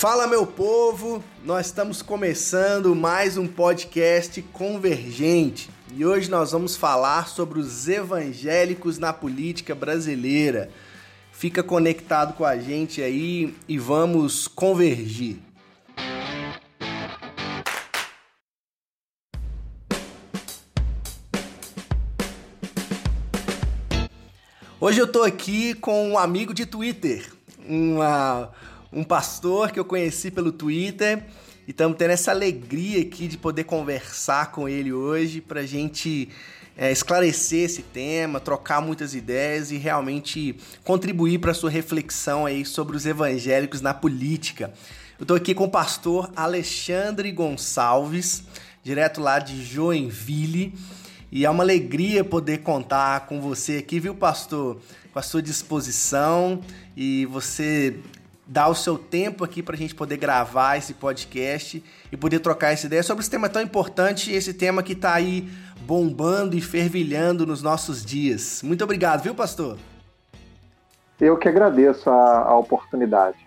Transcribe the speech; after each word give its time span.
Fala 0.00 0.26
meu 0.26 0.46
povo, 0.46 1.22
nós 1.44 1.66
estamos 1.66 2.00
começando 2.00 2.96
mais 2.96 3.36
um 3.36 3.46
podcast 3.46 4.40
convergente 4.50 5.68
e 5.94 6.06
hoje 6.06 6.30
nós 6.30 6.52
vamos 6.52 6.74
falar 6.74 7.28
sobre 7.28 7.60
os 7.60 7.86
evangélicos 7.86 8.96
na 8.96 9.12
política 9.12 9.74
brasileira. 9.74 10.70
Fica 11.30 11.62
conectado 11.62 12.32
com 12.32 12.46
a 12.46 12.56
gente 12.56 13.02
aí 13.02 13.54
e 13.68 13.76
vamos 13.76 14.48
convergir. 14.48 15.36
Hoje 24.80 24.98
eu 24.98 25.06
tô 25.06 25.22
aqui 25.22 25.74
com 25.74 26.12
um 26.12 26.16
amigo 26.16 26.54
de 26.54 26.64
Twitter, 26.64 27.30
uma 27.68 28.50
um 28.92 29.04
pastor 29.04 29.70
que 29.70 29.78
eu 29.78 29.84
conheci 29.84 30.30
pelo 30.30 30.50
Twitter 30.50 31.22
e 31.66 31.70
estamos 31.70 31.96
tendo 31.96 32.10
essa 32.10 32.32
alegria 32.32 33.00
aqui 33.02 33.28
de 33.28 33.38
poder 33.38 33.64
conversar 33.64 34.50
com 34.50 34.68
ele 34.68 34.92
hoje 34.92 35.40
para 35.40 35.64
gente 35.64 36.28
é, 36.76 36.90
esclarecer 36.90 37.66
esse 37.66 37.82
tema, 37.82 38.40
trocar 38.40 38.80
muitas 38.80 39.14
ideias 39.14 39.70
e 39.70 39.76
realmente 39.76 40.56
contribuir 40.82 41.38
para 41.38 41.52
a 41.52 41.54
sua 41.54 41.70
reflexão 41.70 42.46
aí 42.46 42.64
sobre 42.64 42.96
os 42.96 43.06
evangélicos 43.06 43.80
na 43.80 43.94
política. 43.94 44.72
Eu 45.18 45.24
estou 45.24 45.36
aqui 45.36 45.54
com 45.54 45.64
o 45.64 45.70
pastor 45.70 46.32
Alexandre 46.34 47.30
Gonçalves, 47.30 48.42
direto 48.82 49.20
lá 49.20 49.38
de 49.38 49.62
Joinville. 49.62 50.74
E 51.30 51.44
é 51.44 51.50
uma 51.50 51.62
alegria 51.62 52.24
poder 52.24 52.58
contar 52.58 53.26
com 53.26 53.40
você 53.40 53.76
aqui, 53.76 54.00
viu, 54.00 54.16
pastor? 54.16 54.80
Com 55.12 55.18
a 55.18 55.22
sua 55.22 55.40
disposição 55.40 56.60
e 56.96 57.26
você 57.26 58.00
dar 58.50 58.66
o 58.66 58.74
seu 58.74 58.98
tempo 58.98 59.44
aqui 59.44 59.62
para 59.62 59.76
a 59.76 59.78
gente 59.78 59.94
poder 59.94 60.16
gravar 60.16 60.76
esse 60.76 60.92
podcast 60.94 61.84
e 62.10 62.16
poder 62.16 62.40
trocar 62.40 62.72
essa 62.72 62.86
ideia 62.86 63.00
sobre 63.00 63.20
esse 63.20 63.30
tema 63.30 63.48
tão 63.48 63.62
importante, 63.62 64.32
esse 64.32 64.52
tema 64.52 64.82
que 64.82 64.92
está 64.92 65.14
aí 65.14 65.48
bombando 65.82 66.56
e 66.56 66.60
fervilhando 66.60 67.46
nos 67.46 67.62
nossos 67.62 68.04
dias. 68.04 68.60
Muito 68.64 68.82
obrigado, 68.82 69.22
viu, 69.22 69.36
pastor? 69.36 69.78
Eu 71.20 71.36
que 71.36 71.48
agradeço 71.48 72.10
a, 72.10 72.38
a 72.48 72.58
oportunidade. 72.58 73.38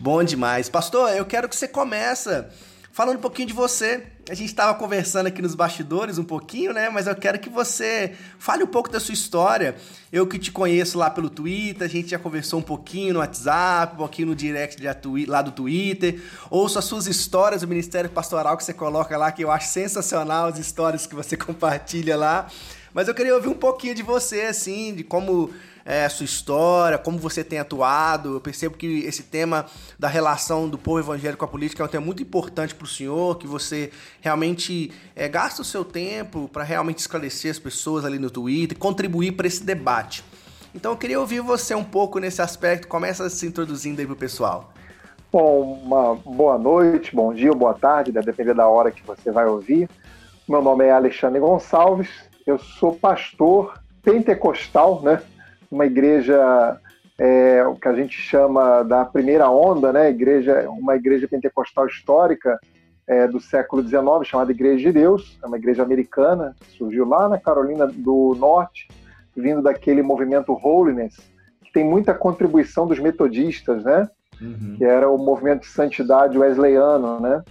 Bom 0.00 0.24
demais. 0.24 0.70
Pastor, 0.70 1.10
eu 1.10 1.26
quero 1.26 1.46
que 1.46 1.54
você 1.54 1.68
comece 1.68 2.46
falando 2.92 3.16
um 3.16 3.20
pouquinho 3.20 3.48
de 3.48 3.54
você, 3.54 4.04
a 4.28 4.34
gente 4.34 4.50
estava 4.50 4.78
conversando 4.78 5.26
aqui 5.26 5.40
nos 5.40 5.54
bastidores 5.54 6.18
um 6.18 6.24
pouquinho, 6.24 6.74
né? 6.74 6.90
Mas 6.90 7.06
eu 7.06 7.16
quero 7.16 7.38
que 7.38 7.48
você 7.48 8.14
fale 8.38 8.62
um 8.62 8.66
pouco 8.66 8.90
da 8.90 9.00
sua 9.00 9.14
história. 9.14 9.74
Eu 10.12 10.26
que 10.26 10.38
te 10.38 10.52
conheço 10.52 10.98
lá 10.98 11.08
pelo 11.08 11.30
Twitter, 11.30 11.86
a 11.86 11.90
gente 11.90 12.10
já 12.10 12.18
conversou 12.18 12.60
um 12.60 12.62
pouquinho 12.62 13.14
no 13.14 13.20
WhatsApp, 13.20 13.94
um 13.94 13.96
pouquinho 13.96 14.28
no 14.28 14.36
direct 14.36 14.76
lá 15.26 15.40
do 15.40 15.50
Twitter. 15.50 16.22
Ouço 16.50 16.78
as 16.78 16.84
suas 16.84 17.06
histórias 17.06 17.62
do 17.62 17.68
Ministério 17.68 18.10
Pastoral 18.10 18.56
que 18.58 18.64
você 18.64 18.74
coloca 18.74 19.16
lá, 19.16 19.32
que 19.32 19.42
eu 19.42 19.50
acho 19.50 19.68
sensacional 19.68 20.48
as 20.48 20.58
histórias 20.58 21.06
que 21.06 21.14
você 21.14 21.34
compartilha 21.36 22.14
lá. 22.14 22.46
Mas 22.92 23.08
eu 23.08 23.14
queria 23.14 23.34
ouvir 23.34 23.48
um 23.48 23.54
pouquinho 23.54 23.94
de 23.94 24.02
você, 24.02 24.42
assim, 24.42 24.94
de 24.94 25.02
como 25.02 25.50
é, 25.84 26.08
sua 26.08 26.24
história, 26.24 26.98
como 26.98 27.18
você 27.18 27.42
tem 27.42 27.58
atuado. 27.58 28.34
Eu 28.34 28.40
percebo 28.40 28.76
que 28.76 29.00
esse 29.00 29.24
tema 29.24 29.66
da 29.98 30.08
relação 30.08 30.68
do 30.68 30.78
povo 30.78 30.98
evangélico 30.98 31.38
com 31.38 31.44
a 31.44 31.48
política 31.48 31.82
é 31.82 31.86
um 31.86 31.88
tema 31.88 32.06
muito 32.06 32.22
importante 32.22 32.74
para 32.74 32.84
o 32.84 32.88
senhor, 32.88 33.38
que 33.38 33.46
você 33.46 33.90
realmente 34.20 34.92
é, 35.14 35.28
gasta 35.28 35.62
o 35.62 35.64
seu 35.64 35.84
tempo 35.84 36.48
para 36.52 36.64
realmente 36.64 36.98
esclarecer 36.98 37.50
as 37.50 37.58
pessoas 37.58 38.04
ali 38.04 38.18
no 38.18 38.30
Twitter, 38.30 38.76
contribuir 38.78 39.32
para 39.32 39.46
esse 39.46 39.64
debate. 39.64 40.24
Então 40.74 40.92
eu 40.92 40.96
queria 40.96 41.20
ouvir 41.20 41.40
você 41.40 41.74
um 41.74 41.84
pouco 41.84 42.18
nesse 42.18 42.40
aspecto. 42.40 42.88
Começa 42.88 43.28
se 43.28 43.46
introduzindo 43.46 44.00
aí 44.00 44.06
para 44.06 44.14
o 44.14 44.16
pessoal. 44.16 44.72
Bom, 45.30 45.80
uma 45.82 46.14
boa 46.14 46.58
noite, 46.58 47.14
bom 47.14 47.32
dia, 47.32 47.52
boa 47.52 47.72
tarde, 47.72 48.12
deve 48.12 48.52
da 48.52 48.68
hora 48.68 48.90
que 48.90 49.02
você 49.02 49.30
vai 49.30 49.46
ouvir. 49.46 49.88
Meu 50.46 50.60
nome 50.60 50.84
é 50.84 50.90
Alexandre 50.90 51.40
Gonçalves, 51.40 52.10
eu 52.46 52.58
sou 52.58 52.94
pastor 52.94 53.80
pentecostal, 54.02 55.00
né? 55.02 55.22
Uma 55.72 55.86
igreja 55.86 56.78
é, 57.18 57.64
o 57.66 57.74
que 57.76 57.88
a 57.88 57.94
gente 57.94 58.16
chama 58.16 58.82
da 58.82 59.04
primeira 59.04 59.48
onda, 59.50 59.92
né? 59.92 60.10
Igreja, 60.10 60.68
uma 60.68 60.96
igreja 60.96 61.28
pentecostal 61.28 61.86
histórica 61.86 62.58
é, 63.06 63.26
do 63.26 63.40
século 63.40 63.82
XIX, 63.82 64.02
chamada 64.24 64.52
Igreja 64.52 64.90
de 64.90 64.92
Deus, 64.92 65.38
é 65.42 65.46
uma 65.46 65.56
igreja 65.56 65.82
americana, 65.82 66.54
surgiu 66.76 67.06
lá 67.06 67.28
na 67.28 67.38
Carolina 67.38 67.86
do 67.86 68.34
Norte, 68.38 68.88
vindo 69.36 69.62
daquele 69.62 70.02
movimento 70.02 70.52
Holiness, 70.52 71.16
que 71.64 71.72
tem 71.72 71.84
muita 71.84 72.14
contribuição 72.14 72.86
dos 72.86 72.98
metodistas, 72.98 73.82
né? 73.84 74.08
Uhum. 74.40 74.74
Que 74.76 74.84
era 74.84 75.08
o 75.08 75.16
movimento 75.16 75.60
de 75.60 75.68
santidade 75.68 76.38
wesleyano, 76.38 77.20
né? 77.20 77.42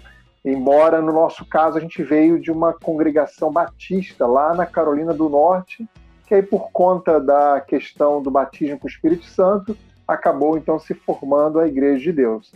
Embora 0.44 1.02
no 1.02 1.14
nosso 1.14 1.46
caso 1.46 1.78
a 1.78 1.82
gente 1.82 2.04
veio 2.04 2.40
de 2.40 2.52
uma 2.52 2.74
congregação 2.74 3.52
batista 3.52 4.26
lá 4.26 4.54
na 4.54 4.66
Carolina 4.66 5.14
do 5.14 5.30
Norte, 5.30 5.88
que 6.32 6.36
aí 6.36 6.42
por 6.42 6.72
conta 6.72 7.20
da 7.20 7.60
questão 7.60 8.24
do 8.24 8.32
batismo 8.32 8.80
com 8.80 8.88
o 8.88 8.90
Espírito 8.90 9.26
Santo, 9.26 9.76
acabou 10.08 10.58
então 10.58 10.80
se 10.80 10.94
formando 10.94 11.60
a 11.60 11.68
Igreja 11.68 12.06
de 12.06 12.14
Deus. 12.14 12.54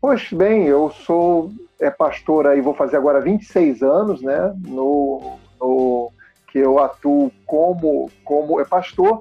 Pois 0.00 0.32
bem, 0.32 0.64
eu 0.64 0.90
sou 0.90 1.52
é, 1.78 1.90
pastor 1.90 2.46
aí, 2.46 2.62
vou 2.62 2.72
fazer 2.72 2.96
agora 2.96 3.20
26 3.20 3.82
anos, 3.82 4.22
né, 4.22 4.54
no, 4.64 5.38
no 5.60 6.10
que 6.50 6.58
eu 6.58 6.78
atuo 6.78 7.30
como, 7.44 8.10
como 8.24 8.58
é 8.60 8.64
pastor, 8.64 9.20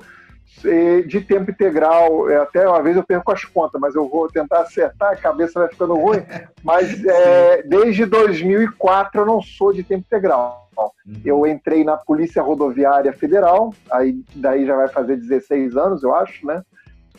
de 1.06 1.20
tempo 1.20 1.52
integral, 1.52 2.30
é, 2.30 2.38
até 2.38 2.66
uma 2.66 2.82
vez 2.82 2.96
eu 2.96 3.04
perco 3.04 3.34
as 3.34 3.44
contas, 3.44 3.82
mas 3.82 3.94
eu 3.94 4.08
vou 4.08 4.30
tentar 4.30 4.62
acertar, 4.62 5.12
a 5.12 5.18
cabeça 5.18 5.60
vai 5.60 5.68
ficando 5.68 5.96
ruim, 5.96 6.24
mas 6.64 7.04
é, 7.04 7.62
desde 7.64 8.06
2004 8.06 9.20
eu 9.20 9.26
não 9.26 9.42
sou 9.42 9.74
de 9.74 9.84
tempo 9.84 10.06
integral. 10.08 10.67
Uhum. 11.06 11.22
Eu 11.24 11.48
entrei 11.48 11.84
na 11.84 11.98
Polícia 11.98 12.42
Rodoviária 12.42 13.14
Federal, 13.14 13.74
aí 13.92 14.22
daí 14.36 14.66
já 14.66 14.76
vai 14.76 14.88
fazer 14.88 15.18
16 15.18 15.76
anos, 15.76 16.04
eu 16.04 16.14
acho, 16.16 16.46
né? 16.46 16.62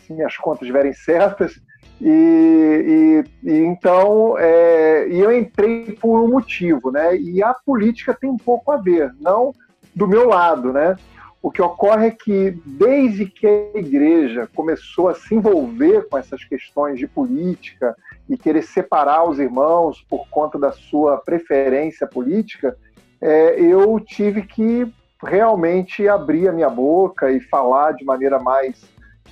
Se 0.06 0.12
minhas 0.12 0.36
contas 0.36 0.62
estiverem 0.62 0.92
certas. 0.92 1.60
E, 2.00 3.24
e, 3.42 3.50
e 3.50 3.58
então, 3.58 4.36
é, 4.38 5.08
e 5.08 5.18
eu 5.18 5.36
entrei 5.36 5.92
por 6.00 6.20
um 6.20 6.28
motivo, 6.28 6.90
né? 6.90 7.16
E 7.16 7.42
a 7.42 7.52
política 7.52 8.14
tem 8.14 8.30
um 8.30 8.36
pouco 8.36 8.70
a 8.70 8.76
ver, 8.76 9.12
não 9.20 9.52
do 9.94 10.06
meu 10.06 10.28
lado, 10.28 10.72
né? 10.72 10.96
O 11.40 11.50
que 11.50 11.62
ocorre 11.62 12.08
é 12.08 12.10
que, 12.10 12.60
desde 12.64 13.26
que 13.26 13.46
a 13.46 13.78
igreja 13.78 14.48
começou 14.54 15.08
a 15.08 15.14
se 15.14 15.34
envolver 15.34 16.08
com 16.08 16.18
essas 16.18 16.44
questões 16.44 16.98
de 16.98 17.06
política 17.06 17.96
e 18.28 18.36
querer 18.36 18.62
separar 18.62 19.28
os 19.28 19.38
irmãos 19.38 20.04
por 20.08 20.28
conta 20.28 20.58
da 20.58 20.72
sua 20.72 21.16
preferência 21.18 22.06
política, 22.06 22.76
é, 23.20 23.60
eu 23.60 23.98
tive 24.00 24.42
que 24.42 24.92
realmente 25.22 26.06
abrir 26.08 26.48
a 26.48 26.52
minha 26.52 26.70
boca 26.70 27.30
e 27.30 27.40
falar 27.40 27.92
de 27.92 28.04
maneira 28.04 28.38
mais 28.38 28.80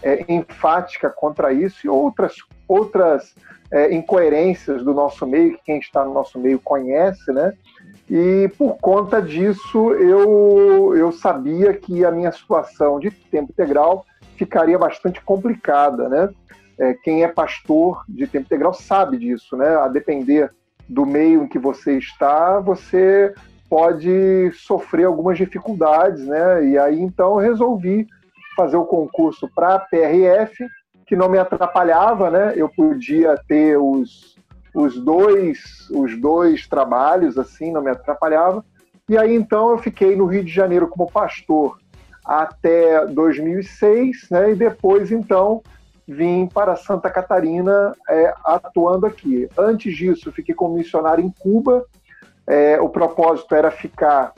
é, 0.03 0.25
enfática 0.29 1.09
contra 1.09 1.53
isso 1.53 1.87
e 1.87 1.89
outras, 1.89 2.35
outras 2.67 3.35
é, 3.71 3.95
incoerências 3.95 4.83
do 4.83 4.93
nosso 4.93 5.27
meio, 5.27 5.57
que 5.57 5.65
quem 5.65 5.79
está 5.79 6.05
no 6.05 6.13
nosso 6.13 6.39
meio 6.39 6.59
conhece, 6.59 7.33
né? 7.33 7.53
E 8.09 8.49
por 8.57 8.77
conta 8.79 9.21
disso, 9.21 9.93
eu, 9.95 10.95
eu 10.97 11.11
sabia 11.11 11.73
que 11.73 12.05
a 12.05 12.11
minha 12.11 12.31
situação 12.31 13.01
de 13.01 13.11
tempo 13.11 13.53
integral 13.53 14.05
ficaria 14.37 14.79
bastante 14.79 15.21
complicada, 15.21 16.09
né? 16.09 16.29
É, 16.79 16.95
quem 16.95 17.25
é 17.25 17.29
pastor 17.29 18.05
de 18.09 18.27
tempo 18.27 18.47
integral 18.47 18.75
sabe 18.75 19.19
disso, 19.19 19.57
né? 19.57 19.77
A 19.77 19.89
depender 19.89 20.53
do 20.89 21.05
meio 21.05 21.43
em 21.43 21.49
que 21.49 21.59
você 21.59 21.99
está, 21.99 22.61
você 22.61 23.35
pode 23.69 24.51
sofrer 24.53 25.05
algumas 25.05 25.37
dificuldades, 25.37 26.27
né? 26.27 26.67
E 26.67 26.79
aí 26.79 27.01
então 27.01 27.37
resolvi 27.37 28.07
fazer 28.57 28.77
o 28.77 28.85
concurso 28.85 29.49
para 29.55 29.75
a 29.75 29.79
PRF, 29.79 30.67
que 31.07 31.15
não 31.15 31.29
me 31.29 31.39
atrapalhava, 31.39 32.31
né? 32.31 32.53
Eu 32.57 32.69
podia 32.69 33.37
ter 33.47 33.77
os, 33.77 34.37
os 34.75 34.99
dois 34.99 35.89
os 35.91 36.19
dois 36.21 36.67
trabalhos 36.67 37.39
assim, 37.39 37.73
não 37.73 37.83
me 37.83 37.91
atrapalhava. 37.91 38.65
E 39.09 39.17
aí 39.17 39.35
então 39.35 39.71
eu 39.71 39.79
fiquei 39.79 40.17
no 40.17 40.27
Rio 40.27 40.45
de 40.45 40.53
Janeiro 40.53 40.89
como 40.89 41.11
pastor 41.11 41.79
até 42.25 43.07
2006, 43.07 44.29
né? 44.31 44.53
E 44.53 44.55
depois 44.55 45.13
então 45.13 45.63
vim 46.09 46.47
para 46.47 46.77
Santa 46.77 47.11
Catarina 47.11 47.93
é, 48.09 48.35
atuando 48.45 49.07
aqui. 49.07 49.49
Antes 49.59 49.97
disso, 49.97 50.33
fiquei 50.33 50.55
como 50.55 50.75
missionário 50.75 51.25
em 51.25 51.31
Cuba 51.31 51.85
é, 52.47 52.81
o 52.81 52.89
propósito 52.89 53.55
era 53.55 53.71
ficar 53.71 54.33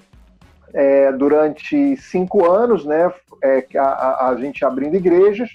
é, 0.72 1.12
durante 1.12 1.96
cinco 1.96 2.50
anos, 2.50 2.84
né, 2.84 3.12
é, 3.42 3.66
a, 3.76 4.28
a, 4.28 4.36
gente 4.36 4.64
abrindo 4.64 4.96
igrejas. 4.96 5.50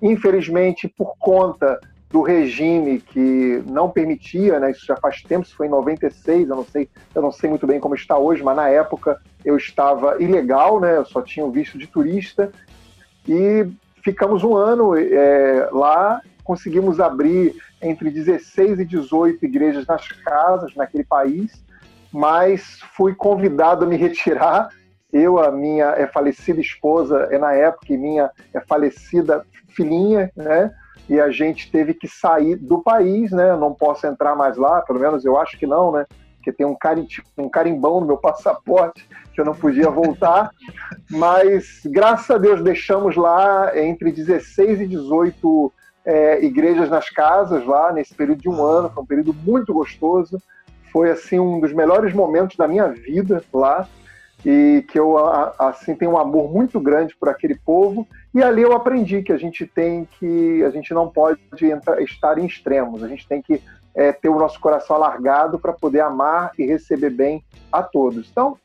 Infelizmente, 0.00 0.88
por 0.88 1.16
conta 1.18 1.80
do 2.10 2.22
regime 2.22 3.00
que 3.00 3.62
não 3.66 3.90
permitia, 3.90 4.60
né, 4.60 4.70
isso 4.70 4.86
já 4.86 4.96
faz 4.96 5.22
tempo, 5.22 5.44
isso 5.44 5.56
foi 5.56 5.66
em 5.66 5.70
96, 5.70 6.48
eu 6.48 6.56
não 6.56 6.64
sei, 6.64 6.88
eu 7.14 7.22
não 7.22 7.32
sei 7.32 7.50
muito 7.50 7.66
bem 7.66 7.80
como 7.80 7.94
está 7.94 8.16
hoje, 8.16 8.42
mas 8.42 8.56
na 8.56 8.68
época 8.68 9.20
eu 9.44 9.56
estava 9.56 10.22
ilegal, 10.22 10.80
né, 10.80 10.96
eu 10.96 11.04
só 11.04 11.20
tinha 11.20 11.44
o 11.44 11.50
visto 11.50 11.76
de 11.76 11.86
turista 11.86 12.52
e 13.28 13.66
ficamos 14.04 14.44
um 14.44 14.54
ano 14.56 14.96
é, 14.96 15.68
lá, 15.72 16.20
conseguimos 16.44 17.00
abrir 17.00 17.56
entre 17.82 18.10
16 18.10 18.78
e 18.78 18.84
18 18.84 19.44
igrejas 19.44 19.86
nas 19.86 20.06
casas 20.06 20.74
naquele 20.76 21.04
país, 21.04 21.65
mas 22.12 22.80
fui 22.96 23.14
convidado 23.14 23.84
a 23.84 23.88
me 23.88 23.96
retirar. 23.96 24.68
Eu, 25.12 25.38
a 25.38 25.50
minha 25.50 25.86
é, 25.90 26.06
falecida 26.06 26.60
esposa, 26.60 27.28
é 27.30 27.38
na 27.38 27.52
época, 27.52 27.92
e 27.92 27.96
minha 27.96 28.30
é, 28.52 28.60
falecida 28.60 29.44
filhinha, 29.68 30.30
né? 30.36 30.72
E 31.08 31.20
a 31.20 31.30
gente 31.30 31.70
teve 31.70 31.94
que 31.94 32.08
sair 32.08 32.56
do 32.56 32.82
país, 32.82 33.30
né? 33.30 33.50
Eu 33.50 33.56
não 33.56 33.72
posso 33.72 34.06
entrar 34.06 34.34
mais 34.34 34.56
lá, 34.56 34.82
pelo 34.82 34.98
menos 34.98 35.24
eu 35.24 35.38
acho 35.38 35.56
que 35.58 35.66
não, 35.66 35.92
né? 35.92 36.04
Porque 36.36 36.52
tem 36.52 36.66
um, 36.66 36.74
carim, 36.74 37.06
um 37.38 37.48
carimbão 37.48 38.00
no 38.00 38.06
meu 38.06 38.16
passaporte 38.18 39.08
que 39.32 39.40
eu 39.40 39.44
não 39.44 39.54
podia 39.54 39.90
voltar. 39.90 40.50
Mas, 41.10 41.80
graças 41.84 42.30
a 42.30 42.38
Deus, 42.38 42.62
deixamos 42.62 43.16
lá 43.16 43.78
entre 43.78 44.10
16 44.10 44.80
e 44.80 44.86
18 44.86 45.72
é, 46.04 46.44
igrejas 46.44 46.88
nas 46.88 47.10
casas 47.10 47.64
lá, 47.66 47.92
nesse 47.92 48.14
período 48.14 48.40
de 48.40 48.48
um 48.48 48.64
ano. 48.64 48.90
Foi 48.90 49.02
um 49.02 49.06
período 49.06 49.34
muito 49.34 49.72
gostoso. 49.72 50.40
Foi, 50.96 51.10
assim, 51.10 51.38
um 51.38 51.60
dos 51.60 51.74
melhores 51.74 52.14
momentos 52.14 52.56
da 52.56 52.66
minha 52.66 52.88
vida 52.88 53.44
lá 53.52 53.86
e 54.42 54.82
que 54.88 54.98
eu 54.98 55.18
assim 55.58 55.94
tenho 55.94 56.12
um 56.12 56.16
amor 56.16 56.50
muito 56.50 56.80
grande 56.80 57.14
por 57.14 57.28
aquele 57.28 57.54
povo. 57.54 58.08
E 58.34 58.42
ali 58.42 58.62
eu 58.62 58.72
aprendi 58.72 59.20
que 59.20 59.30
a 59.30 59.36
gente 59.36 59.66
tem 59.66 60.08
que 60.18 60.64
a 60.64 60.70
gente 60.70 60.94
não 60.94 61.06
pode 61.06 61.38
entrar, 61.60 62.00
estar 62.00 62.38
em 62.38 62.46
extremos. 62.46 63.04
A 63.04 63.08
gente 63.08 63.28
tem 63.28 63.42
que 63.42 63.60
é, 63.94 64.10
ter 64.10 64.30
o 64.30 64.38
nosso 64.38 64.58
coração 64.58 64.96
alargado 64.96 65.58
para 65.58 65.74
poder 65.74 66.00
amar 66.00 66.52
e 66.58 66.64
receber 66.64 67.10
bem 67.10 67.44
a 67.70 67.82
todos. 67.82 68.30
Então 68.30 68.56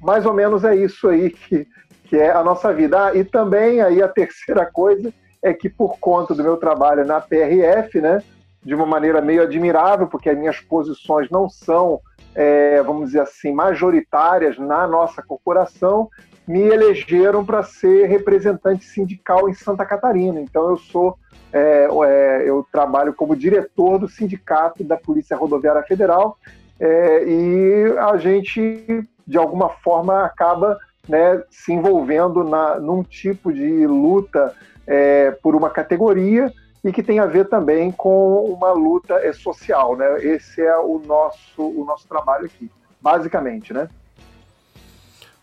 mais 0.00 0.24
ou 0.24 0.32
menos 0.32 0.62
é 0.62 0.76
isso 0.76 1.08
aí 1.08 1.30
que, 1.30 1.66
que 2.04 2.16
é 2.16 2.30
a 2.30 2.44
nossa 2.44 2.72
vida. 2.72 3.06
Ah, 3.06 3.16
e 3.16 3.24
também 3.24 3.80
aí 3.80 4.00
a 4.00 4.06
terceira 4.06 4.64
coisa 4.64 5.12
é 5.42 5.52
que 5.52 5.68
por 5.68 5.98
conta 5.98 6.36
do 6.36 6.44
meu 6.44 6.56
trabalho 6.56 7.04
na 7.04 7.20
PRF 7.20 8.00
né 8.00 8.22
de 8.62 8.74
uma 8.74 8.86
maneira 8.86 9.20
meio 9.20 9.42
admirável 9.42 10.06
porque 10.06 10.30
as 10.30 10.38
minhas 10.38 10.60
posições 10.60 11.30
não 11.30 11.48
são 11.48 12.00
é, 12.34 12.82
vamos 12.82 13.06
dizer 13.06 13.20
assim, 13.20 13.52
majoritárias 13.52 14.58
na 14.58 14.86
nossa 14.86 15.22
corporação, 15.22 16.08
me 16.46 16.60
elegeram 16.60 17.44
para 17.44 17.62
ser 17.62 18.06
representante 18.06 18.84
sindical 18.84 19.48
em 19.48 19.54
Santa 19.54 19.84
Catarina. 19.84 20.40
Então 20.40 20.70
eu 20.70 20.76
sou, 20.76 21.16
é, 21.52 21.88
é, 22.06 22.42
eu 22.48 22.66
trabalho 22.72 23.14
como 23.14 23.36
diretor 23.36 23.98
do 23.98 24.08
sindicato 24.08 24.82
da 24.82 24.96
Polícia 24.96 25.36
Rodoviária 25.36 25.82
Federal 25.82 26.36
é, 26.78 27.24
e 27.24 27.94
a 27.98 28.16
gente 28.16 29.06
de 29.26 29.38
alguma 29.38 29.68
forma 29.68 30.24
acaba 30.24 30.78
né, 31.08 31.42
se 31.50 31.72
envolvendo 31.72 32.42
na, 32.42 32.80
num 32.80 33.02
tipo 33.02 33.52
de 33.52 33.86
luta 33.86 34.52
é, 34.86 35.30
por 35.42 35.54
uma 35.54 35.70
categoria 35.70 36.52
e 36.84 36.92
que 36.92 37.02
tem 37.02 37.18
a 37.18 37.26
ver 37.26 37.48
também 37.48 37.92
com 37.92 38.44
uma 38.44 38.72
luta 38.72 39.14
é, 39.14 39.32
social, 39.32 39.96
né? 39.96 40.24
Esse 40.24 40.62
é 40.62 40.76
o 40.78 40.98
nosso, 40.98 41.62
o 41.62 41.84
nosso 41.84 42.08
trabalho 42.08 42.46
aqui, 42.46 42.70
basicamente, 43.00 43.72
né? 43.72 43.88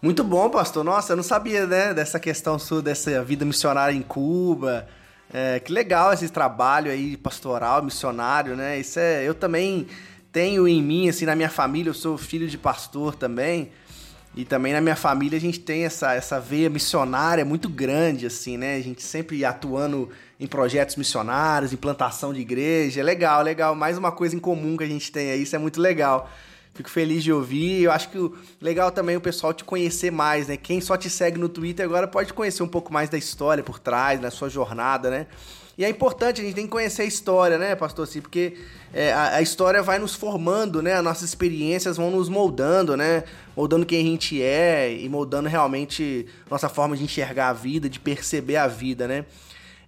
Muito 0.01 0.23
bom, 0.23 0.49
pastor. 0.49 0.83
Nossa, 0.83 1.13
eu 1.13 1.17
não 1.17 1.23
sabia, 1.23 1.65
né, 1.65 1.93
dessa 1.93 2.19
questão 2.19 2.59
sua, 2.59 2.81
dessa 2.81 3.23
vida 3.23 3.43
missionária 3.45 3.95
em 3.95 4.01
Cuba. 4.01 4.87
É, 5.33 5.59
que 5.59 5.71
legal 5.71 6.13
esse 6.13 6.29
trabalho 6.29 6.91
aí 6.91 7.17
pastoral, 7.17 7.83
missionário, 7.83 8.55
né? 8.55 8.79
Isso 8.79 8.99
é, 8.99 9.23
eu 9.23 9.33
também 9.33 9.87
tenho 10.31 10.67
em 10.67 10.81
mim, 10.81 11.09
assim, 11.09 11.25
na 11.25 11.35
minha 11.35 11.49
família, 11.49 11.89
eu 11.89 11.93
sou 11.93 12.17
filho 12.17 12.47
de 12.47 12.57
pastor 12.57 13.15
também. 13.15 13.71
E 14.37 14.45
também 14.45 14.71
na 14.71 14.79
minha 14.79 14.95
família 14.95 15.35
a 15.35 15.41
gente 15.41 15.59
tem 15.59 15.83
essa, 15.83 16.13
essa 16.13 16.39
veia 16.39 16.69
missionária 16.69 17.43
muito 17.43 17.67
grande, 17.67 18.27
assim, 18.27 18.55
né? 18.55 18.75
A 18.75 18.81
gente 18.81 19.01
sempre 19.01 19.43
atuando 19.43 20.11
em 20.39 20.45
projetos 20.45 20.95
missionários, 20.95 21.73
implantação 21.73 22.31
de 22.31 22.39
igreja. 22.39 22.99
É 22.99 23.03
legal, 23.03 23.41
legal. 23.41 23.73
Mais 23.73 23.97
uma 23.97 24.11
coisa 24.11 24.35
em 24.35 24.39
comum 24.39 24.77
que 24.77 24.83
a 24.83 24.87
gente 24.87 25.11
tem 25.11 25.31
aí, 25.31 25.41
isso 25.41 25.55
é 25.55 25.59
muito 25.59 25.81
legal. 25.81 26.29
Fico 26.75 26.87
feliz 26.87 27.23
de 27.23 27.33
ouvir. 27.33 27.81
Eu 27.81 27.91
acho 27.91 28.09
que 28.09 28.31
legal 28.61 28.91
também 28.91 29.15
é 29.15 29.17
o 29.17 29.21
pessoal 29.21 29.55
te 29.55 29.63
conhecer 29.63 30.11
mais, 30.11 30.47
né? 30.47 30.55
Quem 30.55 30.79
só 30.81 30.95
te 30.95 31.09
segue 31.09 31.39
no 31.39 31.49
Twitter 31.49 31.83
agora 31.83 32.07
pode 32.07 32.31
conhecer 32.31 32.61
um 32.61 32.67
pouco 32.67 32.93
mais 32.93 33.09
da 33.09 33.17
história 33.17 33.63
por 33.63 33.79
trás, 33.79 34.19
da 34.19 34.29
sua 34.29 34.49
jornada, 34.49 35.09
né? 35.09 35.25
E 35.77 35.85
é 35.85 35.89
importante, 35.89 36.41
a 36.41 36.43
gente 36.43 36.55
tem 36.55 36.65
que 36.65 36.71
conhecer 36.71 37.03
a 37.03 37.05
história, 37.05 37.57
né, 37.57 37.75
pastor 37.75 38.03
assim, 38.05 38.19
porque 38.19 38.57
é, 38.93 39.13
a, 39.13 39.35
a, 39.35 39.41
história 39.41 39.83
vai 39.83 39.99
nos 39.99 40.15
formando, 40.15 40.81
né? 40.81 40.93
As 40.93 41.03
nossas 41.03 41.29
experiências 41.29 41.97
vão 41.97 42.09
nos 42.09 42.29
moldando, 42.29 42.97
né? 42.97 43.23
Moldando 43.55 43.85
quem 43.85 43.99
a 43.99 44.03
gente 44.03 44.41
é 44.41 44.91
e 44.91 45.07
moldando 45.07 45.47
realmente 45.47 46.25
nossa 46.49 46.67
forma 46.67 46.97
de 46.97 47.03
enxergar 47.03 47.49
a 47.49 47.53
vida, 47.53 47.87
de 47.87 47.99
perceber 47.99 48.55
a 48.55 48.65
vida, 48.65 49.07
né? 49.07 49.25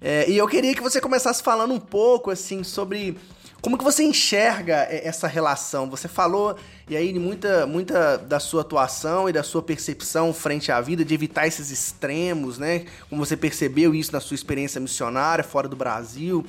É, 0.01 0.29
e 0.29 0.37
eu 0.37 0.47
queria 0.47 0.75
que 0.75 0.81
você 0.81 1.01
começasse 1.01 1.41
falando 1.41 1.73
um 1.73 1.79
pouco, 1.79 2.29
assim, 2.29 2.63
sobre 2.63 3.17
como 3.61 3.77
que 3.77 3.83
você 3.83 4.03
enxerga 4.03 4.87
essa 4.89 5.27
relação? 5.27 5.89
Você 5.89 6.07
falou, 6.07 6.55
e 6.87 6.95
aí, 6.95 7.17
muita, 7.19 7.65
muita 7.67 8.17
da 8.17 8.39
sua 8.39 8.61
atuação 8.61 9.27
e 9.27 9.33
da 9.33 9.43
sua 9.43 9.61
percepção 9.61 10.33
frente 10.33 10.71
à 10.71 10.79
vida, 10.79 11.03
de 11.03 11.13
evitar 11.13 11.45
esses 11.45 11.69
extremos, 11.69 12.57
né? 12.57 12.85
Como 13.09 13.23
você 13.25 13.35
percebeu 13.35 13.93
isso 13.93 14.13
na 14.13 14.19
sua 14.19 14.35
experiência 14.35 14.79
missionária 14.79 15.43
fora 15.43 15.67
do 15.67 15.75
Brasil. 15.75 16.45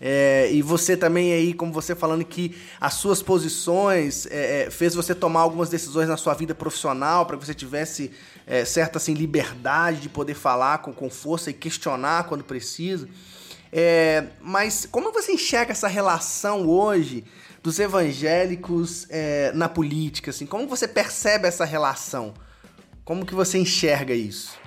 É, 0.00 0.48
e 0.50 0.62
você 0.62 0.96
também 0.96 1.32
aí, 1.32 1.52
como 1.52 1.72
você 1.72 1.94
falando 1.94 2.24
que 2.24 2.56
as 2.80 2.94
suas 2.94 3.22
posições 3.22 4.26
é, 4.30 4.62
é 4.62 4.70
fez 4.70 4.94
você 4.94 5.14
tomar 5.14 5.40
algumas 5.40 5.68
decisões 5.68 6.08
na 6.08 6.16
sua 6.16 6.32
vida 6.32 6.54
profissional 6.54 7.26
para 7.26 7.36
que 7.36 7.44
você 7.44 7.52
tivesse 7.52 8.10
é, 8.46 8.64
certa 8.64 8.96
assim, 8.96 9.12
liberdade 9.12 10.00
de 10.00 10.08
poder 10.08 10.34
falar 10.34 10.78
com, 10.78 10.92
com 10.92 11.10
força 11.10 11.50
e 11.50 11.52
questionar 11.52 12.24
quando 12.24 12.42
precisa. 12.42 13.06
É, 13.72 14.24
mas 14.40 14.86
como 14.86 15.12
você 15.12 15.32
enxerga 15.32 15.72
essa 15.72 15.88
relação 15.88 16.68
hoje 16.68 17.24
dos 17.62 17.78
evangélicos 17.78 19.06
é, 19.10 19.52
na 19.52 19.68
política? 19.68 20.30
Assim? 20.30 20.46
Como 20.46 20.66
você 20.66 20.88
percebe 20.88 21.46
essa 21.46 21.64
relação? 21.64 22.34
Como 23.04 23.24
que 23.24 23.34
você 23.34 23.58
enxerga 23.58 24.14
isso? 24.14 24.58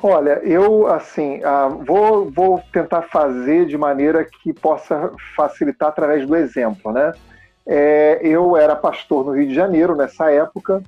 Olha, 0.00 0.40
eu 0.44 0.86
assim 0.86 1.40
uh, 1.40 1.84
vou, 1.84 2.30
vou 2.30 2.62
tentar 2.72 3.02
fazer 3.02 3.66
de 3.66 3.76
maneira 3.76 4.24
que 4.24 4.52
possa 4.52 5.10
facilitar 5.34 5.88
através 5.88 6.24
do 6.24 6.36
exemplo, 6.36 6.92
né? 6.92 7.12
É, 7.66 8.20
eu 8.22 8.56
era 8.56 8.76
pastor 8.76 9.26
no 9.26 9.32
Rio 9.32 9.48
de 9.48 9.54
Janeiro 9.54 9.96
nessa 9.96 10.30
época, 10.30 10.82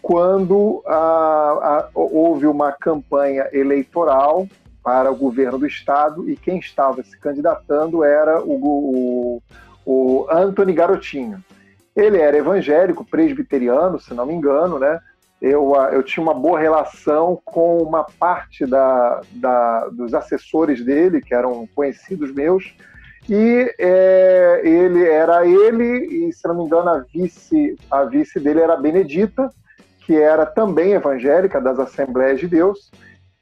quando 0.00 0.82
uh, 0.86 0.86
uh, 0.86 1.88
houve 1.94 2.46
uma 2.46 2.72
campanha 2.72 3.48
eleitoral 3.52 4.48
para 4.84 5.10
o 5.10 5.16
governo 5.16 5.58
do 5.58 5.66
estado 5.66 6.28
e 6.28 6.36
quem 6.36 6.58
estava 6.58 7.02
se 7.02 7.18
candidatando 7.18 8.04
era 8.04 8.42
o, 8.42 8.52
o, 8.54 9.42
o 9.86 10.26
Anthony 10.30 10.74
Garotinho. 10.74 11.42
Ele 11.96 12.18
era 12.18 12.36
evangélico, 12.36 13.04
presbiteriano, 13.04 13.98
se 13.98 14.12
não 14.12 14.26
me 14.26 14.34
engano, 14.34 14.78
né? 14.78 15.00
Eu, 15.40 15.74
eu 15.92 16.02
tinha 16.02 16.22
uma 16.22 16.34
boa 16.34 16.60
relação 16.60 17.40
com 17.44 17.78
uma 17.78 18.04
parte 18.04 18.66
da, 18.66 19.20
da 19.32 19.88
dos 19.88 20.14
assessores 20.14 20.84
dele, 20.84 21.20
que 21.20 21.34
eram 21.34 21.68
conhecidos 21.74 22.32
meus, 22.32 22.74
e 23.28 23.74
é, 23.78 24.60
ele 24.64 25.06
era 25.06 25.46
ele, 25.46 26.28
e 26.28 26.32
se 26.32 26.46
não 26.46 26.56
me 26.56 26.64
engano, 26.64 26.90
a 26.90 26.98
vice, 26.98 27.76
a 27.90 28.04
vice 28.04 28.38
dele 28.38 28.60
era 28.60 28.74
a 28.74 28.80
Benedita, 28.80 29.50
que 30.00 30.16
era 30.16 30.44
também 30.44 30.92
evangélica 30.92 31.60
das 31.60 31.78
Assembleias 31.78 32.38
de 32.38 32.46
Deus, 32.46 32.90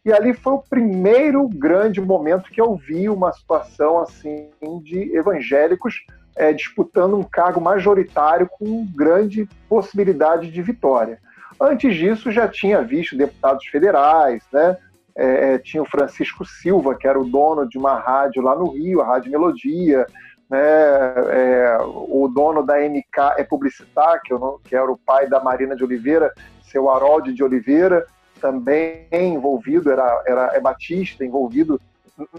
e 0.04 0.12
ali 0.12 0.34
foi 0.34 0.54
o 0.54 0.62
primeiro 0.62 1.48
grande 1.48 2.00
momento 2.00 2.50
que 2.50 2.60
eu 2.60 2.74
vi 2.74 3.08
uma 3.08 3.32
situação 3.32 4.00
assim 4.00 4.50
de 4.82 5.16
evangélicos 5.16 6.04
é, 6.34 6.52
disputando 6.52 7.16
um 7.16 7.22
cargo 7.22 7.60
majoritário 7.60 8.48
com 8.50 8.86
grande 8.94 9.48
possibilidade 9.68 10.50
de 10.50 10.62
vitória. 10.62 11.18
Antes 11.60 11.94
disso, 11.94 12.32
já 12.32 12.48
tinha 12.48 12.82
visto 12.82 13.16
deputados 13.16 13.66
federais, 13.66 14.42
né? 14.52 14.76
É, 15.14 15.54
é, 15.54 15.58
tinha 15.58 15.82
o 15.82 15.88
Francisco 15.88 16.44
Silva, 16.44 16.94
que 16.94 17.06
era 17.06 17.20
o 17.20 17.28
dono 17.28 17.68
de 17.68 17.76
uma 17.76 17.98
rádio 17.98 18.42
lá 18.42 18.56
no 18.56 18.70
Rio, 18.70 19.02
a 19.02 19.06
Rádio 19.06 19.30
Melodia, 19.30 20.06
né? 20.50 20.58
É, 20.58 21.78
o 21.82 22.28
dono 22.34 22.64
da 22.64 22.80
MK 22.80 23.36
é 23.36 23.44
publicitar, 23.44 24.20
que, 24.22 24.32
não, 24.32 24.58
que 24.64 24.74
era 24.74 24.90
o 24.90 24.98
pai 24.98 25.28
da 25.28 25.40
Marina 25.40 25.76
de 25.76 25.84
Oliveira, 25.84 26.32
seu 26.62 26.90
Harold 26.90 27.32
de 27.32 27.44
Oliveira, 27.44 28.06
também 28.42 29.06
envolvido, 29.12 29.90
era, 29.90 30.22
era 30.26 30.50
é 30.54 30.60
Batista, 30.60 31.24
envolvido 31.24 31.80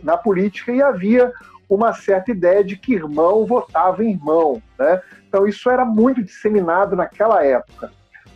na 0.04 0.18
política, 0.18 0.72
e 0.74 0.82
havia 0.82 1.32
uma 1.70 1.94
certa 1.94 2.30
ideia 2.30 2.64
de 2.64 2.76
que 2.76 2.94
irmão 2.94 3.46
votava 3.46 4.04
em 4.04 4.12
irmão. 4.12 4.62
Né? 4.78 5.02
Então, 5.28 5.48
isso 5.48 5.70
era 5.70 5.86
muito 5.86 6.22
disseminado 6.22 6.96
naquela 6.96 7.44
época. 7.44 7.92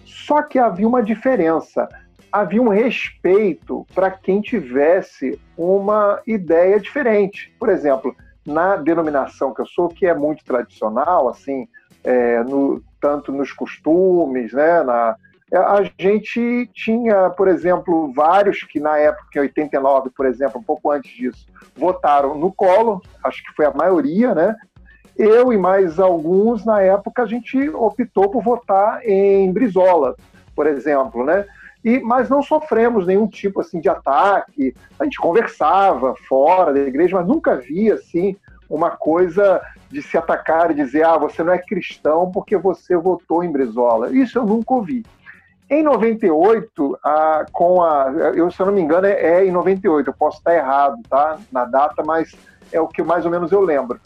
Só 0.06 0.42
que 0.42 0.58
havia 0.58 0.88
uma 0.88 1.04
diferença. 1.04 1.88
Havia 2.32 2.62
um 2.62 2.70
respeito 2.70 3.86
para 3.94 4.10
quem 4.10 4.42
tivesse 4.42 5.40
uma 5.58 6.22
ideia 6.26 6.80
diferente. 6.80 7.54
Por 7.60 7.70
exemplo, 7.70 8.16
na 8.46 8.78
denominação 8.78 9.54
que 9.54 9.62
eu 9.62 9.66
sou, 9.66 9.90
que 9.90 10.08
é 10.08 10.14
muito 10.14 10.44
tradicional, 10.46 11.28
assim, 11.28 11.68
é, 12.04 12.42
no, 12.44 12.82
tanto 13.00 13.32
nos 13.32 13.52
costumes, 13.52 14.54
né, 14.54 14.82
na, 14.84 15.16
a 15.54 15.82
gente 15.98 16.70
tinha, 16.74 17.30
por 17.30 17.48
exemplo, 17.48 18.12
vários 18.14 18.64
que 18.64 18.80
na 18.80 18.98
época, 18.98 19.28
em 19.36 19.40
89, 19.40 20.10
por 20.10 20.26
exemplo, 20.26 20.60
um 20.60 20.64
pouco 20.64 20.92
antes 20.92 21.12
disso, 21.12 21.48
votaram 21.76 22.36
no 22.36 22.52
colo, 22.52 23.02
acho 23.24 23.44
que 23.44 23.54
foi 23.56 23.66
a 23.66 23.72
maioria, 23.72 24.36
né? 24.36 24.56
eu 25.18 25.52
e 25.52 25.58
mais 25.58 26.00
alguns, 26.00 26.64
na 26.64 26.82
época, 26.82 27.24
a 27.24 27.26
gente 27.26 27.70
optou 27.70 28.30
por 28.30 28.44
votar 28.44 29.02
em 29.04 29.52
Brizola, 29.52 30.16
por 30.56 30.68
exemplo, 30.68 31.26
né? 31.26 31.46
E, 31.84 32.00
mas 32.00 32.30
não 32.30 32.44
sofremos 32.44 33.08
nenhum 33.08 33.28
tipo 33.28 33.62
assim 33.62 33.80
de 33.80 33.90
ataque. 33.90 34.76
A 35.00 35.04
gente 35.04 35.18
conversava 35.18 36.16
fora 36.28 36.74
da 36.74 36.80
igreja, 36.82 37.18
mas 37.18 37.28
nunca 37.28 37.56
via 37.56 37.96
assim 37.96 38.36
uma 38.70 38.92
coisa 38.92 39.62
de 39.90 40.02
se 40.02 40.18
atacar 40.18 40.72
e 40.72 40.76
dizer 40.76 41.04
ah, 41.06 41.18
você 41.18 41.44
não 41.44 41.54
é 41.54 41.58
cristão 41.58 42.30
porque 42.32 42.58
você 42.58 42.96
votou 42.96 43.44
em 43.44 43.52
Brizola. 43.52 44.12
Isso 44.12 44.38
eu 44.38 44.46
nunca 44.46 44.74
ouvi. 44.74 45.06
Em 45.70 45.84
98, 45.84 47.00
a, 47.04 47.46
com 47.52 47.82
a, 47.82 48.10
eu 48.36 48.50
se 48.50 48.60
eu 48.60 48.68
não 48.68 48.74
me 48.74 48.82
engano 48.82 49.06
é, 49.06 49.42
é 49.42 49.46
em 49.46 49.52
98, 49.52 50.10
eu 50.10 50.14
posso 50.14 50.38
estar 50.38 50.56
errado, 50.56 50.98
tá, 51.10 51.38
na 51.52 51.66
data, 51.66 52.04
mas 52.04 52.34
é 52.72 52.80
o 52.80 52.88
que 52.88 53.04
mais 53.04 53.26
ou 53.26 53.32
menos 53.32 53.52
eu 53.52 53.62
lembro. 53.62 54.00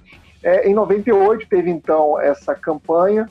É, 0.43 0.67
em 0.67 0.73
98 0.73 1.47
teve 1.47 1.69
então 1.69 2.19
essa 2.19 2.55
campanha, 2.55 3.29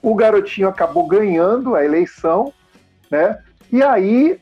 o 0.00 0.14
garotinho 0.14 0.68
acabou 0.68 1.06
ganhando 1.08 1.74
a 1.74 1.84
eleição, 1.84 2.52
né? 3.10 3.38
E 3.72 3.82
aí 3.82 4.40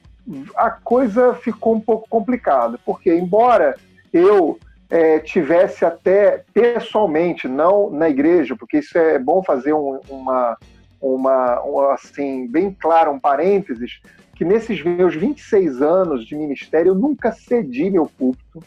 a 0.57 0.71
coisa 0.71 1.35
ficou 1.35 1.75
um 1.75 1.81
pouco 1.81 2.07
complicada, 2.09 2.79
porque 2.85 3.15
embora 3.15 3.77
eu 4.13 4.59
é, 4.91 5.19
tivesse 5.19 5.85
até 5.85 6.45
pessoalmente, 6.53 7.49
não 7.49 7.91
na 7.91 8.09
igreja, 8.09 8.55
porque 8.55 8.79
isso 8.79 8.97
é 8.99 9.19
bom 9.19 9.43
fazer 9.43 9.73
um, 9.73 9.99
uma, 10.09 10.57
uma, 11.13 11.61
uma, 11.61 11.95
assim, 11.95 12.47
bem 12.47 12.73
claro, 12.73 13.13
um 13.13 13.19
parênteses, 13.19 14.01
que 14.35 14.45
nesses 14.45 14.83
meus 14.83 15.15
26 15.15 15.83
anos 15.83 16.27
de 16.27 16.35
ministério 16.35 16.91
eu 16.91 16.95
nunca 16.95 17.33
cedi 17.33 17.91
meu 17.91 18.07
púlpito, 18.07 18.63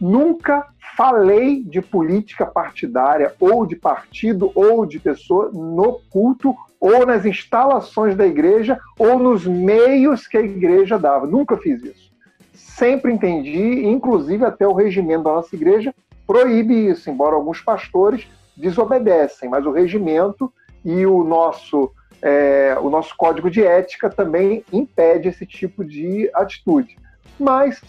nunca 0.00 0.66
falei 0.96 1.62
de 1.62 1.80
política 1.80 2.46
partidária 2.46 3.34
ou 3.38 3.66
de 3.66 3.76
partido 3.76 4.50
ou 4.54 4.86
de 4.86 4.98
pessoa 4.98 5.50
no 5.52 6.00
culto 6.10 6.54
ou 6.80 7.04
nas 7.04 7.24
instalações 7.24 8.16
da 8.16 8.26
igreja 8.26 8.78
ou 8.98 9.18
nos 9.18 9.46
meios 9.46 10.26
que 10.26 10.36
a 10.36 10.42
igreja 10.42 10.98
dava. 10.98 11.26
Nunca 11.26 11.56
fiz 11.56 11.82
isso. 11.82 12.08
Sempre 12.52 13.12
entendi, 13.12 13.84
inclusive 13.84 14.44
até 14.44 14.66
o 14.66 14.72
regimento 14.72 15.24
da 15.24 15.32
nossa 15.32 15.54
igreja 15.54 15.94
proíbe 16.26 16.88
isso, 16.88 17.08
embora 17.10 17.34
alguns 17.34 17.60
pastores 17.60 18.26
desobedecem, 18.56 19.48
mas 19.48 19.64
o 19.64 19.70
regimento 19.70 20.52
e 20.84 21.06
o 21.06 21.22
nosso 21.24 21.92
é, 22.20 22.76
o 22.80 22.90
nosso 22.90 23.16
código 23.16 23.50
de 23.50 23.64
ética 23.64 24.10
também 24.10 24.64
impede 24.72 25.28
esse 25.28 25.46
tipo 25.46 25.84
de 25.84 26.30
atitude. 26.34 26.98
Mas 27.38 27.80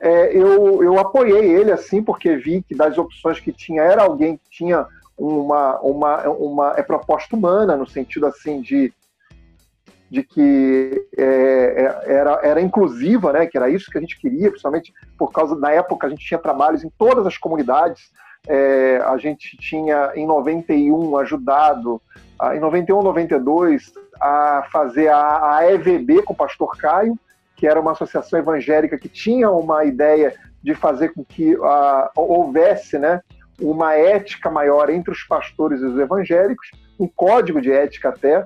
é, 0.00 0.36
eu, 0.36 0.82
eu 0.82 0.98
apoiei 0.98 1.52
ele 1.54 1.72
assim, 1.72 2.02
porque 2.02 2.36
vi 2.36 2.62
que 2.62 2.74
das 2.74 2.96
opções 2.98 3.40
que 3.40 3.52
tinha, 3.52 3.82
era 3.82 4.02
alguém 4.02 4.36
que 4.36 4.50
tinha 4.50 4.86
uma, 5.18 5.80
uma, 5.80 6.28
uma 6.28 6.74
é 6.76 6.82
proposta 6.82 7.34
humana, 7.34 7.76
no 7.76 7.86
sentido 7.86 8.26
assim 8.26 8.60
de, 8.60 8.92
de 10.10 10.22
que 10.22 11.08
é, 11.16 11.24
é, 11.24 12.12
era, 12.12 12.40
era 12.42 12.60
inclusiva, 12.60 13.32
né, 13.32 13.46
que 13.46 13.56
era 13.56 13.70
isso 13.70 13.90
que 13.90 13.98
a 13.98 14.00
gente 14.00 14.18
queria, 14.18 14.50
principalmente 14.50 14.92
por 15.18 15.32
causa, 15.32 15.56
na 15.56 15.72
época, 15.72 16.06
a 16.06 16.10
gente 16.10 16.24
tinha 16.24 16.38
trabalhos 16.38 16.84
em 16.84 16.90
todas 16.98 17.26
as 17.26 17.38
comunidades, 17.38 18.12
é, 18.46 19.02
a 19.04 19.16
gente 19.16 19.56
tinha 19.56 20.12
em 20.14 20.26
91 20.26 21.16
ajudado, 21.18 22.00
em 22.54 22.60
91, 22.60 23.02
92, 23.02 23.92
a 24.20 24.66
fazer 24.70 25.08
a, 25.08 25.56
a 25.56 25.72
EVB 25.72 26.22
com 26.22 26.32
o 26.32 26.36
pastor 26.36 26.76
Caio, 26.76 27.18
que 27.56 27.66
era 27.66 27.80
uma 27.80 27.92
associação 27.92 28.38
evangélica 28.38 28.98
que 28.98 29.08
tinha 29.08 29.50
uma 29.50 29.84
ideia 29.84 30.34
de 30.62 30.74
fazer 30.74 31.14
com 31.14 31.24
que 31.24 31.56
uh, 31.56 32.10
houvesse 32.14 32.98
né, 32.98 33.20
uma 33.60 33.94
ética 33.94 34.50
maior 34.50 34.90
entre 34.90 35.10
os 35.10 35.22
pastores 35.22 35.80
e 35.80 35.84
os 35.84 35.98
evangélicos, 35.98 36.70
um 36.98 37.08
código 37.08 37.60
de 37.60 37.72
ética 37.72 38.10
até. 38.10 38.44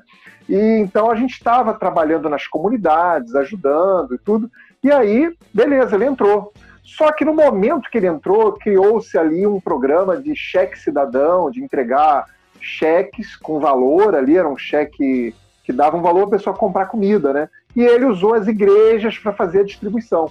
E 0.49 0.57
então 0.79 1.11
a 1.11 1.15
gente 1.15 1.33
estava 1.33 1.75
trabalhando 1.75 2.29
nas 2.29 2.47
comunidades, 2.47 3.35
ajudando 3.35 4.15
e 4.15 4.19
tudo. 4.19 4.51
E 4.83 4.91
aí, 4.91 5.35
beleza, 5.53 5.97
ele 5.97 6.07
entrou. 6.07 6.53
Só 6.83 7.13
que 7.13 7.25
no 7.25 7.35
momento 7.35 7.91
que 7.91 7.99
ele 7.99 8.07
entrou, 8.07 8.53
criou-se 8.53 9.17
ali 9.17 9.47
um 9.47 9.61
programa 9.61 10.17
de 10.17 10.35
cheque 10.35 10.79
cidadão, 10.79 11.51
de 11.51 11.63
entregar 11.63 12.27
cheques 12.61 13.37
com 13.37 13.61
valor 13.61 14.15
ali, 14.15 14.37
era 14.37 14.49
um 14.49 14.57
cheque 14.57 15.35
que 15.65 15.73
dava 15.73 15.97
um 15.97 16.03
valor 16.03 16.25
a 16.25 16.31
pessoa 16.31 16.57
comprar 16.57 16.87
comida, 16.87 17.33
né? 17.33 17.49
e 17.75 17.83
ele 17.83 18.05
usou 18.05 18.35
as 18.35 18.47
igrejas 18.47 19.19
para 19.19 19.33
fazer 19.33 19.61
a 19.61 19.65
distribuição. 19.65 20.31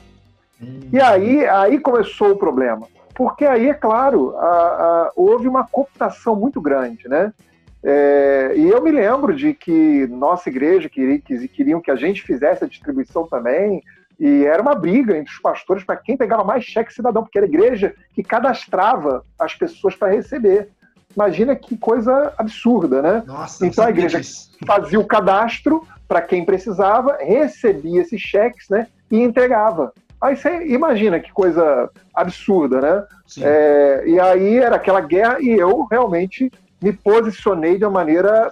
Hum. 0.62 0.90
E 0.92 1.00
aí, 1.00 1.46
aí 1.46 1.80
começou 1.80 2.32
o 2.32 2.38
problema. 2.38 2.88
Porque 3.16 3.46
aí, 3.46 3.70
é 3.70 3.74
claro, 3.74 4.36
a, 4.38 4.46
a, 4.46 5.12
houve 5.16 5.48
uma 5.48 5.68
cooptação 5.68 6.36
muito 6.36 6.62
grande, 6.62 7.08
né? 7.08 7.34
É, 7.82 8.54
e 8.56 8.68
eu 8.68 8.82
me 8.82 8.92
lembro 8.92 9.34
de 9.34 9.54
que 9.54 10.06
nossa 10.08 10.50
igreja 10.50 10.90
queria, 10.90 11.20
que, 11.20 11.48
queriam 11.48 11.82
que 11.82 11.92
a 11.92 11.96
gente 11.96 12.22
fizesse 12.22 12.64
a 12.64 12.68
distribuição 12.68 13.26
também, 13.26 13.82
e 14.20 14.46
era 14.46 14.62
uma 14.62 14.76
briga 14.76 15.18
entre 15.18 15.32
os 15.32 15.40
pastores 15.40 15.84
para 15.84 15.96
quem 15.96 16.18
pegava 16.18 16.44
mais 16.44 16.66
cheque 16.66 16.94
cidadão, 16.94 17.24
porque 17.24 17.38
era 17.38 17.48
a 17.48 17.50
igreja 17.50 17.96
que 18.14 18.22
cadastrava 18.22 19.24
as 19.40 19.56
pessoas 19.56 19.96
para 19.96 20.12
receber. 20.12 20.70
Imagina 21.16 21.56
que 21.56 21.78
coisa 21.78 22.34
absurda, 22.38 23.02
né? 23.02 23.24
Nossa, 23.26 23.66
então 23.66 23.86
a 23.86 23.90
igreja 23.90 24.20
fazia 24.68 25.00
o 25.00 25.08
cadastro, 25.08 25.88
para 26.08 26.22
quem 26.22 26.44
precisava, 26.44 27.18
recebia 27.22 28.02
esses 28.02 28.20
cheques 28.20 28.68
né, 28.70 28.88
e 29.10 29.22
entregava. 29.22 29.94
Aí 30.20 30.36
você 30.36 30.68
imagina 30.68 31.20
que 31.20 31.32
coisa 31.32 31.90
absurda, 32.14 32.82
né? 32.82 33.06
É, 33.42 34.04
e 34.06 34.20
aí 34.20 34.58
era 34.58 34.76
aquela 34.76 35.00
guerra 35.00 35.38
e 35.40 35.50
eu 35.50 35.86
realmente 35.90 36.52
me 36.82 36.92
posicionei 36.92 37.78
de 37.78 37.86
uma 37.86 37.92
maneira 37.92 38.52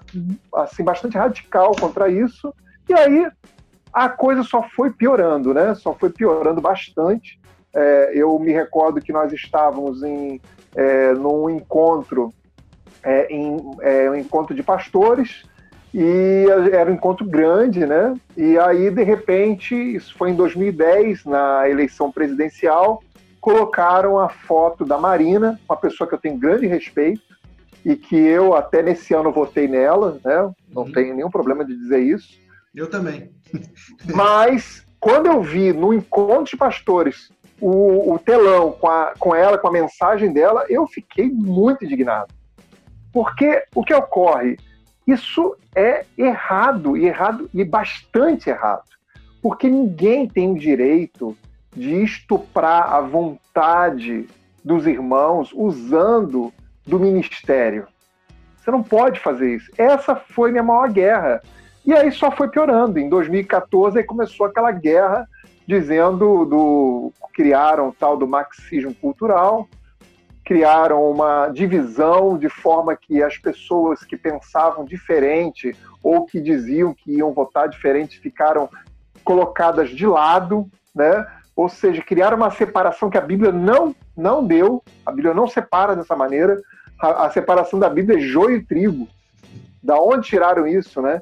assim 0.53 0.83
bastante 0.83 1.17
radical 1.17 1.75
contra 1.75 2.09
isso. 2.09 2.53
E 2.87 2.93
aí 2.93 3.27
a 3.97 4.09
coisa 4.09 4.43
só 4.43 4.61
foi 4.75 4.91
piorando, 4.91 5.55
né? 5.55 5.73
Só 5.73 5.91
foi 5.91 6.11
piorando 6.11 6.61
bastante. 6.61 7.39
É, 7.73 8.11
eu 8.13 8.37
me 8.37 8.51
recordo 8.51 9.01
que 9.01 9.11
nós 9.11 9.33
estávamos 9.33 10.03
em 10.03 10.39
é, 10.75 11.13
num 11.13 11.49
encontro, 11.49 12.31
é, 13.01 13.25
em 13.33 13.57
é, 13.81 14.07
um 14.07 14.15
encontro 14.15 14.53
de 14.53 14.61
pastores 14.61 15.43
e 15.91 16.45
era 16.71 16.91
um 16.91 16.93
encontro 16.93 17.25
grande, 17.25 17.87
né? 17.87 18.13
E 18.35 18.59
aí, 18.59 18.91
de 18.91 19.01
repente, 19.01 19.73
isso 19.73 20.15
foi 20.15 20.29
em 20.29 20.35
2010, 20.35 21.25
na 21.25 21.67
eleição 21.67 22.11
presidencial, 22.11 23.01
colocaram 23.41 24.19
a 24.19 24.29
foto 24.29 24.85
da 24.85 24.99
Marina, 24.99 25.59
uma 25.67 25.75
pessoa 25.77 26.07
que 26.07 26.13
eu 26.13 26.19
tenho 26.19 26.37
grande 26.37 26.67
respeito, 26.67 27.23
e 27.83 27.95
que 27.95 28.15
eu 28.15 28.55
até 28.55 28.83
nesse 28.83 29.15
ano 29.15 29.31
votei 29.31 29.67
nela, 29.67 30.19
né? 30.23 30.53
Não 30.71 30.83
uhum. 30.83 30.91
tenho 30.91 31.15
nenhum 31.15 31.31
problema 31.31 31.65
de 31.65 31.75
dizer 31.75 31.99
isso. 31.99 32.37
Eu 32.75 32.87
também. 32.87 33.31
Mas 34.05 34.85
quando 34.99 35.27
eu 35.27 35.41
vi 35.41 35.73
no 35.73 35.93
encontro 35.93 36.45
de 36.45 36.57
pastores 36.57 37.31
o, 37.59 38.13
o 38.13 38.19
telão 38.19 38.71
com, 38.71 38.87
a, 38.87 39.13
com 39.17 39.35
ela, 39.35 39.57
com 39.57 39.67
a 39.67 39.71
mensagem 39.71 40.31
dela, 40.31 40.65
eu 40.69 40.87
fiquei 40.87 41.29
muito 41.29 41.85
indignado. 41.85 42.33
Porque 43.11 43.63
o 43.73 43.83
que 43.83 43.93
ocorre? 43.93 44.57
Isso 45.07 45.55
é 45.75 46.05
errado, 46.17 46.97
e 46.97 47.05
errado 47.05 47.49
e 47.53 47.63
bastante 47.63 48.49
errado. 48.49 48.83
Porque 49.41 49.69
ninguém 49.69 50.27
tem 50.27 50.51
o 50.51 50.59
direito 50.59 51.37
de 51.75 52.03
estuprar 52.03 52.93
a 52.93 53.01
vontade 53.01 54.27
dos 54.63 54.85
irmãos 54.85 55.51
usando 55.53 56.51
do 56.85 56.99
ministério. 56.99 57.87
Você 58.57 58.71
não 58.71 58.83
pode 58.83 59.19
fazer 59.19 59.55
isso. 59.55 59.71
Essa 59.77 60.15
foi 60.15 60.51
minha 60.51 60.63
maior 60.63 60.91
guerra. 60.91 61.41
E 61.87 61.93
aí 61.93 62.11
só 62.11 62.29
foi 62.29 62.49
piorando. 62.49 62.99
Em 62.99 63.07
2014 63.07 63.97
aí 63.97 64.03
começou 64.03 64.45
aquela 64.45 64.71
guerra 64.71 65.25
dizendo 65.65 66.45
do 66.45 67.13
criaram 67.33 67.95
tal 67.97 68.17
do 68.17 68.27
marxismo 68.27 68.93
cultural, 68.95 69.69
criaram 70.43 71.09
uma 71.09 71.47
divisão 71.47 72.37
de 72.37 72.49
forma 72.49 72.95
que 72.95 73.23
as 73.23 73.37
pessoas 73.37 74.03
que 74.03 74.17
pensavam 74.17 74.83
diferente 74.83 75.73
ou 76.03 76.25
que 76.25 76.41
diziam 76.41 76.93
que 76.93 77.11
iam 77.13 77.31
votar 77.31 77.69
diferente 77.69 78.19
ficaram 78.19 78.69
colocadas 79.23 79.89
de 79.89 80.05
lado, 80.05 80.69
né? 80.93 81.25
Ou 81.55 81.69
seja, 81.69 82.01
criaram 82.01 82.35
uma 82.35 82.51
separação 82.51 83.09
que 83.09 83.17
a 83.17 83.21
Bíblia 83.21 83.51
não 83.53 83.95
não 84.15 84.45
deu. 84.45 84.83
A 85.05 85.11
Bíblia 85.11 85.33
não 85.33 85.47
separa 85.47 85.95
dessa 85.95 86.17
maneira. 86.17 86.61
A, 86.99 87.27
a 87.27 87.29
separação 87.31 87.79
da 87.79 87.89
Bíblia 87.89 88.17
é 88.17 88.21
joio 88.21 88.57
e 88.57 88.65
trigo. 88.65 89.07
Da 89.81 89.97
onde 90.01 90.27
tiraram 90.27 90.67
isso, 90.67 91.01
né? 91.01 91.21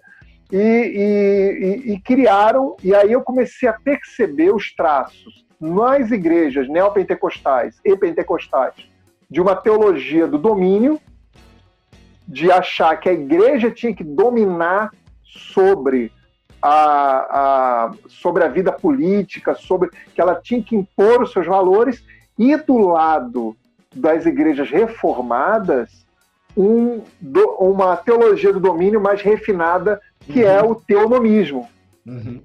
E, 0.52 0.58
e, 0.58 1.94
e, 1.94 2.00
criaram. 2.00 2.76
E 2.84 2.94
aí 2.94 3.12
eu 3.12 3.22
comecei 3.22 3.68
a 3.68 3.74
perceber 3.74 4.54
os 4.54 4.74
traços 4.74 5.46
nas 5.60 6.12
igrejas 6.12 6.70
neopentecostais 6.70 7.80
e 7.84 7.96
pentecostais 7.98 8.76
de 9.30 9.42
uma 9.42 9.56
teologia 9.56 10.28
do 10.28 10.38
domínio, 10.38 11.00
de 12.28 12.52
achar 12.52 12.96
que 12.98 13.10
a 13.10 13.14
igreja 13.14 13.72
tinha 13.72 13.94
que 13.94 14.04
dominar 14.04 14.92
sobre 15.24 16.12
a, 16.62 16.70
a, 16.70 17.92
sobre 18.08 18.44
a 18.44 18.48
vida 18.48 18.72
política, 18.72 19.54
sobre 19.56 19.90
que 20.14 20.22
ela 20.22 20.36
tinha 20.36 20.62
que 20.62 20.76
impor 20.76 21.24
os 21.24 21.32
seus 21.32 21.46
valores, 21.46 22.04
e 22.38 22.56
do 22.58 22.78
lado 22.78 23.56
das 23.94 24.26
igrejas 24.26 24.70
reformadas, 24.70 26.05
um, 26.56 27.02
do, 27.20 27.46
uma 27.60 27.96
teologia 27.98 28.54
do 28.54 28.60
domínio 28.60 29.02
mais 29.02 29.22
refinada, 29.22 30.00
que 30.22 30.44
é 30.44 30.62
uhum. 30.62 30.68
é 30.68 30.72
o 30.72 30.76
teonomismo. 30.76 31.70
Uhum. 32.06 32.42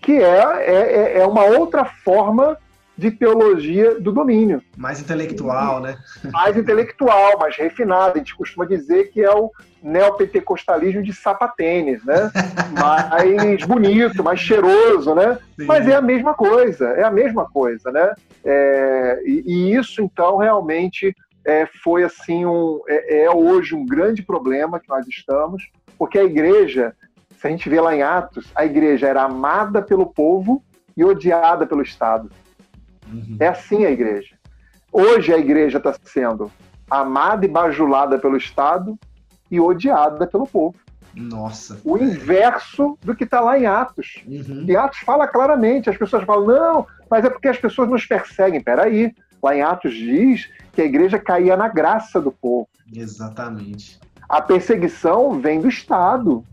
Que 0.00 0.12
é, 0.12 0.38
é, 0.66 1.18
é 1.18 1.26
uma 1.26 1.44
outra 1.44 1.84
forma 1.84 2.56
de 2.96 3.10
teologia 3.10 4.00
do 4.00 4.10
domínio. 4.10 4.62
Mais 4.76 5.00
intelectual, 5.00 5.80
né? 5.80 5.98
Mais 6.32 6.56
intelectual, 6.56 7.38
mais 7.38 7.54
refinado. 7.56 8.14
A 8.14 8.18
gente 8.18 8.34
costuma 8.34 8.64
dizer 8.64 9.10
que 9.10 9.22
é 9.22 9.30
o 9.30 9.50
neopentecostalismo 9.82 11.02
de 11.02 11.12
sapatênis, 11.12 12.02
né? 12.04 12.30
mais 12.78 13.64
bonito, 13.66 14.24
mais 14.24 14.40
cheiroso, 14.40 15.14
né? 15.14 15.38
Sim. 15.58 15.66
Mas 15.66 15.86
é 15.86 15.94
a 15.94 16.00
mesma 16.00 16.34
coisa, 16.34 16.88
é 16.90 17.04
a 17.04 17.10
mesma 17.10 17.48
coisa, 17.50 17.92
né? 17.92 18.14
É, 18.44 19.20
e, 19.26 19.74
isso, 19.74 20.00
então, 20.00 20.38
realmente 20.38 21.14
é, 21.46 21.64
foi 21.82 22.02
assim 22.02 22.44
um, 22.44 22.80
é, 22.88 23.22
é 23.22 23.30
hoje 23.30 23.74
um 23.74 23.86
grande 23.86 24.20
problema 24.20 24.80
que 24.80 24.88
nós 24.88 25.06
estamos, 25.06 25.70
porque 25.96 26.18
a 26.18 26.24
igreja, 26.24 26.94
se 27.38 27.46
a 27.46 27.50
gente 27.50 27.68
vê 27.70 27.80
lá 27.80 27.94
em 27.94 28.02
Atos, 28.02 28.50
a 28.52 28.66
igreja 28.66 29.06
era 29.06 29.22
amada 29.22 29.80
pelo 29.80 30.06
povo 30.06 30.62
e 30.96 31.04
odiada 31.04 31.64
pelo 31.64 31.82
Estado. 31.82 32.30
Uhum. 33.06 33.36
É 33.38 33.46
assim 33.46 33.84
a 33.84 33.90
igreja. 33.90 34.34
Hoje 34.92 35.32
a 35.32 35.38
igreja 35.38 35.78
está 35.78 35.94
sendo 36.04 36.50
amada 36.90 37.44
e 37.44 37.48
bajulada 37.48 38.18
pelo 38.18 38.36
Estado 38.36 38.98
e 39.48 39.60
odiada 39.60 40.26
pelo 40.26 40.46
povo. 40.48 40.74
Nossa. 41.14 41.80
O 41.84 41.96
inverso 41.96 42.98
do 43.02 43.14
que 43.14 43.24
está 43.24 43.40
lá 43.40 43.58
em 43.58 43.66
Atos. 43.66 44.22
Uhum. 44.26 44.64
E 44.68 44.76
Atos 44.76 44.98
fala 44.98 45.28
claramente, 45.28 45.88
as 45.88 45.96
pessoas 45.96 46.24
falam, 46.24 46.46
não, 46.46 46.86
mas 47.08 47.24
é 47.24 47.30
porque 47.30 47.48
as 47.48 47.58
pessoas 47.58 47.88
nos 47.88 48.04
perseguem. 48.04 48.60
Peraí, 48.60 49.14
lá 49.46 49.56
em 49.56 49.62
Atos 49.62 49.94
diz 49.94 50.50
que 50.72 50.82
a 50.82 50.84
igreja 50.84 51.18
caía 51.18 51.56
na 51.56 51.68
graça 51.68 52.20
do 52.20 52.32
povo. 52.32 52.68
Exatamente. 52.92 53.98
A 54.28 54.42
perseguição 54.42 55.40
vem 55.40 55.60
do 55.60 55.68
Estado. 55.68 56.44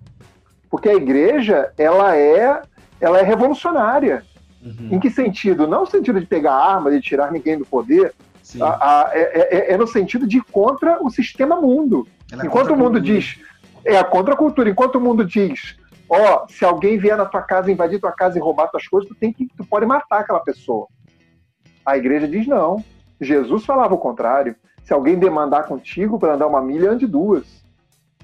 Porque 0.70 0.90
a 0.90 0.96
igreja, 0.96 1.72
ela 1.78 2.16
é, 2.16 2.62
ela 3.00 3.20
é 3.20 3.24
revolucionária. 3.24 4.24
Uhum. 4.64 4.90
Em 4.92 5.00
que 5.00 5.10
sentido? 5.10 5.68
Não 5.68 5.82
no 5.82 5.88
sentido 5.88 6.20
de 6.20 6.26
pegar 6.26 6.54
arma, 6.54 6.90
de 6.92 7.02
tirar 7.02 7.32
ninguém 7.32 7.58
do 7.58 7.66
poder. 7.66 8.14
A, 8.60 8.66
a, 8.66 9.12
é, 9.14 9.22
é, 9.22 9.74
é, 9.74 9.78
no 9.78 9.88
sentido 9.88 10.28
de 10.28 10.38
ir 10.38 10.44
contra 10.52 11.04
o 11.04 11.10
sistema 11.10 11.60
mundo. 11.60 12.08
Ela 12.32 12.44
é 12.44 12.46
Enquanto 12.46 12.74
o 12.74 12.78
mundo 12.78 13.00
diz. 13.00 13.40
É 13.86 13.98
a 13.98 14.04
contracultura. 14.04 14.70
Enquanto 14.70 14.96
o 14.96 15.02
mundo 15.02 15.26
diz, 15.26 15.78
ó, 16.08 16.44
oh, 16.44 16.48
se 16.52 16.64
alguém 16.64 16.98
vier 16.98 17.18
na 17.18 17.26
tua 17.26 17.42
casa, 17.42 17.72
invadir 17.72 18.00
tua 18.00 18.12
casa 18.12 18.38
e 18.38 18.42
roubar 18.42 18.70
tuas 18.70 18.88
coisas, 18.88 19.10
tu, 19.10 19.16
tem 19.16 19.34
que, 19.34 19.48
tu 19.58 19.66
pode 19.66 19.86
matar 19.86 20.22
aquela 20.22 20.40
pessoa. 20.40 20.88
A 21.86 21.98
igreja 21.98 22.28
diz 22.28 22.48
não. 22.48 22.84
Jesus 23.20 23.66
falava 23.66 23.94
o 23.94 24.00
contrário. 24.00 24.56
Se 24.84 24.94
alguém 24.94 25.18
demandar 25.18 25.64
contigo 25.64 26.20
para 26.20 26.36
andar 26.36 26.48
uma 26.48 26.62
milha, 26.62 26.92
ande 26.92 27.08
duas. 27.08 27.64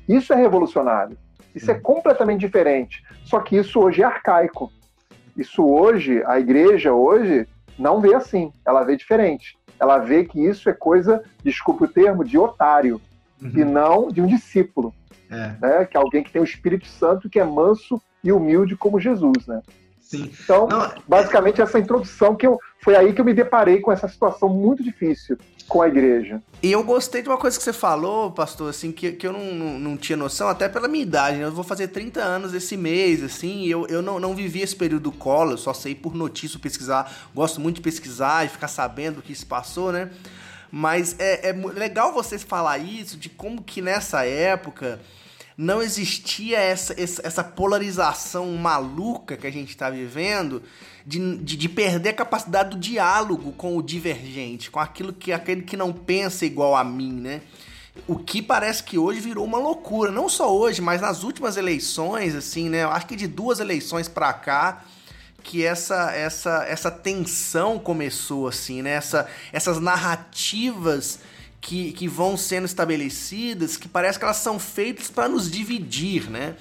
Isso 0.07 0.33
é 0.33 0.35
revolucionário. 0.35 1.17
Isso 1.55 1.71
é 1.71 1.75
completamente 1.75 2.41
diferente. 2.41 3.03
Só 3.23 3.39
que 3.39 3.57
isso 3.57 3.79
hoje 3.79 4.01
é 4.01 4.05
arcaico. 4.05 4.71
Isso 5.35 5.65
hoje, 5.65 6.23
a 6.25 6.39
igreja 6.39 6.93
hoje, 6.93 7.47
não 7.77 8.01
vê 8.01 8.13
assim. 8.13 8.51
Ela 8.65 8.83
vê 8.83 8.95
diferente. 8.95 9.57
Ela 9.79 9.97
vê 9.97 10.25
que 10.25 10.43
isso 10.43 10.69
é 10.69 10.73
coisa, 10.73 11.23
desculpe 11.43 11.85
o 11.85 11.87
termo, 11.87 12.23
de 12.23 12.37
otário. 12.37 13.01
Uhum. 13.41 13.51
E 13.55 13.63
não 13.63 14.07
de 14.09 14.21
um 14.21 14.27
discípulo. 14.27 14.93
É. 15.29 15.55
Né? 15.61 15.85
Que 15.85 15.95
é 15.95 15.99
alguém 15.99 16.23
que 16.23 16.31
tem 16.31 16.41
o 16.41 16.45
Espírito 16.45 16.87
Santo, 16.87 17.29
que 17.29 17.39
é 17.39 17.43
manso 17.45 18.01
e 18.23 18.31
humilde 18.31 18.75
como 18.75 18.99
Jesus, 18.99 19.47
né? 19.47 19.61
Sim. 20.09 20.31
Então, 20.43 20.67
não, 20.67 20.91
basicamente, 21.07 21.61
essa 21.61 21.77
introdução 21.77 22.35
que 22.35 22.47
eu. 22.47 22.59
Foi 22.81 22.95
aí 22.95 23.13
que 23.13 23.21
eu 23.21 23.25
me 23.25 23.33
deparei 23.33 23.79
com 23.79 23.91
essa 23.91 24.07
situação 24.07 24.49
muito 24.49 24.81
difícil 24.81 25.37
com 25.67 25.83
a 25.83 25.87
igreja. 25.87 26.41
E 26.63 26.71
eu 26.71 26.83
gostei 26.83 27.21
de 27.21 27.29
uma 27.29 27.37
coisa 27.37 27.55
que 27.55 27.63
você 27.63 27.71
falou, 27.71 28.31
pastor, 28.31 28.71
assim, 28.71 28.91
que, 28.91 29.11
que 29.11 29.27
eu 29.27 29.31
não, 29.31 29.53
não, 29.53 29.79
não 29.79 29.97
tinha 29.97 30.17
noção, 30.17 30.47
até 30.47 30.67
pela 30.67 30.87
minha 30.87 31.03
idade, 31.03 31.37
né? 31.37 31.43
Eu 31.43 31.51
vou 31.51 31.63
fazer 31.63 31.89
30 31.89 32.21
anos 32.21 32.55
esse 32.55 32.75
mês, 32.75 33.21
assim, 33.21 33.65
e 33.65 33.69
eu, 33.69 33.85
eu 33.87 34.01
não, 34.01 34.19
não 34.19 34.33
vivi 34.33 34.61
esse 34.61 34.75
período 34.75 35.03
do 35.03 35.11
colo, 35.11 35.51
eu 35.51 35.57
só 35.57 35.73
sei 35.73 35.93
por 35.93 36.15
notícia 36.15 36.57
pesquisar, 36.57 37.29
gosto 37.35 37.61
muito 37.61 37.75
de 37.75 37.81
pesquisar 37.81 38.45
e 38.45 38.49
ficar 38.49 38.67
sabendo 38.67 39.19
o 39.19 39.21
que 39.21 39.35
se 39.35 39.45
passou, 39.45 39.91
né? 39.91 40.09
Mas 40.71 41.15
é, 41.19 41.49
é 41.49 41.53
legal 41.53 42.11
você 42.13 42.39
falar 42.39 42.79
isso, 42.79 43.15
de 43.15 43.29
como 43.29 43.61
que 43.61 43.81
nessa 43.81 44.25
época 44.25 44.99
não 45.61 45.81
existia 45.81 46.57
essa, 46.57 46.95
essa 46.97 47.43
polarização 47.43 48.49
maluca 48.53 49.35
que 49.35 49.45
a 49.45 49.51
gente 49.51 49.71
está 49.71 49.89
vivendo 49.89 50.63
de, 51.05 51.35
de, 51.39 51.57
de, 51.57 51.67
perder 51.67 52.11
a 52.11 52.13
capacidade 52.13 52.69
do 52.69 52.79
diálogo 52.79 53.51
com 53.51 53.75
o 53.75 53.83
divergente, 53.83 54.71
com 54.71 54.79
aquilo 54.79 55.11
que 55.11 55.33
aquele 55.33 55.63
que 55.63 55.75
não 55.75 55.91
pensa 55.91 56.45
igual 56.45 56.77
a 56.77 56.83
mim, 56.85 57.11
né? 57.11 57.41
O 58.07 58.15
que 58.15 58.41
parece 58.41 58.81
que 58.81 58.97
hoje 58.97 59.19
virou 59.19 59.43
uma 59.43 59.57
loucura, 59.57 60.13
não 60.13 60.29
só 60.29 60.49
hoje, 60.49 60.81
mas 60.81 61.01
nas 61.01 61.23
últimas 61.23 61.57
eleições, 61.57 62.35
assim, 62.35 62.69
né? 62.69 62.85
Eu 62.85 62.91
acho 62.91 63.05
que 63.05 63.17
de 63.17 63.27
duas 63.27 63.59
eleições 63.59 64.07
para 64.07 64.31
cá, 64.31 64.85
que 65.43 65.65
essa 65.65 66.13
essa 66.13 66.63
essa 66.69 66.89
tensão 66.89 67.77
começou 67.77 68.47
assim, 68.47 68.81
né? 68.81 68.91
Essa, 68.91 69.27
essas 69.51 69.77
narrativas 69.81 71.19
que, 71.61 71.91
que 71.91 72.07
vão 72.07 72.37
sendo 72.37 72.65
estabelecidas 72.65 73.77
que 73.77 73.87
parece 73.87 74.17
que 74.17 74.25
elas 74.25 74.37
são 74.37 74.59
feitas 74.59 75.09
para 75.09 75.27
nos 75.27 75.49
dividir, 75.49 76.29
né? 76.29 76.55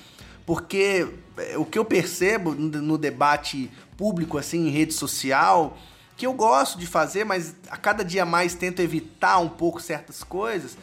Porque 0.44 1.06
é, 1.36 1.58
o 1.58 1.64
que 1.64 1.78
eu 1.78 1.84
percebo 1.84 2.54
no 2.54 2.96
debate 2.96 3.70
público, 3.96 4.38
assim, 4.38 4.66
em 4.66 4.70
rede 4.70 4.94
social, 4.94 5.78
que 6.16 6.26
eu 6.26 6.32
gosto 6.32 6.78
de 6.78 6.86
fazer, 6.86 7.24
mas 7.24 7.54
a 7.70 7.76
cada 7.76 8.04
dia 8.04 8.24
mais 8.24 8.54
tento 8.54 8.80
evitar 8.80 9.38
um 9.38 9.48
pouco 9.48 9.80
certas 9.80 10.24
coisas, 10.24 10.76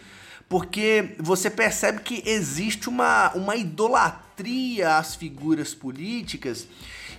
porque 0.48 1.16
você 1.20 1.50
percebe 1.50 2.02
que 2.02 2.24
existe 2.26 2.88
uma, 2.88 3.34
uma 3.34 3.56
idolatria 3.56 4.98
às 4.98 5.16
figuras 5.16 5.74
políticas 5.74 6.68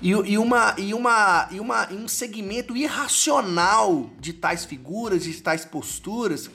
e, 0.01 0.11
e, 0.11 0.39
uma, 0.39 0.75
e, 0.79 0.95
uma, 0.95 1.49
e 1.51 1.61
uma, 1.61 1.93
um 1.93 2.07
segmento 2.07 2.77
irracional 2.77 4.11
de 4.21 4.33
tais 4.33 4.65
figuras, 4.65 5.25
de 5.25 5.35
tais 5.41 5.65
posturas, 5.65 6.51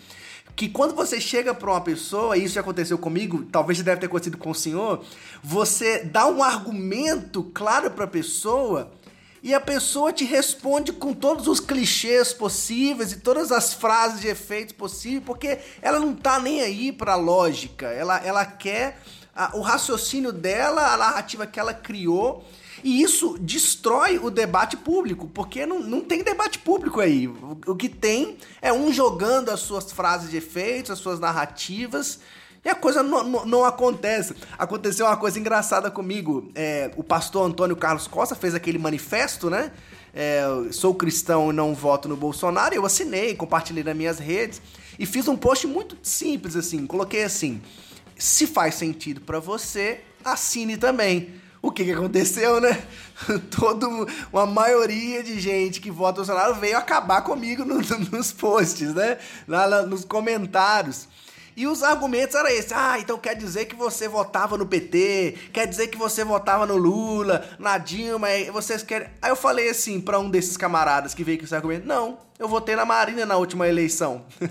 que 0.55 0.69
quando 0.69 0.93
você 0.93 1.19
chega 1.19 1.53
para 1.53 1.71
uma 1.71 1.81
pessoa, 1.81 2.37
e 2.37 2.43
isso 2.43 2.55
já 2.55 2.61
aconteceu 2.61 2.97
comigo, 2.97 3.45
talvez 3.51 3.77
já 3.77 3.83
deve 3.83 4.01
ter 4.01 4.07
acontecido 4.07 4.37
com 4.37 4.51
o 4.51 4.55
senhor, 4.55 5.03
você 5.43 6.03
dá 6.03 6.27
um 6.27 6.43
argumento 6.43 7.43
claro 7.53 7.91
para 7.91 8.05
a 8.05 8.07
pessoa 8.07 8.91
e 9.43 9.53
a 9.53 9.59
pessoa 9.59 10.13
te 10.13 10.23
responde 10.23 10.93
com 10.93 11.13
todos 11.13 11.47
os 11.47 11.59
clichês 11.59 12.31
possíveis 12.31 13.11
e 13.11 13.19
todas 13.19 13.51
as 13.51 13.73
frases 13.73 14.21
de 14.21 14.27
efeitos 14.27 14.73
possíveis, 14.73 15.23
porque 15.25 15.57
ela 15.81 15.99
não 15.99 16.13
tá 16.13 16.39
nem 16.39 16.61
aí 16.61 16.91
para 16.91 17.15
lógica, 17.15 17.87
ela, 17.87 18.17
ela 18.23 18.45
quer 18.45 19.01
a, 19.35 19.57
o 19.57 19.61
raciocínio 19.61 20.31
dela, 20.31 20.93
a 20.93 20.97
narrativa 20.97 21.47
que 21.47 21.59
ela 21.59 21.73
criou 21.73 22.45
e 22.83 23.01
isso 23.01 23.37
destrói 23.39 24.17
o 24.17 24.29
debate 24.29 24.75
público, 24.77 25.27
porque 25.27 25.65
não, 25.65 25.79
não 25.79 26.01
tem 26.01 26.23
debate 26.23 26.59
público 26.59 26.99
aí. 26.99 27.27
O, 27.27 27.57
o 27.67 27.75
que 27.75 27.89
tem 27.89 28.37
é 28.61 28.73
um 28.73 28.91
jogando 28.91 29.49
as 29.49 29.59
suas 29.59 29.91
frases 29.91 30.29
de 30.29 30.37
efeitos, 30.37 30.91
as 30.91 30.99
suas 30.99 31.19
narrativas. 31.19 32.19
E 32.63 32.69
a 32.69 32.75
coisa 32.75 33.01
não, 33.01 33.65
acontece. 33.65 34.35
Aconteceu 34.57 35.07
uma 35.07 35.17
coisa 35.17 35.39
engraçada 35.39 35.89
comigo. 35.89 36.51
É, 36.53 36.91
o 36.95 37.03
pastor 37.03 37.47
Antônio 37.47 37.75
Carlos 37.75 38.07
Costa 38.07 38.35
fez 38.35 38.53
aquele 38.53 38.77
manifesto, 38.77 39.49
né? 39.49 39.71
É, 40.13 40.43
sou 40.71 40.93
cristão 40.93 41.49
e 41.49 41.53
não 41.53 41.73
voto 41.73 42.07
no 42.07 42.15
Bolsonaro. 42.15 42.75
Eu 42.75 42.85
assinei, 42.85 43.35
compartilhei 43.35 43.83
nas 43.83 43.95
minhas 43.95 44.19
redes 44.19 44.61
e 44.99 45.05
fiz 45.05 45.27
um 45.27 45.35
post 45.35 45.65
muito 45.65 45.97
simples 46.03 46.55
assim. 46.55 46.85
Coloquei 46.85 47.23
assim: 47.23 47.61
se 48.15 48.45
faz 48.45 48.75
sentido 48.75 49.21
para 49.21 49.39
você, 49.39 50.01
assine 50.23 50.77
também. 50.77 51.41
O 51.61 51.71
que, 51.71 51.85
que 51.85 51.91
aconteceu, 51.91 52.59
né? 52.59 52.83
Todo, 53.55 54.07
uma 54.33 54.47
maioria 54.47 55.21
de 55.21 55.39
gente 55.39 55.79
que 55.79 55.91
vota 55.91 56.17
Bolsonaro 56.17 56.55
veio 56.55 56.77
acabar 56.77 57.21
comigo 57.21 57.63
no, 57.63 57.75
nos 58.11 58.31
posts, 58.31 58.95
né? 58.95 59.19
Lá 59.47 59.83
nos 59.83 60.03
comentários. 60.03 61.07
E 61.55 61.67
os 61.67 61.83
argumentos 61.83 62.33
eram 62.33 62.49
esses. 62.49 62.71
Ah, 62.71 62.97
então 62.97 63.17
quer 63.19 63.35
dizer 63.35 63.65
que 63.65 63.75
você 63.75 64.07
votava 64.07 64.57
no 64.57 64.65
PT, 64.65 65.37
quer 65.53 65.67
dizer 65.67 65.87
que 65.87 65.97
você 65.97 66.23
votava 66.23 66.65
no 66.65 66.77
Lula, 66.77 67.45
na 67.59 67.77
Dilma, 67.77 68.27
vocês 68.51 68.81
querem. 68.81 69.09
Aí 69.21 69.29
eu 69.29 69.35
falei 69.35 69.69
assim 69.69 69.99
para 69.99 70.17
um 70.17 70.29
desses 70.29 70.55
camaradas 70.55 71.13
que 71.13 71.23
veio 71.23 71.37
com 71.37 71.43
esse 71.43 71.53
argumento: 71.53 71.85
não, 71.85 72.17
eu 72.39 72.47
votei 72.47 72.75
na 72.75 72.85
Marina 72.85 73.25
na 73.25 73.35
última 73.35 73.67
eleição. 73.67 74.25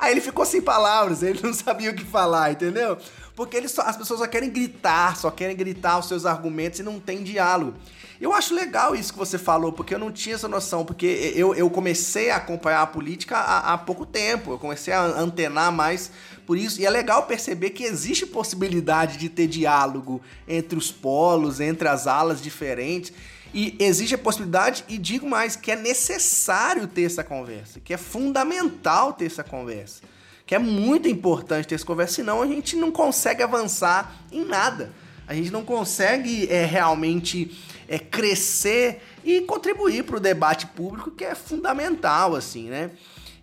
Aí 0.00 0.10
ele 0.10 0.20
ficou 0.20 0.44
sem 0.44 0.60
palavras, 0.60 1.22
ele 1.22 1.40
não 1.40 1.54
sabia 1.54 1.90
o 1.90 1.94
que 1.94 2.04
falar, 2.04 2.50
entendeu? 2.50 2.98
Porque 3.38 3.56
eles 3.56 3.70
só, 3.70 3.82
as 3.82 3.96
pessoas 3.96 4.18
só 4.18 4.26
querem 4.26 4.50
gritar, 4.50 5.16
só 5.16 5.30
querem 5.30 5.54
gritar 5.54 5.96
os 6.00 6.08
seus 6.08 6.26
argumentos 6.26 6.80
e 6.80 6.82
não 6.82 6.98
tem 6.98 7.22
diálogo. 7.22 7.74
Eu 8.20 8.32
acho 8.32 8.52
legal 8.52 8.96
isso 8.96 9.12
que 9.12 9.18
você 9.18 9.38
falou, 9.38 9.70
porque 9.70 9.94
eu 9.94 9.98
não 10.00 10.10
tinha 10.10 10.34
essa 10.34 10.48
noção, 10.48 10.84
porque 10.84 11.32
eu, 11.36 11.54
eu 11.54 11.70
comecei 11.70 12.30
a 12.30 12.36
acompanhar 12.38 12.82
a 12.82 12.86
política 12.88 13.36
há, 13.36 13.74
há 13.74 13.78
pouco 13.78 14.04
tempo, 14.04 14.50
eu 14.50 14.58
comecei 14.58 14.92
a 14.92 15.02
antenar 15.02 15.70
mais 15.70 16.10
por 16.44 16.58
isso, 16.58 16.80
e 16.80 16.84
é 16.84 16.90
legal 16.90 17.26
perceber 17.26 17.70
que 17.70 17.84
existe 17.84 18.26
possibilidade 18.26 19.16
de 19.16 19.28
ter 19.28 19.46
diálogo 19.46 20.20
entre 20.48 20.76
os 20.76 20.90
polos, 20.90 21.60
entre 21.60 21.86
as 21.86 22.08
alas 22.08 22.42
diferentes, 22.42 23.12
e 23.54 23.76
existe 23.78 24.16
a 24.16 24.18
possibilidade, 24.18 24.84
e 24.88 24.98
digo 24.98 25.28
mais, 25.28 25.54
que 25.54 25.70
é 25.70 25.76
necessário 25.76 26.88
ter 26.88 27.04
essa 27.04 27.22
conversa, 27.22 27.78
que 27.78 27.94
é 27.94 27.96
fundamental 27.96 29.12
ter 29.12 29.26
essa 29.26 29.44
conversa 29.44 30.02
que 30.48 30.54
é 30.54 30.58
muito 30.58 31.06
importante 31.06 31.68
ter 31.68 31.74
essa 31.74 31.84
conversa, 31.84 32.14
senão 32.14 32.40
a 32.40 32.46
gente 32.46 32.74
não 32.74 32.90
consegue 32.90 33.42
avançar 33.42 34.16
em 34.32 34.46
nada. 34.46 34.90
A 35.26 35.34
gente 35.34 35.52
não 35.52 35.62
consegue 35.62 36.50
é, 36.50 36.64
realmente 36.64 37.54
é, 37.86 37.98
crescer 37.98 39.02
e 39.22 39.42
contribuir 39.42 40.04
para 40.04 40.16
o 40.16 40.20
debate 40.20 40.66
público, 40.68 41.10
que 41.10 41.22
é 41.22 41.34
fundamental, 41.34 42.34
assim, 42.34 42.70
né? 42.70 42.92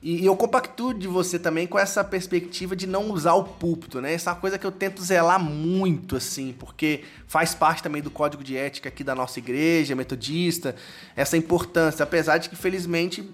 E, 0.02 0.24
e 0.24 0.26
eu 0.26 0.36
compactuo 0.36 0.96
de 0.96 1.08
você 1.08 1.38
também 1.38 1.68
com 1.68 1.78
essa 1.78 2.04
perspectiva 2.04 2.76
de 2.76 2.88
não 2.88 3.12
usar 3.12 3.36
o 3.36 3.44
púlpito, 3.44 4.02
né? 4.02 4.15
Essa 4.15 4.32
é 4.32 4.34
uma 4.34 4.39
coisa 4.39 4.58
que 4.58 4.65
eu 4.65 4.72
tento 4.72 5.04
zelar 5.04 5.39
muito, 5.39 6.15
assim, 6.15 6.56
porque 6.58 7.04
faz 7.28 7.54
parte 7.54 7.84
também 7.84 8.02
do 8.02 8.10
código 8.10 8.44
de 8.44 8.58
ética 8.58 8.89
aqui 8.89 9.04
da 9.04 9.13
nossa 9.13 9.38
igreja 9.38 9.96
metodista, 9.96 10.76
essa 11.15 11.38
importância, 11.38 12.02
apesar 12.02 12.39
de 12.39 12.50
que, 12.50 12.56
felizmente, 12.56 13.30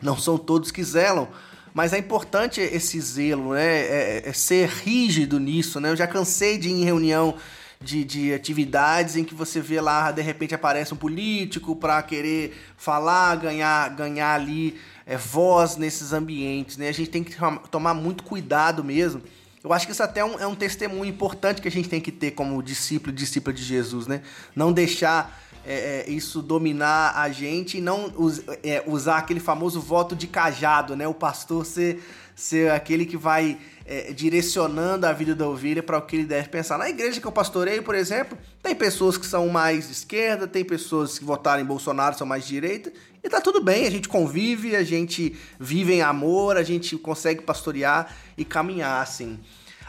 não 0.00 0.16
são 0.16 0.38
todos 0.38 0.70
que 0.70 0.82
zelam, 0.82 1.28
mas 1.74 1.92
é 1.92 1.98
importante 1.98 2.60
esse 2.60 3.00
zelo, 3.00 3.54
né? 3.54 3.64
É, 3.64 4.22
é 4.26 4.32
ser 4.32 4.68
rígido 4.68 5.40
nisso, 5.40 5.80
né? 5.80 5.90
Eu 5.90 5.96
já 5.96 6.06
cansei 6.06 6.58
de 6.58 6.68
ir 6.68 6.72
em 6.72 6.84
reunião 6.84 7.34
de, 7.80 8.04
de 8.04 8.32
atividades 8.32 9.16
em 9.16 9.24
que 9.24 9.34
você 9.34 9.60
vê 9.60 9.80
lá, 9.80 10.12
de 10.12 10.22
repente 10.22 10.54
aparece 10.54 10.94
um 10.94 10.96
político 10.96 11.74
para 11.74 12.02
querer 12.02 12.56
falar, 12.76 13.36
ganhar, 13.36 13.88
ganhar 13.90 14.34
ali 14.34 14.78
é, 15.06 15.16
voz 15.16 15.76
nesses 15.76 16.12
ambientes, 16.12 16.76
né? 16.76 16.88
A 16.88 16.92
gente 16.92 17.10
tem 17.10 17.24
que 17.24 17.36
tomar 17.70 17.94
muito 17.94 18.22
cuidado 18.22 18.84
mesmo. 18.84 19.22
Eu 19.64 19.72
acho 19.72 19.86
que 19.86 19.92
isso 19.92 20.02
até 20.02 20.20
é 20.20 20.24
um, 20.24 20.38
é 20.40 20.46
um 20.46 20.56
testemunho 20.56 21.06
importante 21.06 21.62
que 21.62 21.68
a 21.68 21.70
gente 21.70 21.88
tem 21.88 22.00
que 22.00 22.10
ter 22.10 22.32
como 22.32 22.62
discípulo, 22.62 23.14
discípula 23.14 23.54
de 23.54 23.62
Jesus, 23.62 24.06
né? 24.06 24.22
Não 24.54 24.72
deixar 24.72 25.40
é, 25.64 26.04
é, 26.06 26.10
isso 26.10 26.42
dominar 26.42 27.12
a 27.16 27.28
gente 27.30 27.78
e 27.78 27.80
não 27.80 28.12
us, 28.16 28.42
é, 28.62 28.82
usar 28.86 29.18
aquele 29.18 29.40
famoso 29.40 29.80
voto 29.80 30.16
de 30.16 30.26
cajado, 30.26 30.96
né? 30.96 31.06
O 31.06 31.14
pastor 31.14 31.64
ser, 31.64 32.02
ser 32.34 32.70
aquele 32.70 33.06
que 33.06 33.16
vai 33.16 33.58
é, 33.86 34.12
direcionando 34.12 35.06
a 35.06 35.12
vida 35.12 35.34
da 35.34 35.48
ovelha 35.48 35.82
para 35.82 35.98
o 35.98 36.02
que 36.02 36.16
ele 36.16 36.24
deve 36.24 36.48
pensar. 36.48 36.78
Na 36.78 36.88
igreja 36.88 37.20
que 37.20 37.26
eu 37.26 37.32
pastoreio, 37.32 37.82
por 37.82 37.94
exemplo, 37.94 38.36
tem 38.62 38.74
pessoas 38.74 39.16
que 39.16 39.26
são 39.26 39.48
mais 39.48 39.86
de 39.86 39.92
esquerda, 39.92 40.46
tem 40.46 40.64
pessoas 40.64 41.18
que 41.18 41.24
votaram 41.24 41.62
em 41.62 41.66
Bolsonaro 41.66 42.16
são 42.16 42.26
mais 42.26 42.44
de 42.44 42.50
direita, 42.50 42.92
e 43.22 43.28
tá 43.28 43.40
tudo 43.40 43.62
bem, 43.62 43.86
a 43.86 43.90
gente 43.90 44.08
convive, 44.08 44.74
a 44.74 44.82
gente 44.82 45.36
vive 45.58 45.94
em 45.94 46.02
amor, 46.02 46.56
a 46.56 46.62
gente 46.62 46.96
consegue 46.96 47.42
pastorear 47.42 48.12
e 48.36 48.44
caminhar 48.44 49.00
assim. 49.00 49.38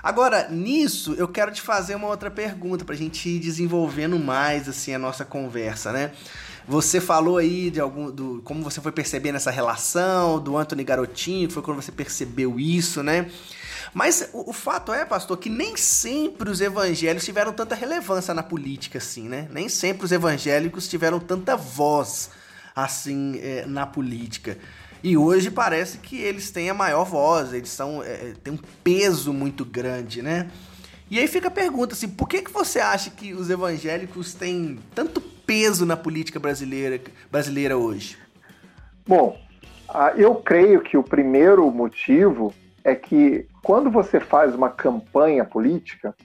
Agora, 0.04 0.50
nisso, 0.50 1.14
eu 1.14 1.30
quero 1.30 1.50
te 1.50 1.62
fazer 1.62 1.96
uma 1.96 2.10
outra 2.10 2.30
pergunta 2.30 2.84
para 2.84 2.94
a 2.94 2.98
gente 2.98 3.30
ir 3.30 3.40
desenvolvendo 3.40 4.20
mais 4.20 4.68
assim 4.68 4.94
a 4.94 5.00
nossa 5.00 5.24
conversa, 5.24 5.94
né? 5.94 6.12
Você 6.68 7.00
falou 7.00 7.38
aí 7.38 7.72
de 7.72 7.80
algum 7.80 8.12
do 8.12 8.42
como 8.44 8.62
você 8.62 8.82
foi 8.82 8.92
percebendo 8.92 9.36
essa 9.36 9.50
relação 9.50 10.42
do 10.42 10.58
Anthony 10.58 10.84
Garotinho, 10.84 11.50
foi 11.50 11.64
quando 11.64 11.82
você 11.82 11.92
percebeu 11.92 12.60
isso, 12.60 13.02
né? 13.02 13.32
Mas 13.94 14.30
o, 14.34 14.50
o, 14.50 14.54
fato 14.54 14.92
é, 14.92 15.06
pastor, 15.06 15.38
que 15.38 15.50
nem 15.50 15.78
sempre 15.78 16.50
os 16.50 16.60
evangélicos 16.60 17.24
tiveram 17.24 17.54
tanta 17.54 17.74
relevância 17.74 18.34
na 18.34 18.44
política 18.44 18.98
assim, 18.98 19.30
né? 19.30 19.48
Nem 19.52 19.70
sempre 19.70 20.04
os 20.04 20.12
evangélicos 20.12 20.86
tiveram 20.90 21.18
tanta 21.18 21.56
voz 21.56 22.30
assim 22.76 23.40
é, 23.42 23.66
na 23.66 23.86
política. 23.86 24.58
E 25.04 25.18
hoje 25.18 25.52
parece 25.52 25.98
que 25.98 26.22
eles 26.22 26.50
têm 26.50 26.70
a 26.70 26.74
maior 26.74 27.04
voz, 27.04 27.52
eles 27.54 27.70
são 27.70 28.02
é, 28.02 28.14
é 28.14 28.34
têm 28.42 28.54
um 28.54 28.60
peso 28.84 29.34
muito 29.34 29.66
grande, 29.66 30.22
né? 30.22 30.50
E 31.12 31.20
aí 31.20 31.28
fica 31.28 31.50
a 31.50 31.52
pergunta 31.52 31.94
assim, 31.94 32.08
por 32.08 32.28
que, 32.28 32.42
que 32.42 32.52
você 32.52 32.80
acha 32.80 33.10
que 33.10 33.34
os 33.34 33.50
evangélicos 33.50 34.34
têm 34.34 34.80
tanto 34.96 35.20
peso 35.22 35.86
na 35.86 35.98
política 35.98 36.40
brasileira, 36.40 37.02
brasileira 37.30 37.78
hoje? 37.78 38.18
Bom, 39.06 39.38
eu 40.16 40.36
creio 40.36 40.82
que 40.82 40.98
o 40.98 41.04
primeiro 41.04 41.70
motivo 41.70 42.54
é 42.84 42.96
que 42.96 43.46
quando 43.62 43.92
você 43.92 44.20
faz 44.20 44.56
uma 44.56 44.70
campanha 44.70 45.44
política, 45.44 46.16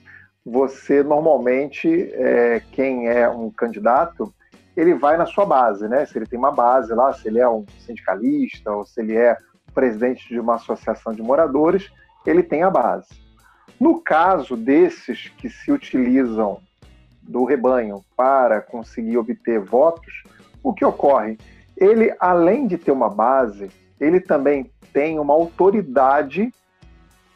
você 0.45 1.03
normalmente, 1.03 2.09
é, 2.13 2.61
quem 2.71 3.07
é 3.07 3.29
um 3.29 3.51
candidato, 3.51 4.33
ele 4.79 4.93
vai 4.93 5.17
na 5.17 5.25
sua 5.25 5.45
base, 5.45 5.89
né? 5.89 6.05
Se 6.05 6.17
ele 6.17 6.25
tem 6.25 6.39
uma 6.39 6.51
base 6.51 6.93
lá, 6.93 7.11
se 7.11 7.27
ele 7.27 7.39
é 7.39 7.49
um 7.49 7.65
sindicalista 7.79 8.71
ou 8.71 8.85
se 8.85 9.01
ele 9.01 9.15
é 9.15 9.35
presidente 9.73 10.27
de 10.29 10.39
uma 10.39 10.55
associação 10.55 11.11
de 11.13 11.21
moradores, 11.21 11.91
ele 12.25 12.41
tem 12.41 12.63
a 12.63 12.69
base. 12.69 13.09
No 13.77 13.99
caso 14.01 14.55
desses 14.55 15.27
que 15.37 15.49
se 15.49 15.69
utilizam 15.69 16.61
do 17.21 17.43
rebanho 17.43 18.03
para 18.15 18.61
conseguir 18.61 19.17
obter 19.17 19.59
votos, 19.59 20.23
o 20.63 20.73
que 20.73 20.85
ocorre? 20.85 21.37
Ele, 21.75 22.15
além 22.19 22.65
de 22.65 22.77
ter 22.77 22.91
uma 22.91 23.09
base, 23.09 23.69
ele 23.99 24.21
também 24.21 24.71
tem 24.93 25.19
uma 25.19 25.33
autoridade 25.33 26.53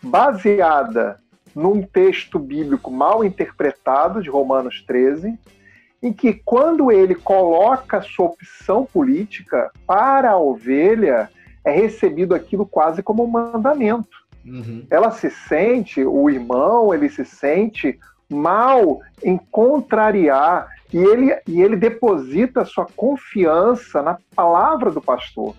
baseada 0.01 1.19
num 1.53 1.81
texto 1.81 2.39
bíblico 2.39 2.89
mal 2.89 3.23
interpretado 3.23 4.21
de 4.21 4.29
Romanos 4.29 4.81
13, 4.87 5.37
em 6.03 6.11
que 6.11 6.33
quando 6.33 6.91
ele 6.91 7.15
coloca 7.15 8.01
sua 8.01 8.25
opção 8.25 8.85
política 8.85 9.71
para 9.87 10.31
a 10.31 10.37
ovelha, 10.37 11.29
é 11.63 11.71
recebido 11.71 12.35
aquilo 12.35 12.65
quase 12.65 13.01
como 13.01 13.23
um 13.23 13.27
mandamento. 13.27 14.17
Uhum. 14.45 14.85
Ela 14.89 15.11
se 15.11 15.29
sente, 15.29 16.03
o 16.03 16.29
irmão, 16.29 16.93
ele 16.93 17.07
se 17.07 17.23
sente 17.23 17.97
mal 18.29 18.99
em 19.23 19.37
contrariar 19.37 20.67
e 20.91 20.97
ele, 20.97 21.35
e 21.47 21.61
ele 21.61 21.77
deposita 21.77 22.65
sua 22.65 22.85
confiança 22.97 24.01
na 24.01 24.17
palavra 24.35 24.91
do 24.91 25.01
pastor. 25.01 25.55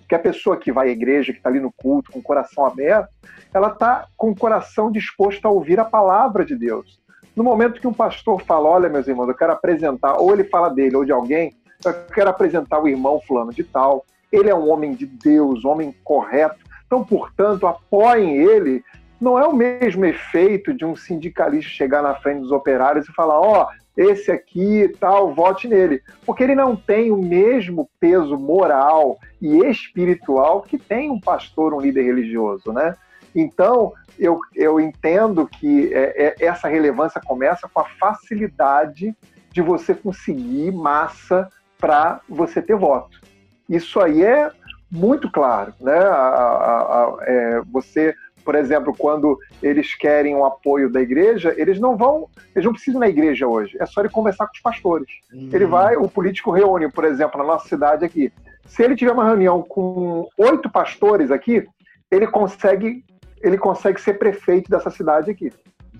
Porque 0.00 0.14
a 0.14 0.18
pessoa 0.18 0.58
que 0.58 0.70
vai 0.70 0.88
à 0.88 0.92
igreja, 0.92 1.32
que 1.32 1.38
está 1.38 1.48
ali 1.48 1.60
no 1.60 1.72
culto, 1.72 2.12
com 2.12 2.18
o 2.18 2.22
coração 2.22 2.66
aberto, 2.66 3.08
ela 3.54 3.68
está 3.68 4.06
com 4.14 4.30
o 4.30 4.36
coração 4.36 4.92
disposto 4.92 5.46
a 5.46 5.50
ouvir 5.50 5.80
a 5.80 5.84
palavra 5.86 6.44
de 6.44 6.54
Deus. 6.54 7.00
No 7.34 7.44
momento 7.44 7.80
que 7.80 7.86
um 7.86 7.92
pastor 7.92 8.42
fala, 8.42 8.68
olha, 8.68 8.88
meus 8.88 9.06
irmãos, 9.06 9.28
eu 9.28 9.34
quero 9.34 9.52
apresentar, 9.52 10.16
ou 10.16 10.32
ele 10.32 10.44
fala 10.44 10.68
dele 10.68 10.96
ou 10.96 11.04
de 11.04 11.12
alguém, 11.12 11.54
eu 11.84 11.92
quero 12.12 12.30
apresentar 12.30 12.80
o 12.80 12.88
irmão 12.88 13.20
fulano 13.26 13.52
de 13.52 13.64
tal, 13.64 14.04
ele 14.30 14.50
é 14.50 14.54
um 14.54 14.68
homem 14.70 14.94
de 14.94 15.06
Deus, 15.06 15.64
um 15.64 15.70
homem 15.70 15.94
correto, 16.04 16.58
então, 16.90 17.04
portanto, 17.04 17.68
apoiem 17.68 18.34
ele. 18.34 18.82
Não 19.20 19.38
é 19.38 19.46
o 19.46 19.54
mesmo 19.54 20.04
efeito 20.04 20.74
de 20.74 20.84
um 20.84 20.96
sindicalista 20.96 21.70
chegar 21.70 22.02
na 22.02 22.16
frente 22.16 22.40
dos 22.40 22.50
operários 22.50 23.08
e 23.08 23.12
falar: 23.12 23.38
ó, 23.38 23.62
oh, 23.62 23.80
esse 23.96 24.32
aqui 24.32 24.92
tal, 24.98 25.32
vote 25.32 25.68
nele. 25.68 26.02
Porque 26.26 26.42
ele 26.42 26.56
não 26.56 26.74
tem 26.74 27.12
o 27.12 27.16
mesmo 27.16 27.88
peso 28.00 28.36
moral 28.36 29.18
e 29.40 29.58
espiritual 29.66 30.62
que 30.62 30.78
tem 30.78 31.10
um 31.10 31.20
pastor, 31.20 31.72
um 31.72 31.80
líder 31.80 32.02
religioso, 32.02 32.72
né? 32.72 32.96
Então, 33.34 33.92
eu, 34.18 34.40
eu 34.54 34.80
entendo 34.80 35.46
que 35.46 35.92
é, 35.94 36.26
é, 36.26 36.44
essa 36.44 36.68
relevância 36.68 37.20
começa 37.24 37.68
com 37.72 37.80
a 37.80 37.84
facilidade 37.84 39.14
de 39.50 39.60
você 39.62 39.94
conseguir 39.94 40.72
massa 40.72 41.48
para 41.78 42.20
você 42.28 42.60
ter 42.60 42.76
voto. 42.76 43.20
Isso 43.68 44.00
aí 44.00 44.22
é 44.22 44.50
muito 44.90 45.30
claro, 45.30 45.72
né? 45.80 45.96
A, 45.96 46.14
a, 46.14 47.04
a, 47.04 47.18
é, 47.22 47.62
você 47.70 48.14
por 48.44 48.54
exemplo, 48.54 48.94
quando 48.96 49.38
eles 49.62 49.94
querem 49.94 50.34
o 50.34 50.44
apoio 50.44 50.90
da 50.90 51.00
igreja, 51.00 51.54
eles 51.56 51.78
não 51.78 51.96
vão, 51.96 52.28
eles 52.54 52.64
não 52.64 52.72
precisam 52.72 53.00
na 53.00 53.08
igreja 53.08 53.46
hoje. 53.46 53.76
É 53.78 53.86
só 53.86 54.00
ele 54.00 54.08
conversar 54.08 54.46
com 54.46 54.54
os 54.54 54.60
pastores. 54.60 55.08
Uhum. 55.32 55.50
Ele 55.52 55.66
vai, 55.66 55.96
o 55.96 56.08
político 56.08 56.50
reúne, 56.50 56.90
por 56.90 57.04
exemplo, 57.04 57.38
na 57.38 57.44
nossa 57.46 57.68
cidade 57.68 58.04
aqui. 58.04 58.32
Se 58.66 58.82
ele 58.82 58.96
tiver 58.96 59.12
uma 59.12 59.24
reunião 59.24 59.62
com 59.62 60.28
oito 60.38 60.70
pastores 60.70 61.30
aqui, 61.30 61.66
ele 62.10 62.26
consegue, 62.26 63.04
ele 63.40 63.58
consegue 63.58 64.00
ser 64.00 64.18
prefeito 64.18 64.70
dessa 64.70 64.90
cidade 64.90 65.30
aqui. 65.30 65.52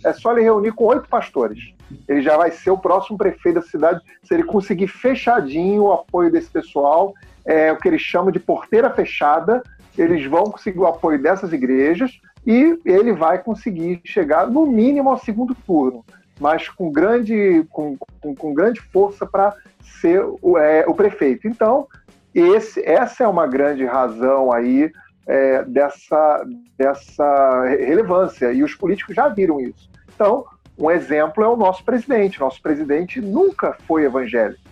É 0.05 0.13
só 0.13 0.33
ele 0.33 0.43
reunir 0.43 0.73
com 0.73 0.85
oito 0.87 1.09
pastores. 1.09 1.75
Ele 2.09 2.23
já 2.23 2.37
vai 2.37 2.51
ser 2.51 2.71
o 2.71 2.79
próximo 2.79 3.19
prefeito 3.19 3.57
da 3.57 3.63
cidade 3.63 4.01
se 4.23 4.33
ele 4.33 4.45
conseguir 4.45 4.87
fechadinho 4.87 5.85
o 5.85 5.93
apoio 5.93 6.31
desse 6.31 6.49
pessoal, 6.49 7.15
é 7.45 7.73
o 7.73 7.77
que 7.77 7.89
eles 7.89 8.01
chamam 8.01 8.31
de 8.31 8.39
porteira 8.39 8.91
fechada. 8.91 9.63
Eles 9.99 10.25
vão 10.27 10.45
conseguir 10.45 10.79
o 10.79 10.87
apoio 10.87 11.21
dessas 11.21 11.53
igrejas 11.53 12.21
e 12.47 12.79
ele 12.85 13.13
vai 13.13 13.39
conseguir 13.39 14.01
chegar 14.05 14.47
no 14.47 14.67
mínimo 14.67 15.11
ao 15.11 15.19
segundo 15.19 15.55
turno, 15.55 16.05
mas 16.39 16.69
com 16.69 16.91
grande, 16.91 17.67
com, 17.71 17.97
com, 18.21 18.35
com 18.35 18.55
grande 18.55 18.81
força 18.81 19.27
para 19.27 19.55
ser 20.01 20.25
o, 20.41 20.57
é, 20.57 20.85
o, 20.87 20.95
prefeito. 20.95 21.47
Então, 21.47 21.87
esse, 22.35 22.83
essa 22.85 23.25
é 23.25 23.29
uma 23.29 23.47
grande 23.47 23.85
razão 23.85 24.53
aí 24.53 24.91
é, 25.27 25.63
dessa, 25.65 26.45
dessa 26.79 27.65
relevância, 27.67 28.53
e 28.53 28.63
os 28.63 28.75
políticos 28.75 29.15
já 29.15 29.29
viram 29.29 29.61
isso. 29.61 29.89
Então, 30.15 30.45
um 30.79 30.91
exemplo 30.91 31.45
é 31.45 31.49
o 31.49 31.57
nosso 31.57 31.85
presidente. 31.85 32.41
Nosso 32.41 32.61
presidente 32.63 33.21
nunca 33.21 33.77
foi 33.87 34.05
evangélico, 34.05 34.63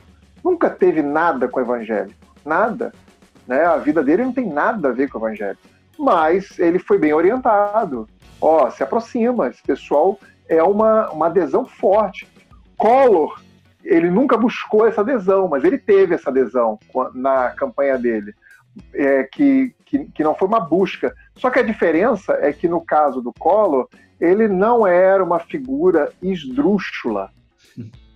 nunca 0.44 0.70
teve 0.70 1.02
nada 1.02 1.48
com 1.48 1.61
o 1.61 1.62
evangelho, 1.62 2.14
nada. 2.44 2.92
Né? 3.46 3.64
A 3.64 3.76
vida 3.76 4.02
dele 4.02 4.24
não 4.24 4.32
tem 4.32 4.48
nada 4.48 4.88
a 4.88 4.92
ver 4.92 5.08
com 5.08 5.18
o 5.18 5.26
evangelho 5.26 5.58
mas 5.98 6.58
ele 6.58 6.78
foi 6.78 6.98
bem 6.98 7.12
orientado. 7.12 8.08
Ó, 8.40 8.70
se 8.70 8.82
aproxima, 8.82 9.48
esse 9.48 9.62
pessoal 9.62 10.18
é 10.48 10.62
uma, 10.62 11.11
uma 11.11 11.26
adesão 11.26 11.66
forte. 11.66 12.28
Collor, 12.76 13.42
ele 13.82 14.08
nunca 14.08 14.37
buscou 14.37 14.87
essa 14.87 15.00
adesão, 15.00 15.48
mas 15.48 15.64
ele 15.64 15.76
teve 15.76 16.14
essa 16.14 16.30
adesão 16.30 16.78
na 17.12 17.50
campanha 17.50 17.98
dele. 17.98 18.32
É, 18.94 19.24
que, 19.24 19.74
que, 19.84 20.04
que 20.06 20.24
não 20.24 20.34
foi 20.34 20.48
uma 20.48 20.60
busca. 20.60 21.14
Só 21.36 21.50
que 21.50 21.58
a 21.58 21.62
diferença 21.62 22.38
é 22.40 22.52
que 22.52 22.68
no 22.68 22.80
caso 22.80 23.20
do 23.20 23.32
Collor, 23.32 23.88
ele 24.20 24.48
não 24.48 24.86
era 24.86 25.22
uma 25.22 25.38
figura 25.38 26.12
esdrúxula. 26.22 27.30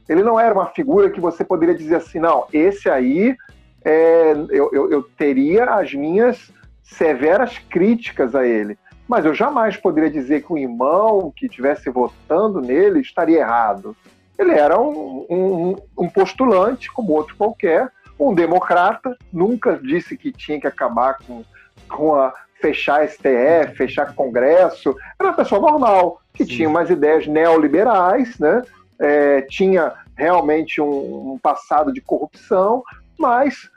Ele 0.09 0.23
não 0.23 0.39
era 0.39 0.53
uma 0.53 0.67
figura 0.67 1.11
que 1.11 1.21
você 1.21 1.45
poderia 1.45 1.75
dizer 1.75 1.97
assim, 1.97 2.19
não, 2.19 2.47
esse 2.53 2.91
aí 2.91 3.37
é, 3.85 4.33
eu, 4.51 4.71
eu, 4.73 4.91
eu 4.91 5.03
teria 5.17 5.65
as 5.67 5.95
minhas 5.95 6.53
severas 6.83 7.59
críticas 7.59 8.35
a 8.35 8.47
ele. 8.47 8.77
Mas 9.09 9.25
eu 9.25 9.35
jamais 9.35 9.77
poderia 9.77 10.11
dizer 10.11 10.43
que 10.43 10.53
um 10.53 10.59
irmão 10.59 11.33
que 11.35 11.47
estivesse 11.47 11.91
votando 11.91 12.61
nele 12.61 13.01
estaria 13.01 13.41
errado. 13.41 13.97
Ele 14.39 14.53
era 14.53 14.81
um, 14.81 15.27
um, 15.29 15.77
um, 15.99 16.09
postulante, 16.09 16.91
como 16.91 17.13
outro 17.13 17.37
qualquer, 17.37 17.91
um 18.29 18.35
democrata, 18.35 19.17
nunca 19.33 19.79
disse 19.83 20.17
que 20.17 20.31
tinha 20.31 20.61
que 20.61 20.67
acabar 20.67 21.19
com, 21.27 21.45
com 21.89 22.15
a 22.15 22.33
fechar 22.61 23.07
STF, 23.09 23.75
fechar 23.77 24.15
Congresso. 24.15 24.97
Era 25.19 25.31
uma 25.31 25.37
pessoa 25.37 25.61
normal, 25.61 26.21
que 26.33 26.45
Sim. 26.45 26.51
tinha 26.51 26.69
umas 26.69 26.89
ideias 26.89 27.27
neoliberais, 27.27 28.39
né? 28.39 28.63
É, 28.99 29.43
tinha 29.43 29.93
realmente 30.17 30.81
um, 30.81 31.33
um 31.33 31.39
passado 31.43 31.93
de 31.93 32.01
corrupção, 32.01 32.85
mas 33.19 33.69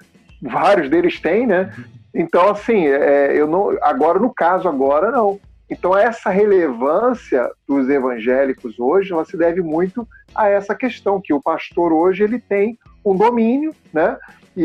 vários 0.41 0.89
deles 0.89 1.19
têm, 1.19 1.47
né? 1.47 1.73
Então, 2.13 2.49
assim, 2.49 2.85
é, 2.85 3.33
eu 3.35 3.47
não, 3.47 3.75
agora 3.81 4.19
no 4.19 4.33
caso 4.33 4.69
agora 4.69 5.11
não. 5.11 5.39
Então 5.69 5.97
essa 5.97 6.29
relevância 6.29 7.49
dos 7.67 7.89
evangélicos 7.89 8.79
hoje, 8.79 9.11
ela 9.11 9.25
se 9.25 9.35
deve 9.35 9.61
muito 9.61 10.07
a 10.33 10.47
essa 10.47 10.75
questão 10.75 11.19
que 11.19 11.33
o 11.33 11.41
pastor 11.41 11.91
hoje 11.91 12.23
ele 12.23 12.39
tem 12.39 12.77
um 13.05 13.15
domínio, 13.15 13.73
né? 13.93 14.17
E, 14.57 14.63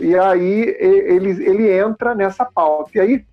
e, 0.00 0.06
e 0.06 0.18
aí 0.18 0.76
ele, 0.78 1.30
ele 1.44 1.70
entra 1.70 2.14
nessa 2.14 2.44
pauta. 2.44 2.90
E 2.94 3.00
aí, 3.00 3.24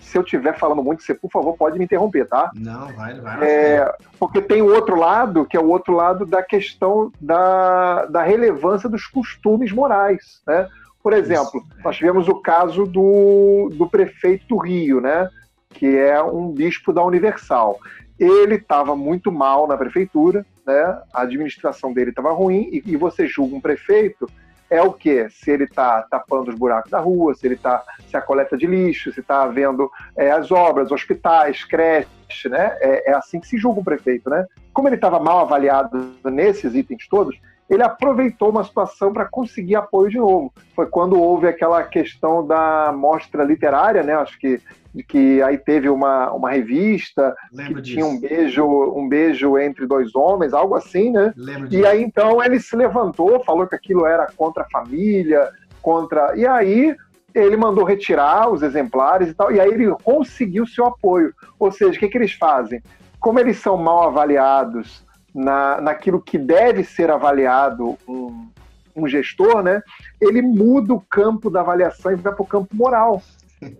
se 0.00 0.18
eu 0.18 0.22
estiver 0.22 0.58
falando 0.58 0.82
muito, 0.82 1.02
você, 1.02 1.14
por 1.14 1.30
favor, 1.30 1.56
pode 1.56 1.78
me 1.78 1.84
interromper, 1.84 2.26
tá? 2.26 2.50
Não, 2.54 2.88
vai, 2.94 3.20
vai. 3.20 3.48
É, 3.48 3.94
porque 4.18 4.40
tem 4.40 4.62
o 4.62 4.74
outro 4.74 4.96
lado, 4.96 5.44
que 5.44 5.56
é 5.56 5.60
o 5.60 5.68
outro 5.68 5.94
lado 5.94 6.26
da 6.26 6.42
questão 6.42 7.12
da, 7.20 8.06
da 8.06 8.22
relevância 8.22 8.88
dos 8.88 9.06
costumes 9.06 9.70
morais, 9.70 10.42
né? 10.46 10.68
Por 11.02 11.12
exemplo, 11.12 11.62
nós 11.84 11.96
tivemos 11.96 12.28
o 12.28 12.36
caso 12.36 12.84
do, 12.84 13.70
do 13.72 13.88
prefeito 13.88 14.46
do 14.48 14.56
Rio, 14.56 15.00
né? 15.00 15.28
Que 15.70 15.98
é 15.98 16.22
um 16.22 16.48
bispo 16.48 16.92
da 16.92 17.02
Universal. 17.02 17.78
Ele 18.18 18.54
estava 18.54 18.94
muito 18.94 19.32
mal 19.32 19.66
na 19.66 19.76
prefeitura, 19.76 20.46
né? 20.66 21.02
A 21.12 21.22
administração 21.22 21.92
dele 21.92 22.10
estava 22.10 22.32
ruim 22.32 22.68
e, 22.72 22.82
e 22.86 22.96
você 22.96 23.26
julga 23.26 23.56
um 23.56 23.60
prefeito 23.60 24.26
é 24.72 24.80
o 24.80 24.90
que? 24.90 25.28
Se 25.28 25.50
ele 25.50 25.64
está 25.64 26.00
tapando 26.00 26.50
os 26.50 26.56
buracos 26.56 26.90
da 26.90 26.98
rua, 26.98 27.34
se 27.34 27.46
ele 27.46 27.56
está 27.56 27.84
se 28.08 28.16
a 28.16 28.22
coleta 28.22 28.56
de 28.56 28.66
lixo, 28.66 29.12
se 29.12 29.20
está 29.20 29.46
vendo 29.46 29.90
é, 30.16 30.30
as 30.30 30.50
obras, 30.50 30.90
hospitais, 30.90 31.62
creche, 31.62 32.48
né? 32.48 32.74
É, 32.80 33.10
é, 33.10 33.14
assim 33.14 33.38
que 33.38 33.46
se 33.46 33.58
julga 33.58 33.80
um 33.80 33.84
prefeito, 33.84 34.30
né? 34.30 34.46
Como 34.72 34.88
ele 34.88 34.94
estava 34.94 35.20
mal 35.20 35.40
avaliado 35.40 36.14
nesses 36.24 36.74
itens 36.74 37.06
todos, 37.06 37.38
ele 37.72 37.82
aproveitou 37.82 38.50
uma 38.50 38.64
situação 38.64 39.12
para 39.12 39.24
conseguir 39.24 39.76
apoio 39.76 40.10
de 40.10 40.18
novo. 40.18 40.52
Foi 40.76 40.86
quando 40.86 41.18
houve 41.18 41.46
aquela 41.46 41.82
questão 41.82 42.46
da 42.46 42.92
mostra 42.94 43.42
literária, 43.44 44.02
né? 44.02 44.14
Acho 44.14 44.38
que 44.38 44.60
de 44.94 45.02
que 45.02 45.40
aí 45.40 45.56
teve 45.56 45.88
uma, 45.88 46.30
uma 46.32 46.50
revista 46.50 47.34
Lembro 47.50 47.76
que 47.76 47.80
disso. 47.80 47.94
tinha 47.94 48.06
um 48.06 48.20
beijo 48.20 48.64
um 48.94 49.08
beijo 49.08 49.56
entre 49.56 49.86
dois 49.86 50.14
homens, 50.14 50.52
algo 50.52 50.74
assim, 50.74 51.10
né? 51.10 51.32
Lembro 51.34 51.66
e 51.66 51.70
disso. 51.70 51.86
aí 51.86 52.02
então 52.02 52.44
ele 52.44 52.60
se 52.60 52.76
levantou, 52.76 53.42
falou 53.42 53.66
que 53.66 53.74
aquilo 53.74 54.04
era 54.04 54.26
contra 54.36 54.64
a 54.64 54.68
família, 54.68 55.48
contra 55.80 56.36
e 56.36 56.46
aí 56.46 56.94
ele 57.34 57.56
mandou 57.56 57.84
retirar 57.84 58.50
os 58.50 58.62
exemplares 58.62 59.30
e 59.30 59.34
tal, 59.34 59.50
e 59.50 59.58
aí 59.58 59.70
ele 59.70 59.90
conseguiu 60.04 60.66
seu 60.66 60.84
apoio. 60.84 61.32
Ou 61.58 61.72
seja, 61.72 61.96
o 61.96 61.98
que, 61.98 62.08
que 62.08 62.18
eles 62.18 62.34
fazem? 62.34 62.82
Como 63.18 63.40
eles 63.40 63.56
são 63.56 63.78
mal 63.78 64.08
avaliados 64.08 65.02
na, 65.34 65.80
naquilo 65.80 66.20
que 66.20 66.38
deve 66.38 66.84
ser 66.84 67.10
avaliado 67.10 67.98
um, 68.06 68.48
um 68.94 69.08
gestor, 69.08 69.62
né, 69.62 69.82
ele 70.20 70.42
muda 70.42 70.92
o 70.94 71.00
campo 71.00 71.50
da 71.50 71.60
avaliação 71.60 72.12
e 72.12 72.16
vai 72.16 72.32
para 72.32 72.42
o 72.42 72.46
campo 72.46 72.74
moral. 72.74 73.22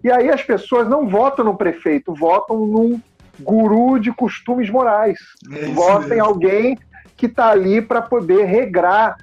E 0.03 0.11
aí 0.11 0.31
as 0.31 0.43
pessoas 0.43 0.89
não 0.89 1.09
votam 1.09 1.45
no 1.45 1.57
prefeito, 1.57 2.15
votam 2.15 2.67
num 2.67 3.01
guru 3.41 3.99
de 3.99 4.13
costumes 4.13 4.71
morais. 4.71 5.19
É 5.51 5.67
votam 5.67 6.17
em 6.17 6.21
alguém 6.21 6.79
que 7.17 7.27
está 7.27 7.51
ali 7.51 7.83
para 7.83 8.01
poder 8.01 8.45
regrar 8.45 9.17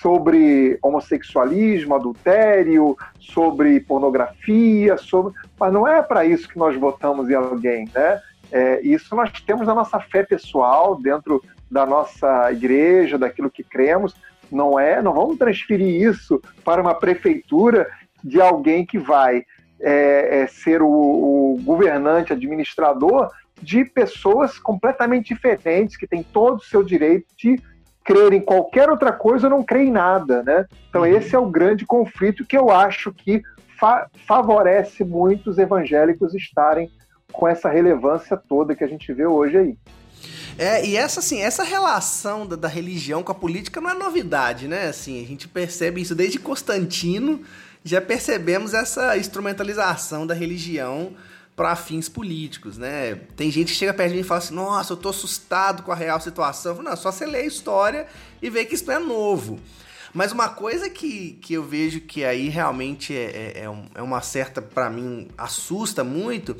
sobre 0.00 0.78
homossexualismo, 0.82 1.94
adultério, 1.94 2.96
sobre 3.18 3.80
pornografia, 3.80 4.96
sobre... 4.96 5.34
mas 5.58 5.72
não 5.72 5.88
é 5.88 6.00
para 6.02 6.24
isso 6.24 6.48
que 6.48 6.58
nós 6.58 6.76
votamos 6.76 7.28
em 7.28 7.34
alguém, 7.34 7.88
né? 7.92 8.20
É, 8.52 8.80
isso 8.82 9.16
nós 9.16 9.32
temos 9.40 9.66
na 9.66 9.74
nossa 9.74 9.98
fé 9.98 10.22
pessoal, 10.22 10.94
dentro 11.00 11.42
da 11.70 11.84
nossa 11.84 12.52
igreja, 12.52 13.18
daquilo 13.18 13.50
que 13.50 13.62
cremos. 13.62 14.14
Não 14.50 14.78
é, 14.78 15.02
não 15.02 15.12
vamos 15.12 15.38
transferir 15.38 16.02
isso 16.02 16.40
para 16.64 16.80
uma 16.80 16.94
prefeitura 16.94 17.88
de 18.22 18.40
alguém 18.40 18.86
que 18.86 18.98
vai 18.98 19.44
é, 19.80 20.42
é, 20.42 20.46
ser 20.46 20.82
o, 20.82 20.88
o 20.88 21.58
governante, 21.62 22.32
administrador 22.32 23.30
de 23.60 23.84
pessoas 23.84 24.58
completamente 24.58 25.34
diferentes, 25.34 25.96
que 25.96 26.06
têm 26.06 26.22
todo 26.22 26.58
o 26.58 26.64
seu 26.64 26.82
direito 26.82 27.26
de 27.36 27.60
crer 28.04 28.32
em 28.32 28.40
qualquer 28.40 28.88
outra 28.88 29.12
coisa 29.12 29.46
ou 29.46 29.50
não 29.50 29.64
crer 29.64 29.86
em 29.86 29.90
nada, 29.90 30.42
né? 30.42 30.66
Então 30.88 31.02
uhum. 31.02 31.08
esse 31.08 31.34
é 31.34 31.38
o 31.38 31.50
grande 31.50 31.84
conflito 31.84 32.44
que 32.44 32.56
eu 32.56 32.70
acho 32.70 33.12
que 33.12 33.42
fa 33.78 34.06
favorece 34.26 35.04
muito 35.04 35.50
os 35.50 35.58
evangélicos 35.58 36.34
estarem 36.34 36.90
com 37.32 37.48
essa 37.48 37.68
relevância 37.68 38.36
toda 38.36 38.74
que 38.74 38.84
a 38.84 38.86
gente 38.86 39.12
vê 39.12 39.26
hoje 39.26 39.58
aí. 39.58 39.78
É, 40.58 40.86
e 40.86 40.96
essa, 40.96 41.20
assim, 41.20 41.40
essa 41.40 41.62
relação 41.62 42.46
da, 42.46 42.56
da, 42.56 42.68
religião 42.68 43.22
com 43.22 43.30
a 43.30 43.34
política 43.34 43.78
não 43.80 43.90
é 43.90 43.94
novidade, 43.94 44.66
né? 44.66 44.88
Assim, 44.88 45.22
a 45.22 45.26
gente 45.26 45.46
percebe 45.46 46.00
isso 46.00 46.14
desde 46.14 46.38
Constantino, 46.38 47.42
já 47.84 48.00
percebemos 48.00 48.72
essa 48.72 49.18
instrumentalização 49.18 50.26
da 50.26 50.32
religião 50.32 51.14
para 51.54 51.76
fins 51.76 52.08
políticos, 52.08 52.78
né? 52.78 53.16
Tem 53.36 53.50
gente 53.50 53.72
que 53.72 53.78
chega 53.78 53.92
perto 53.92 54.10
de 54.10 54.16
mim 54.16 54.20
e 54.22 54.24
fala 54.24 54.38
assim: 54.38 54.54
Nossa, 54.54 54.94
eu 54.94 54.96
tô 54.96 55.10
assustado 55.10 55.82
com 55.82 55.92
a 55.92 55.94
real 55.94 56.20
situação. 56.20 56.72
Eu 56.72 56.76
falo, 56.76 56.88
não, 56.88 56.96
só 56.96 57.12
você 57.12 57.26
lê 57.26 57.40
a 57.40 57.46
história 57.46 58.06
e 58.40 58.48
vê 58.48 58.64
que 58.64 58.74
isso 58.74 58.86
não 58.86 58.94
é 58.94 58.98
novo. 58.98 59.60
Mas 60.14 60.32
uma 60.32 60.48
coisa 60.48 60.88
que, 60.88 61.38
que 61.42 61.52
eu 61.52 61.62
vejo 61.62 62.00
que 62.00 62.24
aí 62.24 62.48
realmente 62.48 63.14
é, 63.14 63.24
é, 63.24 63.64
é, 63.64 63.84
é 63.94 64.02
uma 64.02 64.22
certa, 64.22 64.62
para 64.62 64.88
mim, 64.88 65.28
assusta 65.36 66.02
muito 66.02 66.56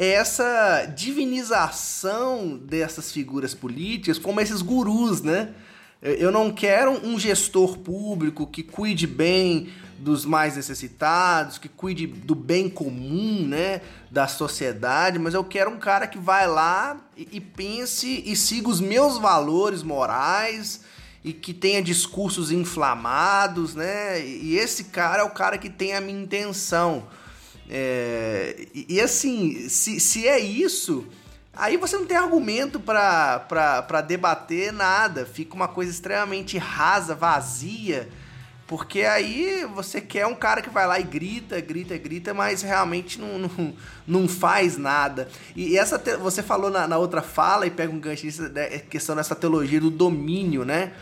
é 0.00 0.12
essa 0.12 0.84
divinização 0.94 2.56
dessas 2.56 3.10
figuras 3.10 3.52
políticas 3.52 4.16
como 4.16 4.40
esses 4.40 4.62
gurus, 4.62 5.22
né? 5.22 5.52
Eu 6.00 6.30
não 6.30 6.52
quero 6.52 6.92
um 7.04 7.18
gestor 7.18 7.78
público 7.78 8.46
que 8.46 8.62
cuide 8.62 9.08
bem 9.08 9.68
dos 9.98 10.24
mais 10.24 10.54
necessitados, 10.54 11.58
que 11.58 11.68
cuide 11.68 12.06
do 12.06 12.36
bem 12.36 12.70
comum, 12.70 13.44
né, 13.44 13.80
da 14.08 14.28
sociedade, 14.28 15.18
mas 15.18 15.34
eu 15.34 15.42
quero 15.42 15.72
um 15.72 15.78
cara 15.78 16.06
que 16.06 16.16
vai 16.16 16.46
lá 16.46 16.96
e, 17.16 17.28
e 17.32 17.40
pense 17.40 18.22
e 18.24 18.36
siga 18.36 18.68
os 18.68 18.80
meus 18.80 19.18
valores 19.18 19.82
morais 19.82 20.82
e 21.24 21.32
que 21.32 21.52
tenha 21.52 21.82
discursos 21.82 22.52
inflamados, 22.52 23.74
né? 23.74 24.24
E 24.24 24.56
esse 24.56 24.84
cara 24.84 25.22
é 25.22 25.24
o 25.24 25.30
cara 25.30 25.58
que 25.58 25.68
tem 25.68 25.96
a 25.96 26.00
minha 26.00 26.22
intenção. 26.22 27.08
É, 27.68 28.66
e, 28.74 28.86
e, 28.88 29.00
assim, 29.00 29.68
se, 29.68 30.00
se 30.00 30.26
é 30.26 30.38
isso, 30.38 31.06
aí 31.54 31.76
você 31.76 31.96
não 31.96 32.06
tem 32.06 32.16
argumento 32.16 32.80
para 32.80 34.00
debater 34.06 34.72
nada. 34.72 35.26
Fica 35.26 35.54
uma 35.54 35.68
coisa 35.68 35.90
extremamente 35.90 36.56
rasa, 36.56 37.14
vazia. 37.14 38.08
Porque 38.66 39.00
aí 39.00 39.66
você 39.74 39.98
quer 39.98 40.26
um 40.26 40.34
cara 40.34 40.60
que 40.60 40.68
vai 40.68 40.86
lá 40.86 41.00
e 41.00 41.02
grita, 41.02 41.58
grita, 41.58 41.96
grita, 41.96 42.34
mas 42.34 42.60
realmente 42.60 43.18
não, 43.18 43.38
não, 43.38 43.74
não 44.06 44.28
faz 44.28 44.76
nada. 44.76 45.26
E, 45.56 45.68
e 45.70 45.78
essa 45.78 45.98
te, 45.98 46.16
você 46.16 46.42
falou 46.42 46.70
na, 46.70 46.86
na, 46.86 46.98
outra 46.98 47.22
fala 47.22 47.66
e 47.66 47.70
pega 47.70 47.90
um 47.90 47.98
gancho 47.98 48.26
nisso, 48.26 48.42
né, 48.42 48.78
questão 48.80 49.16
dessa 49.16 49.34
teologia 49.34 49.80
do 49.80 49.90
domínio, 49.90 50.66
né? 50.66 50.92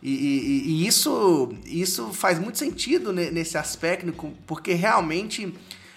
E, 0.00 0.12
e, 0.12 0.62
e, 0.68 0.86
isso, 0.86 1.52
isso 1.64 2.12
faz 2.12 2.38
muito 2.38 2.58
sentido 2.58 3.12
nesse 3.12 3.58
aspecto, 3.58 4.12
porque 4.46 4.72
realmente 4.74 5.52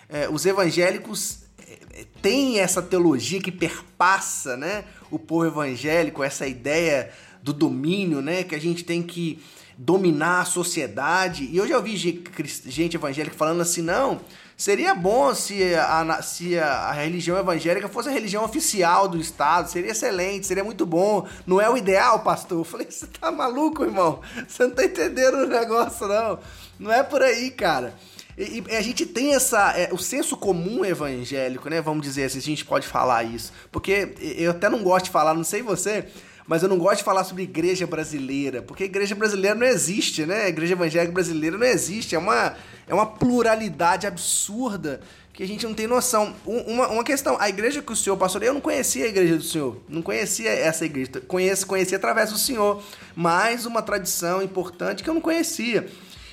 é, 0.10 0.28
os 0.28 0.46
evangélicos 0.46 1.44
é, 1.60 2.06
têm 2.22 2.60
essa 2.60 2.82
teologia 2.82 3.40
que 3.40 3.52
perpassa 3.52 4.58
né, 4.58 4.84
o 5.12 5.20
povo 5.20 5.46
evangélico, 5.46 6.24
essa 6.24 6.48
ideia 6.48 7.12
do 7.42 7.54
domínio, 7.54 8.22
né, 8.22 8.44
que 8.44 8.56
a 8.56 8.60
gente 8.60 8.84
tem 8.84 9.04
que 9.04 9.42
dominar 9.78 10.42
a 10.42 10.46
sociedade. 10.46 11.46
E 11.46 11.56
eu 11.56 11.68
já 11.68 11.78
ouvi 11.78 11.96
gente 11.96 12.98
evangélica 12.98 13.36
falando 13.38 13.62
assim, 13.62 13.82
não, 13.82 14.20
seria 14.58 14.94
bom 14.94 15.34
se 15.34 15.74
a, 15.74 16.22
se 16.22 16.60
a, 16.60 16.92
religião 16.92 17.38
evangélica 17.38 17.88
fosse 17.88 18.10
a 18.10 18.12
religião 18.12 18.44
oficial 18.44 19.08
do 19.08 19.18
Estado, 19.18 19.70
seria 19.70 19.92
excelente, 19.92 20.46
seria 20.46 20.66
muito 20.66 20.86
bom. 20.86 21.26
Não 21.48 21.62
é 21.62 21.70
o 21.70 21.78
ideal, 21.78 22.20
pastor? 22.20 22.58
Eu 22.58 22.64
falei, 22.66 22.88
você 22.90 23.08
tá 23.08 23.32
maluco, 23.32 23.84
irmão? 23.84 24.20
Você 24.48 24.64
não 24.64 24.72
tá 24.72 24.84
entendendo 24.84 25.36
o 25.36 25.48
negócio, 25.48 26.08
não. 26.08 26.40
Não 26.78 26.92
é 26.92 27.02
por 27.02 27.22
aí, 27.22 27.50
cara. 27.52 27.96
E, 28.40 28.64
e 28.70 28.76
a 28.78 28.82
gente 28.82 29.06
tem 29.06 29.36
essa. 29.36 29.78
É, 29.78 29.90
o 29.92 29.98
senso 29.98 30.38
comum 30.38 30.86
evangélico, 30.86 31.70
né? 31.70 31.82
Vamos 31.82 32.04
dizer 32.04 32.24
assim, 32.24 32.38
a 32.38 32.42
gente 32.42 32.64
pode 32.64 32.88
falar 32.88 33.24
isso. 33.26 33.52
Porque 33.70 34.16
eu 34.38 34.52
até 34.52 34.70
não 34.70 34.82
gosto 34.82 35.06
de 35.06 35.12
falar, 35.12 35.34
não 35.34 35.44
sei 35.44 35.62
você, 35.62 36.06
mas 36.48 36.64
eu 36.64 36.70
não 36.70 36.78
gosto 36.78 37.00
de 37.00 37.04
falar 37.04 37.26
sobre 37.26 37.44
igreja 37.44 37.86
brasileira, 37.86 38.62
porque 38.62 38.86
igreja 38.86 39.14
brasileira 39.14 39.56
não 39.56 39.68
existe, 39.68 40.26
né? 40.26 40.48
Igreja 40.48 40.74
evangélica 40.74 41.12
brasileira 41.12 41.58
não 41.58 41.68
existe, 41.68 42.16
é 42.16 42.18
uma, 42.18 42.56
é 42.88 42.94
uma 42.94 43.06
pluralidade 43.06 44.08
absurda 44.08 45.02
que 45.34 45.44
a 45.44 45.48
gente 45.48 45.66
não 45.66 45.74
tem 45.74 45.86
noção. 45.86 46.34
Uma, 46.46 46.88
uma 46.88 47.04
questão, 47.04 47.38
a 47.40 47.50
igreja 47.50 47.82
que 47.82 47.92
o 47.92 47.96
senhor 47.96 48.16
passou, 48.16 48.42
eu 48.42 48.54
não 48.54 48.62
conhecia 48.62 49.06
a 49.06 49.08
igreja 49.10 49.38
do 49.38 49.44
senhor, 49.44 49.78
não 49.88 50.02
conhecia 50.02 50.50
essa 50.50 50.86
igreja, 50.86 51.22
conheço, 51.28 51.68
conheci 51.68 51.94
através 51.94 52.32
do 52.32 52.38
senhor, 52.38 52.82
mais 53.16 53.66
uma 53.66 53.82
tradição 53.82 54.42
importante 54.42 55.04
que 55.04 55.10
eu 55.10 55.14
não 55.14 55.22
conhecia. 55.22 55.90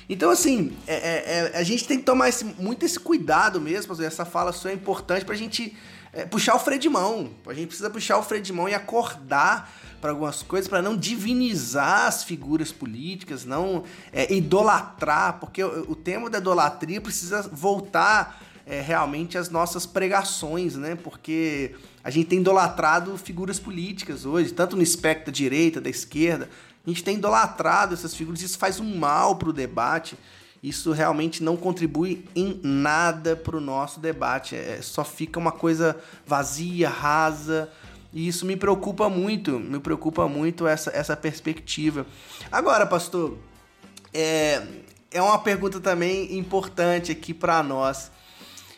Então, 0.09 0.29
assim, 0.29 0.75
é, 0.87 0.95
é, 0.95 1.51
é, 1.53 1.57
a 1.57 1.63
gente 1.63 1.85
tem 1.85 1.97
que 1.97 2.03
tomar 2.03 2.29
esse, 2.29 2.45
muito 2.45 2.85
esse 2.85 2.99
cuidado 2.99 3.59
mesmo, 3.59 4.01
essa 4.01 4.23
fala 4.23 4.53
sua 4.53 4.71
é 4.71 4.73
importante 4.73 5.25
pra 5.25 5.35
gente 5.35 5.75
é, 6.13 6.25
puxar 6.25 6.55
o 6.55 6.59
freio 6.59 6.79
de 6.79 6.89
mão. 6.89 7.31
A 7.45 7.53
gente 7.53 7.67
precisa 7.67 7.89
puxar 7.89 8.17
o 8.17 8.23
freio 8.23 8.41
de 8.41 8.53
mão 8.53 8.69
e 8.69 8.73
acordar 8.73 9.71
para 9.99 10.11
algumas 10.11 10.41
coisas, 10.43 10.69
para 10.69 10.81
não 10.81 10.95
divinizar 10.95 12.05
as 12.05 12.23
figuras 12.23 12.71
políticas, 12.71 13.43
não 13.43 13.83
é, 14.13 14.33
idolatrar, 14.33 15.39
porque 15.39 15.61
o, 15.63 15.91
o 15.91 15.95
tema 15.95 16.29
da 16.29 16.37
idolatria 16.37 17.01
precisa 17.01 17.41
voltar 17.41 18.41
é, 18.65 18.81
realmente 18.81 19.37
às 19.37 19.49
nossas 19.49 19.85
pregações, 19.85 20.75
né? 20.75 20.95
Porque 20.95 21.73
a 22.03 22.09
gente 22.09 22.27
tem 22.27 22.39
idolatrado 22.39 23.17
figuras 23.17 23.59
políticas 23.59 24.25
hoje, 24.25 24.53
tanto 24.53 24.75
no 24.75 24.83
espectro 24.83 25.27
da 25.27 25.31
direita, 25.31 25.79
da 25.81 25.89
esquerda, 25.89 26.49
a 26.87 26.89
gente 26.89 27.03
tem 27.03 27.17
idolatrado 27.17 27.93
essas 27.93 28.15
figuras, 28.15 28.41
isso 28.41 28.57
faz 28.57 28.79
um 28.79 28.95
mal 28.97 29.35
para 29.35 29.49
o 29.49 29.53
debate. 29.53 30.17
Isso 30.63 30.93
realmente 30.93 31.43
não 31.43 31.57
contribui 31.57 32.25
em 32.33 32.61
nada 32.63 33.35
para 33.35 33.57
o 33.57 33.61
nosso 33.61 33.99
debate. 33.99 34.55
É, 34.55 34.79
só 34.81 35.03
fica 35.03 35.37
uma 35.37 35.51
coisa 35.51 35.97
vazia, 36.25 36.87
rasa. 36.89 37.69
E 38.13 38.25
isso 38.25 38.45
me 38.45 38.55
preocupa 38.55 39.09
muito. 39.09 39.59
Me 39.59 39.79
preocupa 39.81 40.29
muito 40.29 40.65
essa, 40.65 40.89
essa 40.91 41.15
perspectiva. 41.15 42.07
Agora, 42.49 42.85
pastor, 42.85 43.37
é, 44.13 44.65
é 45.11 45.21
uma 45.21 45.39
pergunta 45.39 45.81
também 45.81 46.37
importante 46.37 47.11
aqui 47.11 47.33
para 47.33 47.61
nós. 47.61 48.09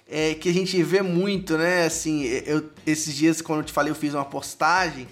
É, 0.10 0.34
que 0.34 0.50
a 0.50 0.54
gente 0.54 0.82
vê 0.82 1.04
muito, 1.04 1.56
né? 1.60 1.86
Assim, 1.86 2.24
eu, 2.24 2.72
esses 2.88 3.15
dias, 3.15 3.39
quando 3.39 3.60
eu 3.60 3.65
te 3.65 3.72
falei, 3.72 3.91
eu 3.91 3.95
fiz 3.95 4.15
uma 4.15 4.26
postagem 4.26 5.08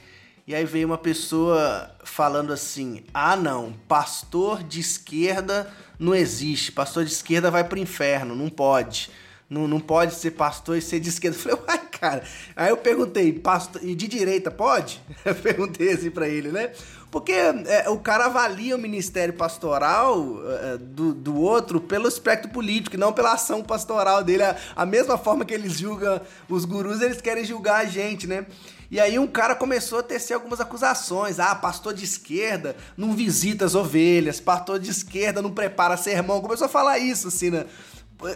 e 0.47 0.55
aí 0.55 0.63
veio 0.63 0.87
uma 0.87 0.97
pessoa 0.97 1.91
falando 2.05 2.53
assim: 2.53 3.03
ah, 3.13 3.35
não, 3.35 3.73
pastor 3.87 4.63
de 4.63 4.79
esquerda 4.79 5.69
não 5.99 6.15
existe, 6.15 6.71
pastor 6.71 7.03
de 7.03 7.11
esquerda 7.11 7.51
vai 7.51 7.65
pro 7.65 7.77
inferno, 7.77 8.33
não 8.33 8.49
pode. 8.49 9.11
Não, 9.49 9.65
não 9.65 9.79
pode 9.79 10.13
ser 10.13 10.31
pastor 10.31 10.77
e 10.77 10.81
ser 10.81 10.99
de 10.99 11.09
esquerda. 11.09 11.37
Eu 11.49 11.57
falei, 11.57 11.59
uai, 11.67 11.87
cara. 11.89 12.23
Aí 12.55 12.69
eu 12.69 12.77
perguntei, 12.77 13.31
pastor, 13.31 13.81
e 13.83 13.95
de 13.95 14.07
direita 14.07 14.51
pode? 14.51 15.01
Eu 15.23 15.35
perguntei 15.35 15.93
assim 15.93 16.11
pra 16.11 16.27
ele, 16.27 16.49
né? 16.49 16.71
Porque 17.09 17.31
é, 17.31 17.89
o 17.89 17.97
cara 17.97 18.25
avalia 18.25 18.75
o 18.75 18.79
ministério 18.79 19.33
pastoral 19.33 20.37
é, 20.45 20.77
do, 20.77 21.13
do 21.13 21.39
outro 21.39 21.79
pelo 21.79 22.07
espectro 22.07 22.51
político, 22.51 22.97
não 22.97 23.13
pela 23.13 23.33
ação 23.33 23.63
pastoral 23.63 24.21
dele. 24.21 24.43
A, 24.43 24.57
a 24.75 24.85
mesma 24.85 25.17
forma 25.17 25.45
que 25.45 25.53
eles 25.53 25.77
julgam 25.77 26.19
os 26.49 26.65
gurus, 26.65 27.01
eles 27.01 27.21
querem 27.21 27.45
julgar 27.45 27.85
a 27.85 27.85
gente, 27.85 28.27
né? 28.27 28.45
E 28.89 28.99
aí 28.99 29.19
um 29.19 29.27
cara 29.27 29.55
começou 29.55 29.99
a 29.99 30.03
tecer 30.03 30.33
algumas 30.33 30.61
acusações. 30.61 31.39
Ah, 31.39 31.53
pastor 31.53 31.93
de 31.93 32.05
esquerda 32.05 32.75
não 32.95 33.13
visita 33.13 33.65
as 33.65 33.75
ovelhas, 33.75 34.39
pastor 34.39 34.79
de 34.79 34.89
esquerda 34.89 35.41
não 35.41 35.51
prepara 35.51 35.97
sermão. 35.97 36.41
Começou 36.41 36.65
a 36.65 36.69
falar 36.69 36.97
isso, 36.99 37.27
assim, 37.27 37.49
né? 37.49 37.65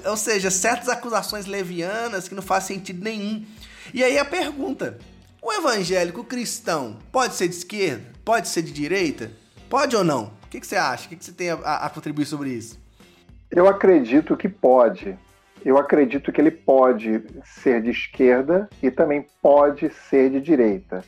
Ou 0.05 0.17
seja, 0.17 0.51
certas 0.51 0.89
acusações 0.89 1.45
levianas 1.45 2.27
que 2.27 2.35
não 2.35 2.43
fazem 2.43 2.77
sentido 2.77 3.03
nenhum. 3.03 3.45
E 3.93 4.03
aí 4.03 4.17
a 4.17 4.25
pergunta: 4.25 4.97
o 5.41 5.51
evangélico 5.51 6.23
cristão 6.23 6.99
pode 7.11 7.35
ser 7.35 7.47
de 7.47 7.55
esquerda? 7.55 8.03
Pode 8.23 8.47
ser 8.47 8.61
de 8.61 8.71
direita? 8.71 9.31
Pode 9.69 9.95
ou 9.95 10.03
não? 10.03 10.33
O 10.43 10.49
que, 10.49 10.59
que 10.59 10.67
você 10.67 10.75
acha? 10.75 11.05
O 11.05 11.09
que, 11.09 11.15
que 11.15 11.25
você 11.25 11.31
tem 11.31 11.49
a, 11.49 11.55
a 11.55 11.89
contribuir 11.89 12.25
sobre 12.25 12.49
isso? 12.49 12.77
Eu 13.49 13.67
acredito 13.67 14.37
que 14.37 14.47
pode 14.47 15.17
eu 15.63 15.77
acredito 15.77 16.31
que 16.31 16.41
ele 16.41 16.51
pode 16.51 17.23
ser 17.43 17.81
de 17.81 17.91
esquerda 17.91 18.69
e 18.81 18.89
também 18.89 19.25
pode 19.41 19.89
ser 19.89 20.29
de 20.31 20.41
direita. 20.41 21.03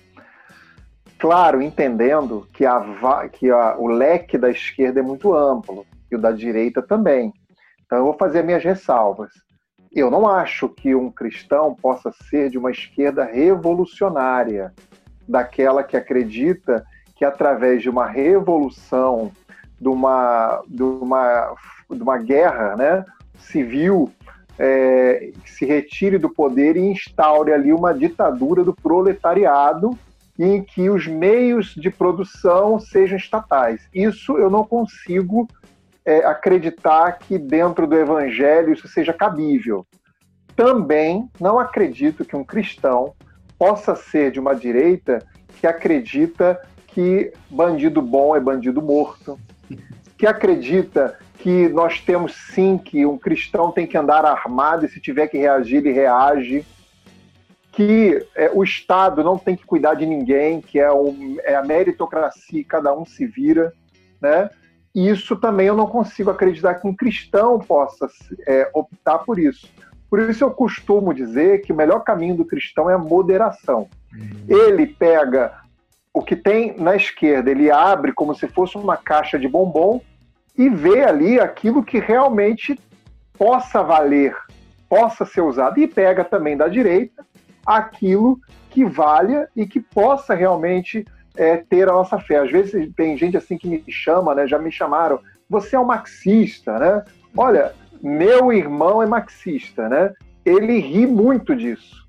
Claro, 1.17 1.61
entendendo 1.61 2.47
que, 2.53 2.65
a, 2.65 3.29
que 3.31 3.49
a, 3.49 3.77
o 3.77 3.87
leque 3.87 4.37
da 4.37 4.49
esquerda 4.49 4.99
é 4.99 5.03
muito 5.03 5.33
amplo 5.33 5.85
e 6.11 6.15
o 6.15 6.19
da 6.19 6.31
direita 6.31 6.81
também. 6.81 7.33
Então 7.85 7.97
eu 7.97 8.05
vou 8.05 8.13
fazer 8.13 8.43
minhas 8.43 8.63
ressalvas. 8.63 9.31
Eu 9.91 10.11
não 10.11 10.27
acho 10.27 10.67
que 10.69 10.93
um 10.93 11.11
cristão 11.11 11.75
possa 11.75 12.11
ser 12.29 12.49
de 12.49 12.57
uma 12.57 12.71
esquerda 12.71 13.23
revolucionária, 13.23 14.73
daquela 15.27 15.83
que 15.83 15.95
acredita 15.95 16.85
que 17.15 17.23
através 17.23 17.81
de 17.81 17.89
uma 17.89 18.05
revolução, 18.05 19.31
de 19.79 19.87
uma, 19.87 20.61
de 20.67 20.83
uma, 20.83 21.55
de 21.89 22.03
uma 22.03 22.17
guerra 22.17 22.75
né, 22.75 23.05
civil, 23.37 24.11
é, 24.57 25.31
se 25.45 25.65
retire 25.65 26.17
do 26.17 26.29
poder 26.29 26.75
e 26.75 26.79
instaure 26.79 27.51
ali 27.51 27.73
uma 27.73 27.93
ditadura 27.93 28.63
do 28.63 28.73
proletariado 28.73 29.97
em 30.37 30.63
que 30.63 30.89
os 30.89 31.07
meios 31.07 31.75
de 31.75 31.89
produção 31.89 32.79
sejam 32.79 33.17
estatais. 33.17 33.87
Isso 33.93 34.37
eu 34.37 34.49
não 34.49 34.63
consigo 34.63 35.47
é, 36.05 36.25
acreditar 36.25 37.13
que 37.13 37.37
dentro 37.37 37.85
do 37.87 37.95
evangelho 37.95 38.73
isso 38.73 38.87
seja 38.87 39.13
cabível. 39.13 39.85
Também 40.55 41.29
não 41.39 41.59
acredito 41.59 42.25
que 42.25 42.35
um 42.35 42.43
cristão 42.43 43.13
possa 43.57 43.95
ser 43.95 44.31
de 44.31 44.39
uma 44.39 44.55
direita 44.55 45.25
que 45.59 45.67
acredita 45.67 46.59
que 46.87 47.31
bandido 47.49 48.01
bom 48.01 48.35
é 48.35 48.39
bandido 48.39 48.81
morto, 48.81 49.39
que 50.17 50.27
acredita 50.27 51.17
que 51.39 51.69
nós 51.69 51.99
temos 51.99 52.33
sim 52.53 52.77
que 52.77 53.05
um 53.05 53.17
cristão 53.17 53.71
tem 53.71 53.87
que 53.87 53.97
andar 53.97 54.25
armado 54.25 54.85
e 54.85 54.89
se 54.89 54.99
tiver 54.99 55.27
que 55.27 55.37
reagir, 55.37 55.77
ele 55.77 55.91
reage. 55.91 56.65
Que 57.71 58.23
é, 58.35 58.51
o 58.53 58.63
Estado 58.63 59.23
não 59.23 59.37
tem 59.37 59.55
que 59.55 59.65
cuidar 59.65 59.95
de 59.95 60.05
ninguém, 60.05 60.61
que 60.61 60.79
é, 60.79 60.91
um, 60.93 61.37
é 61.43 61.55
a 61.55 61.63
meritocracia, 61.63 62.63
cada 62.67 62.95
um 62.95 63.03
se 63.03 63.25
vira, 63.25 63.73
né? 64.21 64.49
E 64.93 65.09
isso 65.09 65.35
também 65.35 65.65
eu 65.65 65.75
não 65.75 65.87
consigo 65.87 66.29
acreditar 66.29 66.75
que 66.75 66.87
um 66.87 66.95
cristão 66.95 67.57
possa 67.57 68.07
é, 68.47 68.69
optar 68.75 69.19
por 69.19 69.39
isso. 69.39 69.67
Por 70.07 70.19
isso 70.19 70.43
eu 70.43 70.51
costumo 70.51 71.15
dizer 71.15 71.61
que 71.61 71.73
o 71.73 71.75
melhor 71.75 72.03
caminho 72.03 72.35
do 72.35 72.45
cristão 72.45 72.87
é 72.87 72.93
a 72.93 72.99
moderação. 72.99 73.89
Uhum. 74.13 74.45
Ele 74.47 74.85
pega 74.85 75.51
o 76.13 76.21
que 76.21 76.35
tem 76.35 76.77
na 76.77 76.95
esquerda, 76.95 77.49
ele 77.49 77.71
abre 77.71 78.13
como 78.13 78.35
se 78.35 78.47
fosse 78.47 78.77
uma 78.77 78.95
caixa 78.95 79.39
de 79.39 79.47
bombom 79.47 79.99
e 80.57 80.69
ver 80.69 81.07
ali 81.07 81.39
aquilo 81.39 81.83
que 81.83 81.99
realmente 81.99 82.79
possa 83.37 83.81
valer, 83.81 84.35
possa 84.87 85.25
ser 85.25 85.41
usado, 85.41 85.79
e 85.79 85.87
pega 85.87 86.23
também 86.23 86.55
da 86.55 86.67
direita 86.67 87.25
aquilo 87.65 88.39
que 88.69 88.85
valha 88.85 89.47
e 89.55 89.65
que 89.65 89.79
possa 89.79 90.33
realmente 90.33 91.05
é, 91.35 91.57
ter 91.57 91.89
a 91.89 91.93
nossa 91.93 92.19
fé. 92.19 92.37
Às 92.37 92.51
vezes 92.51 92.93
tem 92.95 93.17
gente 93.17 93.37
assim 93.37 93.57
que 93.57 93.67
me 93.67 93.83
chama, 93.89 94.35
né? 94.35 94.47
Já 94.47 94.59
me 94.59 94.71
chamaram, 94.71 95.19
você 95.49 95.75
é 95.75 95.79
um 95.79 95.85
marxista, 95.85 96.77
né? 96.77 97.03
Olha, 97.35 97.73
meu 98.01 98.51
irmão 98.51 99.01
é 99.01 99.05
marxista, 99.05 99.87
né? 99.89 100.13
Ele 100.45 100.77
ri 100.79 101.07
muito 101.07 101.55
disso. 101.55 102.05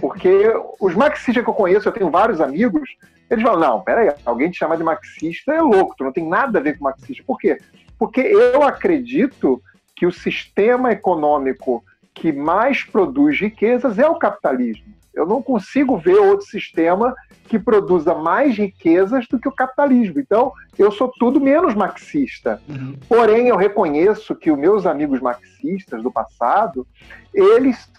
Porque 0.00 0.52
os 0.80 0.94
marxistas 0.94 1.42
que 1.42 1.50
eu 1.50 1.54
conheço, 1.54 1.88
eu 1.88 1.92
tenho 1.92 2.10
vários 2.10 2.40
amigos, 2.40 2.88
eles 3.28 3.42
falam, 3.42 3.60
não, 3.60 3.80
peraí, 3.80 4.12
alguém 4.24 4.50
te 4.50 4.58
chamar 4.58 4.76
de 4.76 4.84
marxista 4.84 5.52
é 5.52 5.60
louco, 5.60 5.94
tu 5.96 6.04
não 6.04 6.12
tem 6.12 6.28
nada 6.28 6.58
a 6.58 6.62
ver 6.62 6.78
com 6.78 6.84
marxista. 6.84 7.24
Por 7.26 7.38
quê? 7.38 7.58
Porque 7.98 8.20
eu 8.20 8.62
acredito 8.62 9.62
que 9.94 10.06
o 10.06 10.12
sistema 10.12 10.92
econômico 10.92 11.84
que 12.14 12.32
mais 12.32 12.84
produz 12.84 13.40
riquezas 13.40 13.98
é 13.98 14.06
o 14.06 14.16
capitalismo. 14.18 14.92
Eu 15.14 15.26
não 15.26 15.42
consigo 15.42 15.98
ver 15.98 16.16
outro 16.16 16.46
sistema 16.46 17.14
que 17.46 17.58
produza 17.58 18.14
mais 18.14 18.56
riquezas 18.56 19.26
do 19.28 19.38
que 19.38 19.48
o 19.48 19.52
capitalismo. 19.52 20.18
Então, 20.18 20.52
eu 20.78 20.90
sou 20.90 21.08
tudo 21.18 21.40
menos 21.40 21.74
marxista. 21.74 22.62
Uhum. 22.66 22.96
Porém, 23.08 23.48
eu 23.48 23.56
reconheço 23.56 24.34
que 24.34 24.50
os 24.50 24.58
meus 24.58 24.86
amigos 24.86 25.20
marxistas 25.20 26.02
do 26.02 26.10
passado, 26.10 26.86
eles 27.34 27.90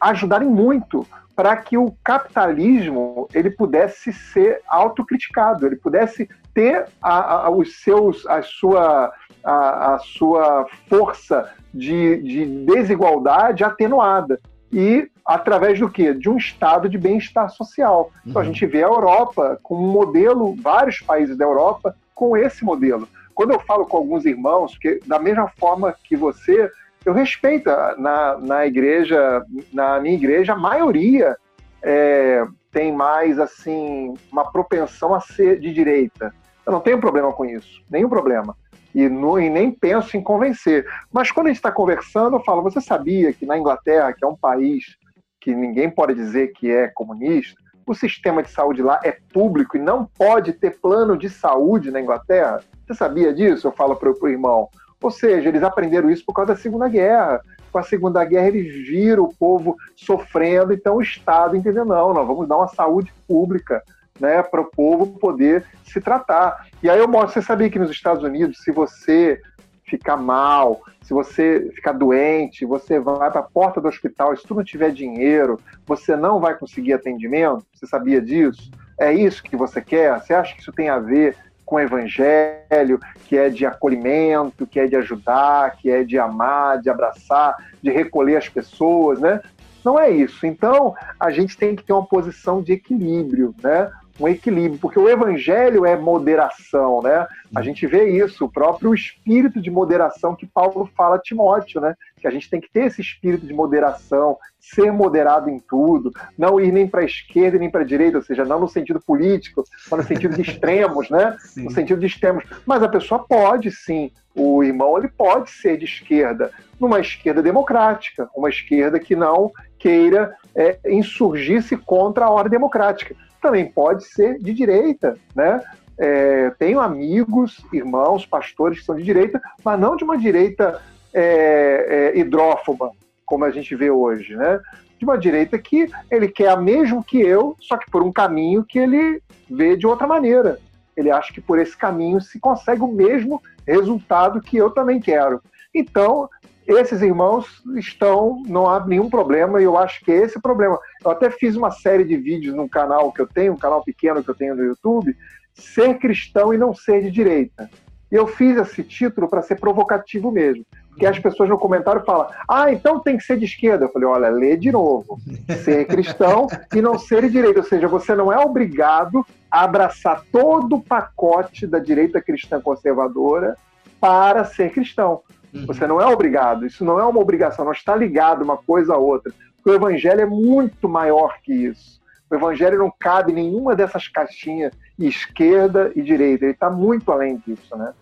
ajudaram 0.00 0.50
muito 0.50 1.06
para 1.34 1.54
que 1.56 1.76
o 1.76 1.94
capitalismo 2.02 3.28
ele 3.34 3.50
pudesse 3.50 4.12
ser 4.12 4.62
autocriticado, 4.66 5.66
ele 5.66 5.76
pudesse 5.76 6.28
ter 6.54 6.86
a, 7.02 7.46
a, 7.46 7.50
os 7.50 7.82
seus, 7.82 8.26
a, 8.26 8.40
sua, 8.40 9.12
a, 9.44 9.94
a 9.94 9.98
sua 9.98 10.66
força 10.88 11.52
de, 11.72 12.16
de 12.22 12.64
desigualdade 12.64 13.62
atenuada. 13.62 14.40
E 14.72 15.08
através 15.24 15.78
do 15.78 15.90
quê? 15.90 16.14
De 16.14 16.28
um 16.30 16.38
estado 16.38 16.88
de 16.88 16.96
bem-estar 16.96 17.50
social. 17.50 18.04
Uhum. 18.04 18.30
Então 18.30 18.42
a 18.42 18.44
uhum. 18.44 18.52
gente 18.52 18.66
vê 18.66 18.82
a 18.82 18.88
Europa 18.88 19.60
com 19.62 19.76
um 19.76 19.92
modelo, 19.92 20.56
vários 20.56 21.00
países 21.00 21.36
da 21.36 21.44
Europa 21.44 21.94
com 22.14 22.34
esse 22.34 22.64
modelo. 22.64 23.06
Quando 23.34 23.52
eu 23.52 23.60
falo 23.60 23.84
com 23.84 23.98
alguns 23.98 24.24
irmãos, 24.24 24.78
que 24.78 25.00
da 25.06 25.18
mesma 25.18 25.48
forma 25.58 25.94
que 26.04 26.16
você, 26.16 26.70
Eu 27.06 27.12
respeito 27.12 27.70
na, 27.98 28.36
na 28.36 28.66
igreja, 28.66 29.40
na 29.72 30.00
minha 30.00 30.16
igreja, 30.16 30.54
a 30.54 30.56
maioria 30.56 31.36
é, 31.80 32.44
tem 32.72 32.92
mais 32.92 33.38
assim 33.38 34.12
uma 34.30 34.50
propensão 34.50 35.14
a 35.14 35.20
ser 35.20 35.60
de 35.60 35.72
direita. 35.72 36.34
Eu 36.66 36.72
não 36.72 36.80
tenho 36.80 37.00
problema 37.00 37.32
com 37.32 37.44
isso, 37.44 37.80
nenhum 37.88 38.08
problema. 38.08 38.56
E, 38.92 39.08
no, 39.08 39.38
e 39.38 39.48
nem 39.48 39.70
penso 39.70 40.16
em 40.16 40.22
convencer. 40.22 40.84
Mas 41.12 41.30
quando 41.30 41.46
a 41.46 41.50
gente 41.50 41.58
está 41.58 41.70
conversando, 41.70 42.38
eu 42.38 42.42
falo: 42.42 42.60
você 42.60 42.80
sabia 42.80 43.32
que 43.32 43.46
na 43.46 43.56
Inglaterra, 43.56 44.12
que 44.12 44.24
é 44.24 44.28
um 44.28 44.36
país 44.36 44.96
que 45.40 45.54
ninguém 45.54 45.88
pode 45.88 46.12
dizer 46.12 46.48
que 46.54 46.72
é 46.72 46.88
comunista, 46.88 47.54
o 47.86 47.94
sistema 47.94 48.42
de 48.42 48.50
saúde 48.50 48.82
lá 48.82 48.98
é 49.04 49.16
público 49.32 49.76
e 49.76 49.80
não 49.80 50.06
pode 50.06 50.52
ter 50.54 50.80
plano 50.80 51.16
de 51.16 51.30
saúde 51.30 51.92
na 51.92 52.00
Inglaterra? 52.00 52.64
Você 52.84 52.94
sabia 52.94 53.32
disso? 53.32 53.68
Eu 53.68 53.72
falo 53.72 53.94
para 53.94 54.10
o 54.10 54.28
irmão. 54.28 54.68
Ou 55.06 55.10
seja, 55.12 55.48
eles 55.48 55.62
aprenderam 55.62 56.10
isso 56.10 56.24
por 56.26 56.32
causa 56.32 56.52
da 56.52 56.58
Segunda 56.58 56.88
Guerra. 56.88 57.40
Com 57.70 57.78
a 57.78 57.82
Segunda 57.84 58.24
Guerra, 58.24 58.48
eles 58.48 58.88
viram 58.88 59.22
o 59.22 59.32
povo 59.32 59.76
sofrendo, 59.94 60.72
então 60.72 60.96
o 60.96 61.00
Estado 61.00 61.54
entendeu: 61.54 61.84
não, 61.84 62.12
nós 62.12 62.26
vamos 62.26 62.48
dar 62.48 62.56
uma 62.56 62.66
saúde 62.66 63.14
pública 63.28 63.84
né, 64.18 64.42
para 64.42 64.60
o 64.60 64.64
povo 64.64 65.06
poder 65.20 65.64
se 65.84 66.00
tratar. 66.00 66.66
E 66.82 66.90
aí 66.90 66.98
eu 66.98 67.06
mostro: 67.06 67.34
você 67.34 67.42
sabia 67.42 67.70
que 67.70 67.78
nos 67.78 67.92
Estados 67.92 68.24
Unidos, 68.24 68.64
se 68.64 68.72
você 68.72 69.40
ficar 69.84 70.16
mal, 70.16 70.80
se 71.02 71.14
você 71.14 71.70
ficar 71.72 71.92
doente, 71.92 72.66
você 72.66 72.98
vai 72.98 73.30
para 73.30 73.38
a 73.38 73.44
porta 73.44 73.80
do 73.80 73.86
hospital, 73.86 74.36
se 74.36 74.42
tu 74.42 74.56
não 74.56 74.64
tiver 74.64 74.90
dinheiro, 74.90 75.60
você 75.86 76.16
não 76.16 76.40
vai 76.40 76.56
conseguir 76.58 76.94
atendimento? 76.94 77.64
Você 77.72 77.86
sabia 77.86 78.20
disso? 78.20 78.72
É 78.98 79.12
isso 79.12 79.40
que 79.40 79.56
você 79.56 79.80
quer? 79.80 80.20
Você 80.20 80.34
acha 80.34 80.52
que 80.52 80.62
isso 80.62 80.72
tem 80.72 80.88
a 80.88 80.98
ver 80.98 81.36
com 81.66 81.76
o 81.76 81.80
evangelho, 81.80 83.00
que 83.26 83.36
é 83.36 83.50
de 83.50 83.66
acolhimento, 83.66 84.66
que 84.66 84.78
é 84.78 84.86
de 84.86 84.94
ajudar, 84.94 85.76
que 85.76 85.90
é 85.90 86.04
de 86.04 86.16
amar, 86.16 86.80
de 86.80 86.88
abraçar, 86.88 87.56
de 87.82 87.90
recolher 87.90 88.36
as 88.36 88.48
pessoas, 88.48 89.20
né? 89.20 89.40
Não 89.84 89.98
é 89.98 90.08
isso. 90.08 90.46
Então, 90.46 90.94
a 91.18 91.30
gente 91.30 91.58
tem 91.58 91.74
que 91.74 91.82
ter 91.82 91.92
uma 91.92 92.06
posição 92.06 92.62
de 92.62 92.72
equilíbrio, 92.72 93.52
né? 93.62 93.90
Um 94.18 94.28
equilíbrio, 94.28 94.78
porque 94.78 94.98
o 94.98 95.08
evangelho 95.08 95.84
é 95.84 95.96
moderação, 95.96 97.02
né? 97.02 97.26
A 97.54 97.62
gente 97.62 97.86
vê 97.86 98.10
isso, 98.10 98.44
o 98.44 98.50
próprio 98.50 98.94
espírito 98.94 99.60
de 99.60 99.70
moderação 99.70 100.34
que 100.34 100.46
Paulo 100.46 100.88
fala 100.96 101.16
a 101.16 101.20
Timóteo, 101.20 101.80
né? 101.80 101.94
Que 102.20 102.26
a 102.26 102.30
gente 102.30 102.48
tem 102.48 102.60
que 102.60 102.70
ter 102.70 102.86
esse 102.86 103.00
espírito 103.00 103.46
de 103.46 103.52
moderação, 103.52 104.38
ser 104.58 104.90
moderado 104.92 105.50
em 105.50 105.58
tudo, 105.58 106.12
não 106.36 106.60
ir 106.60 106.72
nem 106.72 106.88
para 106.88 107.02
a 107.02 107.04
esquerda 107.04 107.58
nem 107.58 107.70
para 107.70 107.82
a 107.82 107.86
direita, 107.86 108.18
ou 108.18 108.24
seja, 108.24 108.44
não 108.44 108.60
no 108.60 108.68
sentido 108.68 109.00
político, 109.00 109.62
mas 109.90 110.00
no 110.00 110.06
sentido 110.06 110.34
de 110.34 110.42
extremos, 110.42 111.10
né? 111.10 111.36
Sim. 111.44 111.64
No 111.64 111.70
sentido 111.70 112.00
de 112.00 112.06
extremos. 112.06 112.44
Mas 112.64 112.82
a 112.82 112.88
pessoa 112.88 113.24
pode 113.26 113.70
sim, 113.70 114.10
o 114.34 114.62
irmão 114.62 114.98
ele 114.98 115.08
pode 115.08 115.50
ser 115.50 115.76
de 115.78 115.84
esquerda, 115.84 116.50
numa 116.78 117.00
esquerda 117.00 117.42
democrática, 117.42 118.28
uma 118.36 118.50
esquerda 118.50 118.98
que 118.98 119.16
não 119.16 119.50
queira 119.78 120.34
é, 120.54 120.78
insurgir-se 120.86 121.76
contra 121.76 122.26
a 122.26 122.30
ordem 122.30 122.50
democrática 122.50 123.14
também 123.46 123.70
pode 123.70 124.04
ser 124.04 124.40
de 124.40 124.52
direita, 124.52 125.16
né? 125.34 125.62
É, 125.96 126.50
tenho 126.58 126.80
amigos, 126.80 127.64
irmãos, 127.72 128.26
pastores 128.26 128.80
que 128.80 128.84
são 128.84 128.96
de 128.96 129.04
direita, 129.04 129.40
mas 129.64 129.78
não 129.78 129.96
de 129.96 130.02
uma 130.02 130.18
direita 130.18 130.82
é, 131.14 132.12
é, 132.14 132.18
hidrófoba, 132.18 132.90
como 133.24 133.44
a 133.44 133.50
gente 133.50 133.74
vê 133.76 133.88
hoje, 133.88 134.34
né? 134.34 134.60
De 134.98 135.04
uma 135.04 135.16
direita 135.16 135.56
que 135.58 135.88
ele 136.10 136.26
quer 136.26 136.60
mesmo 136.60 137.04
que 137.04 137.20
eu, 137.20 137.56
só 137.60 137.76
que 137.76 137.88
por 137.88 138.02
um 138.02 138.12
caminho 138.12 138.64
que 138.64 138.80
ele 138.80 139.22
vê 139.48 139.76
de 139.76 139.86
outra 139.86 140.08
maneira. 140.08 140.58
Ele 140.96 141.10
acha 141.10 141.32
que 141.32 141.40
por 141.40 141.58
esse 141.58 141.76
caminho 141.76 142.20
se 142.20 142.40
consegue 142.40 142.82
o 142.82 142.88
mesmo 142.88 143.40
resultado 143.64 144.40
que 144.40 144.56
eu 144.56 144.70
também 144.70 144.98
quero. 144.98 145.40
Então, 145.72 146.28
esses 146.66 147.00
irmãos 147.02 147.62
estão, 147.76 148.42
não 148.46 148.68
há 148.68 148.84
nenhum 148.84 149.08
problema, 149.08 149.60
e 149.60 149.64
eu 149.64 149.78
acho 149.78 150.04
que 150.04 150.10
é 150.10 150.16
esse 150.16 150.38
o 150.38 150.42
problema. 150.42 150.78
Eu 151.04 151.10
até 151.10 151.30
fiz 151.30 151.54
uma 151.56 151.70
série 151.70 152.04
de 152.04 152.16
vídeos 152.16 152.54
no 152.54 152.68
canal 152.68 153.12
que 153.12 153.20
eu 153.20 153.26
tenho, 153.26 153.52
um 153.52 153.58
canal 153.58 153.82
pequeno 153.84 154.22
que 154.22 154.30
eu 154.30 154.34
tenho 154.34 154.56
no 154.56 154.64
YouTube, 154.64 155.16
Ser 155.54 155.98
Cristão 155.98 156.52
e 156.52 156.58
Não 156.58 156.74
Ser 156.74 157.02
de 157.02 157.10
Direita. 157.10 157.70
E 158.10 158.14
eu 158.14 158.26
fiz 158.26 158.56
esse 158.56 158.82
título 158.82 159.28
para 159.28 159.42
ser 159.42 159.56
provocativo 159.56 160.30
mesmo. 160.30 160.64
Porque 160.90 161.06
as 161.06 161.18
pessoas 161.18 161.48
no 161.48 161.58
comentário 161.58 162.02
falam, 162.04 162.28
ah, 162.48 162.72
então 162.72 163.00
tem 163.00 163.18
que 163.18 163.24
ser 163.24 163.36
de 163.38 163.44
esquerda. 163.44 163.84
Eu 163.84 163.92
falei, 163.92 164.08
olha, 164.08 164.28
lê 164.28 164.56
de 164.56 164.72
novo. 164.72 165.18
Ser 165.62 165.84
cristão 165.86 166.46
e 166.74 166.80
não 166.80 166.98
ser 166.98 167.22
de 167.22 167.30
direita. 167.30 167.60
Ou 167.60 167.66
seja, 167.66 167.86
você 167.86 168.14
não 168.14 168.32
é 168.32 168.38
obrigado 168.38 169.26
a 169.50 169.64
abraçar 169.64 170.24
todo 170.32 170.76
o 170.76 170.82
pacote 170.82 171.66
da 171.66 171.78
direita 171.78 172.20
cristã 172.20 172.60
conservadora 172.60 173.56
para 174.00 174.44
ser 174.44 174.70
cristão. 174.72 175.20
Uhum. 175.56 175.66
Você 175.66 175.86
não 175.86 176.00
é 176.00 176.06
obrigado, 176.06 176.66
isso 176.66 176.84
não 176.84 177.00
é 177.00 177.04
uma 177.04 177.20
obrigação, 177.20 177.64
não 177.64 177.72
está 177.72 177.96
ligado 177.96 178.42
uma 178.42 178.56
coisa 178.56 178.94
a 178.94 178.98
outra. 178.98 179.32
o 179.64 179.70
evangelho 179.72 180.20
é 180.20 180.26
muito 180.26 180.88
maior 180.88 181.38
que 181.42 181.52
isso. 181.52 182.00
O 182.30 182.34
evangelho 182.34 182.78
não 182.78 182.92
cabe 182.98 183.32
em 183.32 183.36
nenhuma 183.36 183.74
dessas 183.74 184.08
caixinhas, 184.08 184.72
esquerda 184.98 185.92
e 185.94 186.02
direita, 186.02 186.44
ele 186.44 186.52
está 186.52 186.68
muito 186.68 187.10
além 187.12 187.40
disso, 187.46 187.76
né? 187.76 187.92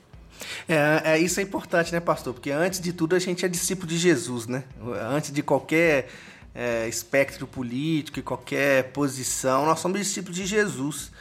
É, 0.68 1.12
é, 1.12 1.18
isso 1.18 1.38
é 1.38 1.42
importante, 1.42 1.92
né, 1.92 2.00
pastor? 2.00 2.34
Porque 2.34 2.50
antes 2.50 2.80
de 2.80 2.92
tudo 2.92 3.14
a 3.14 3.18
gente 3.18 3.44
é 3.44 3.48
discípulo 3.48 3.86
de 3.86 3.96
Jesus, 3.96 4.46
né? 4.46 4.64
Antes 5.10 5.30
de 5.30 5.42
qualquer 5.42 6.08
é, 6.54 6.88
espectro 6.88 7.46
político 7.46 8.18
e 8.18 8.22
qualquer 8.22 8.92
posição, 8.92 9.64
nós 9.64 9.78
somos 9.78 9.98
discípulos 9.98 10.36
de 10.36 10.46
Jesus. 10.46 11.12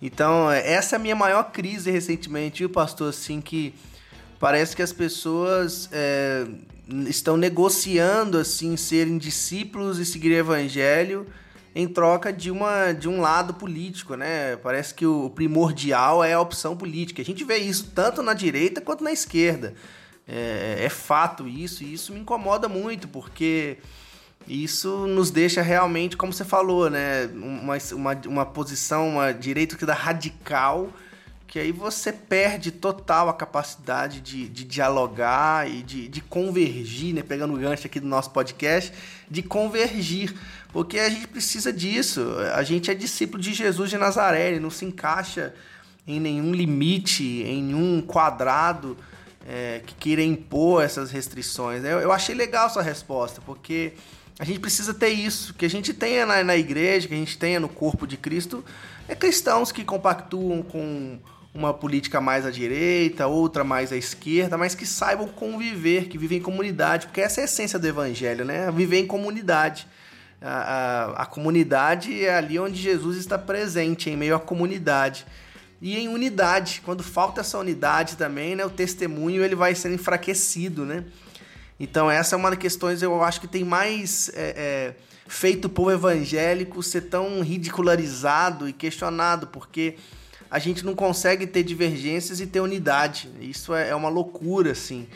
Então, 0.00 0.50
essa 0.50 0.96
é 0.96 0.98
a 0.98 0.98
minha 0.98 1.14
maior 1.14 1.52
crise 1.52 1.90
recentemente, 1.90 2.60
viu, 2.60 2.70
pastor? 2.70 3.10
Assim, 3.10 3.40
que 3.40 3.74
parece 4.42 4.74
que 4.74 4.82
as 4.82 4.92
pessoas 4.92 5.88
é, 5.92 6.44
estão 7.06 7.36
negociando 7.36 8.36
assim 8.38 8.76
serem 8.76 9.16
discípulos 9.16 10.00
e 10.00 10.04
seguir 10.04 10.32
o 10.32 10.36
evangelho 10.36 11.28
em 11.72 11.86
troca 11.86 12.32
de 12.32 12.50
uma 12.50 12.90
de 12.90 13.08
um 13.08 13.20
lado 13.20 13.54
político, 13.54 14.16
né? 14.16 14.56
Parece 14.56 14.92
que 14.94 15.06
o 15.06 15.30
primordial 15.30 16.24
é 16.24 16.32
a 16.32 16.40
opção 16.40 16.76
política. 16.76 17.22
A 17.22 17.24
gente 17.24 17.44
vê 17.44 17.58
isso 17.58 17.92
tanto 17.94 18.20
na 18.20 18.34
direita 18.34 18.80
quanto 18.80 19.04
na 19.04 19.12
esquerda. 19.12 19.74
É, 20.26 20.86
é 20.86 20.88
fato 20.88 21.46
isso 21.46 21.84
e 21.84 21.94
isso 21.94 22.12
me 22.12 22.18
incomoda 22.18 22.68
muito 22.68 23.06
porque 23.06 23.78
isso 24.48 25.06
nos 25.06 25.30
deixa 25.30 25.62
realmente, 25.62 26.16
como 26.16 26.32
você 26.32 26.44
falou, 26.44 26.90
né? 26.90 27.26
Uma, 27.32 27.76
uma, 27.92 28.20
uma 28.26 28.46
posição, 28.46 29.08
uma 29.08 29.30
direita 29.30 29.76
que 29.76 29.86
dá 29.86 29.94
radical 29.94 30.92
que 31.52 31.58
aí 31.58 31.70
você 31.70 32.10
perde 32.10 32.70
total 32.70 33.28
a 33.28 33.34
capacidade 33.34 34.22
de, 34.22 34.48
de 34.48 34.64
dialogar 34.64 35.70
e 35.70 35.82
de, 35.82 36.08
de 36.08 36.22
convergir, 36.22 37.14
né? 37.14 37.22
Pegando 37.22 37.52
o 37.52 37.58
gancho 37.58 37.86
aqui 37.86 38.00
do 38.00 38.06
nosso 38.06 38.30
podcast, 38.30 38.90
de 39.30 39.42
convergir, 39.42 40.34
porque 40.72 40.98
a 40.98 41.10
gente 41.10 41.28
precisa 41.28 41.70
disso. 41.70 42.26
A 42.54 42.62
gente 42.62 42.90
é 42.90 42.94
discípulo 42.94 43.38
de 43.38 43.52
Jesus 43.52 43.90
de 43.90 43.98
Nazaré, 43.98 44.48
ele 44.48 44.60
não 44.60 44.70
se 44.70 44.86
encaixa 44.86 45.54
em 46.06 46.18
nenhum 46.18 46.54
limite, 46.54 47.22
em 47.22 47.62
nenhum 47.62 48.00
quadrado 48.00 48.96
é, 49.46 49.82
que 49.84 49.94
queira 49.96 50.22
impor 50.22 50.82
essas 50.82 51.10
restrições. 51.10 51.84
Eu, 51.84 52.00
eu 52.00 52.12
achei 52.12 52.34
legal 52.34 52.70
sua 52.70 52.82
resposta, 52.82 53.42
porque 53.44 53.92
a 54.38 54.44
gente 54.46 54.58
precisa 54.58 54.94
ter 54.94 55.10
isso, 55.10 55.52
que 55.52 55.66
a 55.66 55.70
gente 55.70 55.92
tenha 55.92 56.24
na, 56.24 56.42
na 56.42 56.56
igreja, 56.56 57.08
que 57.08 57.12
a 57.12 57.18
gente 57.18 57.36
tenha 57.36 57.60
no 57.60 57.68
corpo 57.68 58.06
de 58.06 58.16
Cristo, 58.16 58.64
é 59.06 59.14
cristãos 59.14 59.70
que 59.70 59.84
compactuam 59.84 60.62
com 60.62 61.18
uma 61.54 61.74
política 61.74 62.20
mais 62.20 62.46
à 62.46 62.50
direita, 62.50 63.26
outra 63.26 63.62
mais 63.62 63.92
à 63.92 63.96
esquerda, 63.96 64.56
mas 64.56 64.74
que 64.74 64.86
saibam 64.86 65.28
conviver, 65.28 66.08
que 66.08 66.16
vivem 66.16 66.38
em 66.38 66.42
comunidade, 66.42 67.06
porque 67.06 67.20
essa 67.20 67.40
é 67.40 67.42
a 67.42 67.44
essência 67.44 67.78
do 67.78 67.86
evangelho, 67.86 68.44
né? 68.44 68.70
Viver 68.70 68.98
em 68.98 69.06
comunidade. 69.06 69.86
A, 70.40 70.48
a, 70.48 71.22
a 71.22 71.26
comunidade 71.26 72.24
é 72.24 72.34
ali 72.34 72.58
onde 72.58 72.80
Jesus 72.80 73.16
está 73.18 73.38
presente, 73.38 74.08
em 74.08 74.16
meio 74.16 74.34
à 74.34 74.40
comunidade. 74.40 75.26
E 75.80 75.98
em 75.98 76.08
unidade, 76.08 76.80
quando 76.84 77.02
falta 77.02 77.40
essa 77.42 77.58
unidade 77.58 78.16
também, 78.16 78.56
né, 78.56 78.64
o 78.64 78.70
testemunho 78.70 79.44
ele 79.44 79.54
vai 79.54 79.74
sendo 79.74 79.94
enfraquecido, 79.94 80.86
né? 80.86 81.04
Então 81.78 82.10
essa 82.10 82.34
é 82.34 82.38
uma 82.38 82.50
das 82.50 82.58
questões 82.58 83.02
eu 83.02 83.22
acho 83.22 83.40
que 83.40 83.48
tem 83.48 83.64
mais 83.64 84.30
é, 84.34 84.54
é, 84.56 84.94
feito 85.26 85.64
o 85.64 85.68
povo 85.68 85.90
evangélico 85.90 86.82
ser 86.82 87.02
tão 87.02 87.42
ridicularizado 87.42 88.68
e 88.68 88.72
questionado, 88.72 89.48
porque 89.48 89.96
a 90.52 90.58
gente 90.58 90.84
não 90.84 90.94
consegue 90.94 91.46
ter 91.46 91.62
divergências 91.62 92.38
e 92.38 92.46
ter 92.46 92.60
unidade. 92.60 93.30
Isso 93.40 93.74
é, 93.74 93.88
é 93.88 93.94
uma 93.94 94.10
loucura, 94.10 94.72
assim. 94.72 95.08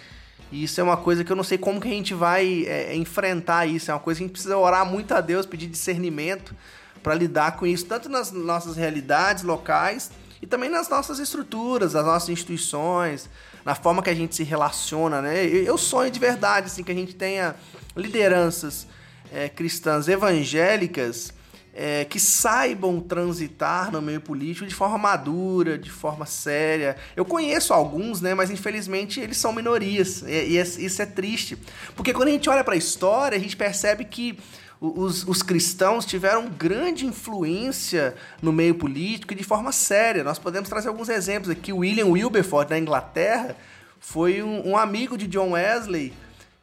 E 0.50 0.64
isso 0.64 0.80
é 0.80 0.82
uma 0.82 0.96
coisa 0.96 1.22
que 1.22 1.30
eu 1.30 1.36
não 1.36 1.44
sei 1.44 1.58
como 1.58 1.78
que 1.78 1.88
a 1.88 1.90
gente 1.90 2.14
vai 2.14 2.64
é, 2.66 2.96
enfrentar 2.96 3.66
isso. 3.66 3.90
É 3.90 3.94
uma 3.94 4.00
coisa 4.00 4.16
que 4.16 4.24
a 4.24 4.26
gente 4.26 4.32
precisa 4.32 4.56
orar 4.56 4.86
muito 4.86 5.12
a 5.12 5.20
Deus, 5.20 5.44
pedir 5.44 5.66
discernimento 5.66 6.56
para 7.02 7.14
lidar 7.14 7.54
com 7.58 7.66
isso, 7.66 7.84
tanto 7.84 8.08
nas 8.08 8.32
nossas 8.32 8.76
realidades 8.76 9.42
locais 9.42 10.10
e 10.40 10.46
também 10.46 10.70
nas 10.70 10.88
nossas 10.88 11.18
estruturas, 11.18 11.92
nas 11.92 12.06
nossas 12.06 12.30
instituições, 12.30 13.28
na 13.62 13.74
forma 13.74 14.02
que 14.02 14.08
a 14.08 14.14
gente 14.14 14.34
se 14.34 14.42
relaciona, 14.42 15.20
né? 15.20 15.44
Eu 15.44 15.76
sonho 15.76 16.10
de 16.10 16.18
verdade, 16.18 16.68
assim, 16.68 16.82
que 16.82 16.92
a 16.92 16.94
gente 16.94 17.14
tenha 17.14 17.54
lideranças 17.94 18.86
é, 19.30 19.50
cristãs 19.50 20.08
evangélicas 20.08 21.35
é, 21.78 22.06
que 22.06 22.18
saibam 22.18 22.98
transitar 23.00 23.92
no 23.92 24.00
meio 24.00 24.18
político 24.18 24.66
de 24.66 24.74
forma 24.74 24.96
madura, 24.96 25.76
de 25.76 25.90
forma 25.90 26.24
séria. 26.24 26.96
Eu 27.14 27.24
conheço 27.24 27.74
alguns, 27.74 28.22
né, 28.22 28.34
mas 28.34 28.50
infelizmente 28.50 29.20
eles 29.20 29.36
são 29.36 29.52
minorias, 29.52 30.22
e, 30.22 30.56
e 30.56 30.58
isso 30.58 31.02
é 31.02 31.06
triste. 31.06 31.58
Porque 31.94 32.14
quando 32.14 32.28
a 32.28 32.32
gente 32.32 32.48
olha 32.48 32.64
para 32.64 32.72
a 32.72 32.78
história, 32.78 33.36
a 33.36 33.40
gente 33.40 33.54
percebe 33.54 34.06
que 34.06 34.38
os, 34.80 35.26
os, 35.28 35.42
cristãos 35.42 36.06
tiveram 36.06 36.48
grande 36.48 37.04
influência 37.04 38.14
no 38.40 38.52
meio 38.52 38.74
político 38.74 39.34
e 39.34 39.36
de 39.36 39.44
forma 39.44 39.70
séria. 39.70 40.24
Nós 40.24 40.38
podemos 40.38 40.68
trazer 40.68 40.88
alguns 40.88 41.08
exemplos 41.10 41.50
aqui. 41.50 41.72
William 41.72 42.06
Wilberforce, 42.06 42.70
da 42.70 42.78
Inglaterra, 42.78 43.56
foi 44.00 44.42
um, 44.42 44.70
um 44.70 44.76
amigo 44.76 45.16
de 45.16 45.26
John 45.26 45.52
Wesley 45.52 46.12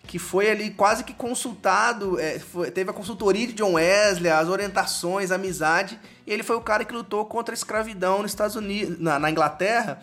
que 0.06 0.20
foi 0.20 0.50
ali 0.50 0.72
quase 0.72 1.04
que 1.04 1.14
consultado, 1.14 2.20
é, 2.20 2.38
foi, 2.38 2.70
teve 2.70 2.90
a 2.90 2.94
consultoria 2.94 3.48
de 3.48 3.54
John 3.54 3.74
Wesley, 3.74 4.30
as 4.30 4.48
orientações, 4.48 5.32
a 5.32 5.36
amizade, 5.36 6.00
e 6.28 6.32
ele 6.32 6.44
foi 6.44 6.56
o 6.56 6.62
cara 6.62 6.86
que 6.86 6.94
lutou 6.94 7.26
contra 7.26 7.54
a 7.54 7.58
escravidão 7.58 8.22
nos 8.22 8.32
Estados 8.32 8.56
Unidos, 8.56 9.00
na, 9.00 9.18
na 9.18 9.32
Inglaterra, 9.32 10.02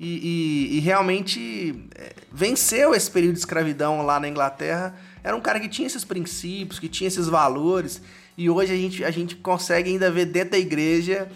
e, 0.00 0.70
e, 0.72 0.76
e 0.76 0.80
realmente 0.80 1.88
é, 1.94 2.14
venceu 2.32 2.94
esse 2.94 3.10
período 3.10 3.34
de 3.34 3.40
escravidão 3.40 4.02
lá 4.02 4.18
na 4.18 4.28
Inglaterra. 4.28 4.96
Era 5.22 5.36
um 5.36 5.40
cara 5.40 5.60
que 5.60 5.68
tinha 5.68 5.86
esses 5.86 6.04
princípios, 6.04 6.80
que 6.80 6.88
tinha 6.88 7.06
esses 7.06 7.28
valores, 7.28 8.02
e 8.36 8.50
hoje 8.50 8.72
a 8.72 8.76
gente, 8.76 9.04
a 9.04 9.10
gente 9.10 9.36
consegue 9.36 9.90
ainda 9.90 10.10
ver 10.10 10.26
dentro 10.26 10.52
da 10.52 10.58
igreja 10.58 11.30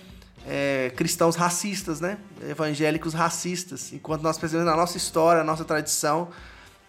é, 0.47 0.91
cristãos 0.97 1.37
racistas, 1.37 2.01
né? 2.01 2.19
Evangélicos 2.49 3.15
racistas. 3.15 3.93
Enquanto 3.93 4.23
nós 4.23 4.39
pensamos 4.39 4.65
na 4.65 4.75
nossa 4.75 4.97
história, 4.97 5.45
na 5.45 5.53
nossa 5.53 5.65
tradição, 5.65 6.29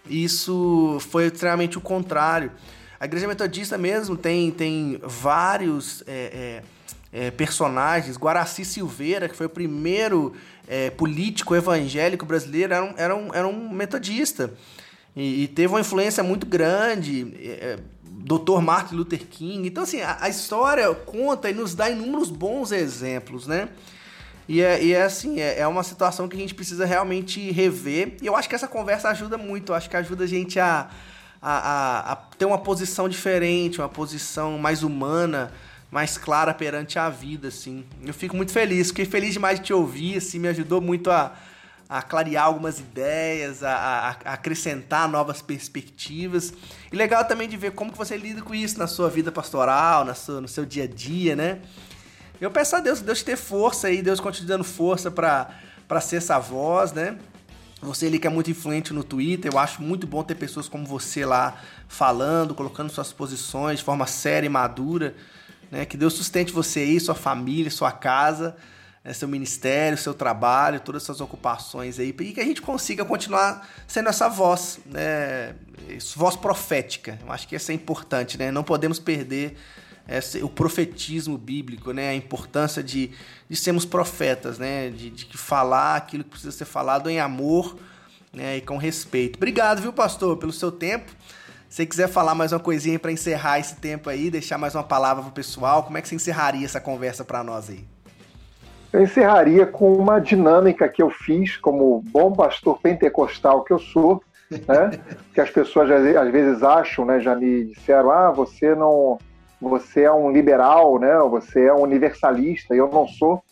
isso 0.07 0.97
foi 1.09 1.27
extremamente 1.27 1.77
o 1.77 1.81
contrário. 1.81 2.51
A 2.99 3.05
Igreja 3.05 3.27
Metodista 3.27 3.77
mesmo 3.77 4.17
tem, 4.17 4.51
tem 4.51 4.99
vários 5.03 6.03
é, 6.05 6.61
é, 7.13 7.27
é, 7.27 7.31
personagens. 7.31 8.17
Guaraci 8.17 8.65
Silveira, 8.65 9.29
que 9.29 9.35
foi 9.35 9.45
o 9.45 9.49
primeiro 9.49 10.33
é, 10.67 10.89
político 10.89 11.55
evangélico 11.55 12.25
brasileiro, 12.25 12.73
era 12.73 12.83
um, 12.83 12.93
era 12.97 13.15
um, 13.15 13.33
era 13.33 13.47
um 13.47 13.69
metodista. 13.69 14.53
E, 15.15 15.43
e 15.43 15.47
teve 15.47 15.73
uma 15.73 15.79
influência 15.79 16.21
muito 16.23 16.45
grande. 16.45 17.33
É, 17.39 17.79
Dr. 18.03 18.59
Martin 18.61 18.95
Luther 18.95 19.25
King. 19.25 19.67
Então, 19.67 19.83
assim, 19.83 20.01
a, 20.01 20.17
a 20.21 20.29
história 20.29 20.93
conta 20.93 21.49
e 21.49 21.53
nos 21.53 21.73
dá 21.73 21.89
inúmeros 21.89 22.29
bons 22.29 22.71
exemplos, 22.71 23.47
né? 23.47 23.69
E 24.49 24.63
é, 24.63 24.83
e 24.83 24.93
é 24.93 25.03
assim, 25.03 25.39
é, 25.39 25.59
é, 25.59 25.67
uma 25.67 25.83
situação 25.83 26.27
que 26.27 26.35
a 26.35 26.39
gente 26.39 26.55
precisa 26.55 26.83
realmente 26.83 27.51
rever. 27.51 28.17
E 28.19 28.25
eu 28.25 28.35
acho 28.35 28.49
que 28.49 28.55
essa 28.55 28.67
conversa 28.67 29.07
ajuda 29.09 29.37
muito. 29.37 29.71
Eu 29.71 29.75
acho 29.75 29.87
que 29.87 29.95
ajuda 29.95 30.23
a 30.23 30.27
gente 30.27 30.59
a, 30.59 30.89
a, 31.39 31.51
a, 31.51 32.11
a 32.13 32.15
ter 32.15 32.45
uma 32.45 32.57
posição 32.57 33.07
diferente, 33.07 33.79
uma 33.79 33.87
posição 33.87 34.57
mais 34.57 34.81
humana, 34.81 35.53
mais 35.91 36.17
clara 36.17 36.51
perante 36.51 36.97
a 36.97 37.11
vida, 37.11 37.49
assim. 37.49 37.85
Eu 38.03 38.11
fico 38.11 38.35
muito 38.35 38.51
feliz. 38.51 38.87
Fiquei 38.87 39.05
feliz 39.05 39.33
demais 39.33 39.59
de 39.59 39.67
te 39.67 39.73
ouvir, 39.73 40.17
assim, 40.17 40.39
me 40.39 40.47
ajudou 40.47 40.81
muito 40.81 41.11
a, 41.11 41.31
a 41.87 42.01
clarear 42.01 42.45
algumas 42.45 42.79
ideias, 42.79 43.61
a, 43.61 43.71
a, 43.71 44.09
a, 44.09 44.33
acrescentar 44.33 45.07
novas 45.07 45.43
perspectivas. 45.43 46.51
E 46.91 46.95
legal 46.95 47.23
também 47.23 47.47
de 47.47 47.55
ver 47.55 47.73
como 47.73 47.91
que 47.91 47.97
você 47.99 48.17
lida 48.17 48.41
com 48.41 48.55
isso 48.55 48.79
na 48.79 48.87
sua 48.87 49.11
vida 49.11 49.31
pastoral, 49.31 50.03
na 50.03 50.15
sua, 50.15 50.41
no 50.41 50.47
seu 50.47 50.65
dia 50.65 50.85
a 50.85 50.87
dia, 50.87 51.35
né? 51.35 51.59
Eu 52.41 52.49
peço 52.49 52.75
a 52.75 52.79
Deus, 52.79 53.01
Deus 53.01 53.19
te 53.19 53.25
dê 53.25 53.35
força 53.35 53.87
aí, 53.87 54.01
Deus 54.01 54.21
continue 54.21 54.47
dando 54.47 54.63
força 54.63 55.11
para 55.11 56.01
ser 56.01 56.17
essa 56.17 56.39
voz, 56.39 56.93
né? 56.93 57.17
Você 57.81 58.05
ali 58.05 58.17
que 58.17 58.27
é 58.27 58.29
muito 58.29 58.49
influente 58.49 58.93
no 58.93 59.03
Twitter, 59.03 59.51
eu 59.53 59.59
acho 59.59 59.81
muito 59.81 60.07
bom 60.07 60.23
ter 60.23 60.35
pessoas 60.35 60.67
como 60.69 60.85
você 60.85 61.25
lá 61.25 61.57
falando, 61.87 62.55
colocando 62.55 62.89
suas 62.89 63.11
posições 63.11 63.79
de 63.79 63.85
forma 63.85 64.07
séria 64.07 64.47
e 64.47 64.49
madura, 64.49 65.15
né? 65.69 65.85
Que 65.85 65.97
Deus 65.97 66.13
sustente 66.13 66.53
você 66.53 66.79
aí, 66.79 66.99
sua 66.99 67.15
família, 67.15 67.69
sua 67.69 67.91
casa, 67.91 68.55
né? 69.03 69.11
seu 69.11 69.27
ministério, 69.27 69.97
seu 69.97 70.13
trabalho, 70.13 70.79
todas 70.79 71.01
as 71.01 71.07
suas 71.07 71.19
ocupações 71.19 71.99
aí, 71.99 72.15
e 72.17 72.33
que 72.33 72.39
a 72.39 72.45
gente 72.45 72.61
consiga 72.61 73.03
continuar 73.03 73.67
sendo 73.85 74.07
essa 74.07 74.29
voz, 74.29 74.79
né? 74.85 75.55
Voz 76.15 76.37
profética. 76.37 77.19
Eu 77.21 77.33
acho 77.33 77.45
que 77.45 77.55
isso 77.55 77.69
é 77.69 77.75
importante, 77.75 78.37
né? 78.37 78.49
Não 78.49 78.63
podemos 78.63 78.97
perder 78.97 79.57
essa, 80.09 80.43
o 80.43 80.49
profetismo 80.49 81.37
bíblico, 81.37 81.91
né? 81.91 82.09
A 82.09 82.15
importância 82.15 82.81
de, 82.81 83.11
de 83.47 83.55
sermos 83.55 83.85
profetas, 83.85 84.57
né? 84.57 84.89
De, 84.89 85.09
de 85.11 85.37
falar 85.37 85.95
aquilo 85.95 86.23
que 86.23 86.31
precisa 86.31 86.51
ser 86.51 86.65
falado 86.65 87.09
em 87.09 87.19
amor 87.19 87.77
né? 88.33 88.57
e 88.57 88.61
com 88.61 88.77
respeito. 88.77 89.37
Obrigado, 89.37 89.81
viu, 89.81 89.93
pastor, 89.93 90.37
pelo 90.37 90.51
seu 90.51 90.71
tempo. 90.71 91.11
Se 91.69 91.85
quiser 91.85 92.07
falar 92.07 92.33
mais 92.33 92.51
uma 92.51 92.59
coisinha 92.59 92.97
para 92.97 93.11
encerrar 93.11 93.59
esse 93.59 93.75
tempo 93.75 94.09
aí, 94.09 94.31
deixar 94.31 94.57
mais 94.57 94.73
uma 94.73 94.83
palavra 94.83 95.21
pro 95.21 95.31
pessoal, 95.31 95.83
como 95.83 95.99
é 95.99 96.01
que 96.01 96.07
você 96.07 96.15
encerraria 96.15 96.65
essa 96.65 96.81
conversa 96.81 97.23
para 97.23 97.43
nós 97.43 97.69
aí? 97.69 97.85
Eu 98.91 99.03
encerraria 99.03 99.67
com 99.67 99.93
uma 99.93 100.19
dinâmica 100.19 100.89
que 100.89 101.01
eu 101.03 101.11
fiz 101.11 101.57
como 101.57 102.03
bom 102.07 102.33
pastor 102.33 102.79
pentecostal 102.81 103.63
que 103.63 103.71
eu 103.71 103.77
sou, 103.77 104.23
né? 104.49 104.99
que 105.31 105.39
as 105.39 105.51
pessoas 105.51 105.91
às 105.91 106.31
vezes 106.31 106.63
acham, 106.63 107.05
né? 107.05 107.19
Já 107.19 107.35
me 107.35 107.65
disseram, 107.65 108.09
ah, 108.09 108.31
você 108.31 108.73
não 108.73 109.19
você 109.61 110.03
é 110.03 110.11
um 110.11 110.31
liberal, 110.31 110.99
né? 110.99 111.17
Você 111.29 111.65
é 111.65 111.73
um 111.73 111.81
universalista. 111.81 112.73
Eu 112.73 112.89
não 112.89 113.07
sou. 113.07 113.43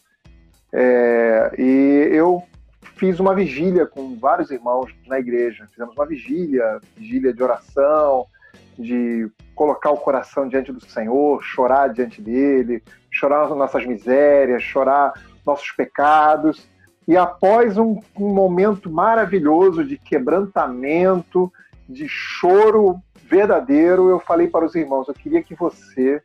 É, 0.71 1.53
e 1.57 2.09
eu 2.11 2.43
fiz 2.95 3.19
uma 3.19 3.33
vigília 3.33 3.85
com 3.85 4.17
vários 4.17 4.51
irmãos 4.51 4.93
na 5.07 5.19
igreja. 5.19 5.67
Fizemos 5.67 5.95
uma 5.95 6.05
vigília, 6.05 6.79
vigília 6.95 7.33
de 7.33 7.43
oração, 7.43 8.25
de 8.77 9.29
colocar 9.55 9.91
o 9.91 9.97
coração 9.97 10.47
diante 10.47 10.71
do 10.71 10.79
Senhor, 10.79 11.41
chorar 11.43 11.89
diante 11.89 12.21
dele, 12.21 12.83
chorar 13.11 13.49
nossas 13.49 13.85
misérias, 13.85 14.63
chorar 14.63 15.13
nossos 15.45 15.71
pecados. 15.71 16.69
E 17.07 17.15
após 17.15 17.77
um, 17.77 17.99
um 18.17 18.33
momento 18.33 18.89
maravilhoso 18.89 19.83
de 19.83 19.97
quebrantamento, 19.97 21.51
de 21.87 22.07
choro 22.07 23.01
verdadeiro, 23.27 24.09
eu 24.09 24.19
falei 24.19 24.47
para 24.47 24.65
os 24.65 24.75
irmãos: 24.75 25.07
eu 25.07 25.13
queria 25.13 25.43
que 25.43 25.55
você 25.55 26.21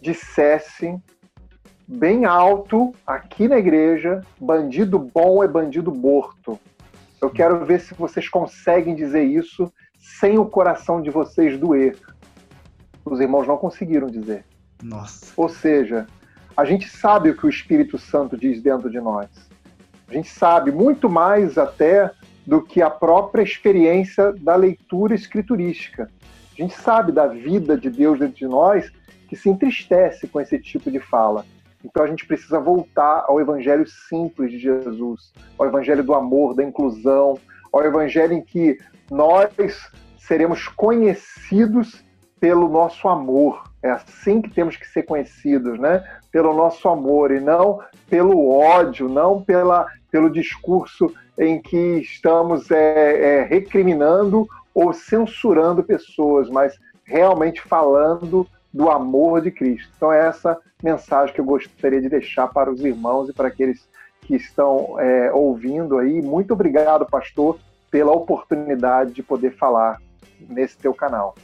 dissesse 0.00 0.96
bem 1.86 2.24
alto 2.24 2.94
aqui 3.06 3.48
na 3.48 3.58
igreja: 3.58 4.22
bandido 4.40 4.98
bom 4.98 5.42
é 5.42 5.48
bandido 5.48 5.92
morto. 5.92 6.58
Eu 7.20 7.30
quero 7.30 7.64
ver 7.64 7.80
se 7.80 7.94
vocês 7.94 8.28
conseguem 8.28 8.94
dizer 8.94 9.24
isso 9.24 9.72
sem 9.98 10.38
o 10.38 10.46
coração 10.46 11.02
de 11.02 11.10
vocês 11.10 11.58
doer. 11.58 11.96
Os 13.04 13.20
irmãos 13.20 13.46
não 13.46 13.56
conseguiram 13.56 14.06
dizer. 14.06 14.44
Nossa. 14.82 15.32
Ou 15.36 15.48
seja, 15.48 16.06
a 16.56 16.64
gente 16.64 16.88
sabe 16.88 17.30
o 17.30 17.36
que 17.36 17.46
o 17.46 17.48
Espírito 17.48 17.98
Santo 17.98 18.36
diz 18.36 18.62
dentro 18.62 18.88
de 18.88 19.00
nós. 19.00 19.28
A 20.08 20.12
gente 20.12 20.28
sabe 20.28 20.70
muito 20.70 21.08
mais 21.10 21.58
até 21.58 22.10
do 22.48 22.62
que 22.62 22.80
a 22.80 22.88
própria 22.88 23.42
experiência 23.42 24.32
da 24.32 24.56
leitura 24.56 25.14
escriturística. 25.14 26.10
A 26.58 26.62
gente 26.62 26.74
sabe 26.74 27.12
da 27.12 27.26
vida 27.26 27.76
de 27.76 27.90
Deus 27.90 28.18
dentro 28.18 28.36
de 28.36 28.46
nós 28.46 28.90
que 29.28 29.36
se 29.36 29.50
entristece 29.50 30.26
com 30.26 30.40
esse 30.40 30.58
tipo 30.58 30.90
de 30.90 30.98
fala. 30.98 31.44
Então 31.84 32.02
a 32.02 32.06
gente 32.06 32.24
precisa 32.26 32.58
voltar 32.58 33.26
ao 33.28 33.38
evangelho 33.38 33.86
simples 33.86 34.50
de 34.50 34.58
Jesus, 34.58 35.30
ao 35.58 35.66
evangelho 35.66 36.02
do 36.02 36.14
amor, 36.14 36.54
da 36.54 36.64
inclusão, 36.64 37.38
ao 37.70 37.84
evangelho 37.84 38.32
em 38.32 38.40
que 38.40 38.78
nós 39.10 39.50
seremos 40.16 40.68
conhecidos 40.68 42.02
pelo 42.40 42.66
nosso 42.66 43.08
amor. 43.08 43.62
É 43.82 43.90
assim 43.90 44.40
que 44.40 44.48
temos 44.48 44.74
que 44.74 44.88
ser 44.88 45.02
conhecidos, 45.02 45.78
né? 45.78 46.02
Pelo 46.32 46.56
nosso 46.56 46.88
amor 46.88 47.30
e 47.30 47.40
não 47.40 47.78
pelo 48.08 48.48
ódio, 48.50 49.06
não 49.06 49.42
pela, 49.42 49.86
pelo 50.10 50.30
discurso 50.30 51.12
em 51.38 51.60
que 51.60 51.98
estamos 51.98 52.70
é, 52.70 53.40
é, 53.40 53.42
recriminando 53.44 54.48
ou 54.74 54.92
censurando 54.92 55.82
pessoas, 55.82 56.48
mas 56.48 56.78
realmente 57.04 57.60
falando 57.60 58.46
do 58.72 58.90
amor 58.90 59.40
de 59.40 59.50
Cristo. 59.50 59.90
Então, 59.96 60.12
é 60.12 60.26
essa 60.26 60.58
mensagem 60.82 61.34
que 61.34 61.40
eu 61.40 61.44
gostaria 61.44 62.00
de 62.00 62.08
deixar 62.08 62.48
para 62.48 62.70
os 62.70 62.84
irmãos 62.84 63.28
e 63.28 63.32
para 63.32 63.48
aqueles 63.48 63.88
que 64.22 64.36
estão 64.36 64.98
é, 65.00 65.32
ouvindo 65.32 65.98
aí. 65.98 66.20
Muito 66.20 66.52
obrigado, 66.52 67.06
pastor, 67.06 67.58
pela 67.90 68.12
oportunidade 68.12 69.12
de 69.12 69.22
poder 69.22 69.56
falar 69.56 70.00
nesse 70.48 70.76
teu 70.76 70.94
canal. 70.94 71.34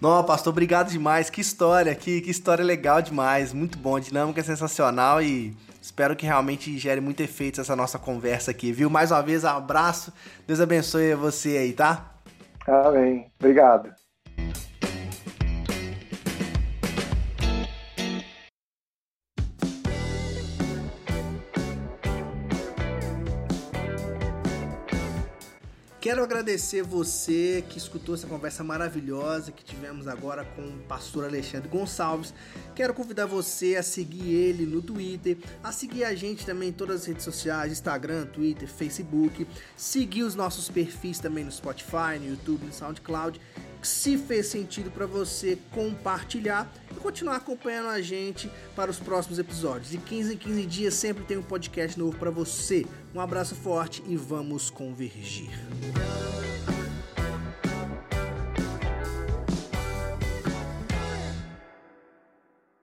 Não, 0.00 0.22
pastor, 0.24 0.52
obrigado 0.52 0.90
demais. 0.90 1.30
Que 1.30 1.40
história, 1.40 1.94
que, 1.94 2.20
que 2.20 2.30
história 2.30 2.64
legal 2.64 3.00
demais. 3.00 3.52
Muito 3.52 3.78
bom, 3.78 3.96
a 3.96 4.00
dinâmica 4.00 4.40
é 4.40 4.44
sensacional 4.44 5.22
e 5.22 5.56
Espero 5.86 6.16
que 6.16 6.26
realmente 6.26 6.76
gere 6.78 7.00
muito 7.00 7.22
efeito 7.22 7.60
essa 7.60 7.76
nossa 7.76 7.96
conversa 7.96 8.50
aqui, 8.50 8.72
viu? 8.72 8.90
Mais 8.90 9.12
uma 9.12 9.22
vez, 9.22 9.44
um 9.44 9.46
abraço. 9.46 10.12
Deus 10.44 10.60
abençoe 10.60 11.14
você 11.14 11.56
aí, 11.58 11.72
tá? 11.72 12.12
Amém. 12.66 13.30
Obrigado. 13.38 13.94
Quero 26.06 26.22
agradecer 26.22 26.84
você 26.84 27.64
que 27.68 27.78
escutou 27.78 28.14
essa 28.14 28.28
conversa 28.28 28.62
maravilhosa 28.62 29.50
que 29.50 29.64
tivemos 29.64 30.06
agora 30.06 30.44
com 30.44 30.62
o 30.62 30.78
pastor 30.86 31.24
Alexandre 31.24 31.68
Gonçalves. 31.68 32.32
Quero 32.76 32.94
convidar 32.94 33.26
você 33.26 33.74
a 33.74 33.82
seguir 33.82 34.32
ele 34.32 34.64
no 34.66 34.80
Twitter, 34.80 35.36
a 35.64 35.72
seguir 35.72 36.04
a 36.04 36.14
gente 36.14 36.46
também 36.46 36.68
em 36.68 36.72
todas 36.72 37.00
as 37.00 37.06
redes 37.06 37.24
sociais, 37.24 37.72
Instagram, 37.72 38.24
Twitter, 38.26 38.68
Facebook, 38.68 39.48
seguir 39.76 40.22
os 40.22 40.36
nossos 40.36 40.68
perfis 40.68 41.18
também 41.18 41.42
no 41.42 41.50
Spotify, 41.50 42.20
no 42.20 42.28
YouTube, 42.28 42.66
no 42.66 42.72
SoundCloud. 42.72 43.40
Se 43.86 44.18
fez 44.18 44.48
sentido 44.48 44.90
para 44.90 45.06
você 45.06 45.56
compartilhar 45.70 46.68
e 46.90 46.94
continuar 46.94 47.36
acompanhando 47.36 47.88
a 47.88 48.02
gente 48.02 48.50
para 48.74 48.90
os 48.90 48.98
próximos 48.98 49.38
episódios. 49.38 49.90
De 49.90 49.98
15 49.98 50.34
em 50.34 50.36
15 50.36 50.66
dias 50.66 50.94
sempre 50.94 51.24
tem 51.24 51.36
um 51.36 51.42
podcast 51.42 51.96
novo 51.96 52.18
para 52.18 52.30
você. 52.30 52.84
Um 53.14 53.20
abraço 53.20 53.54
forte 53.54 54.02
e 54.08 54.16
vamos 54.16 54.70
convergir. 54.70 55.50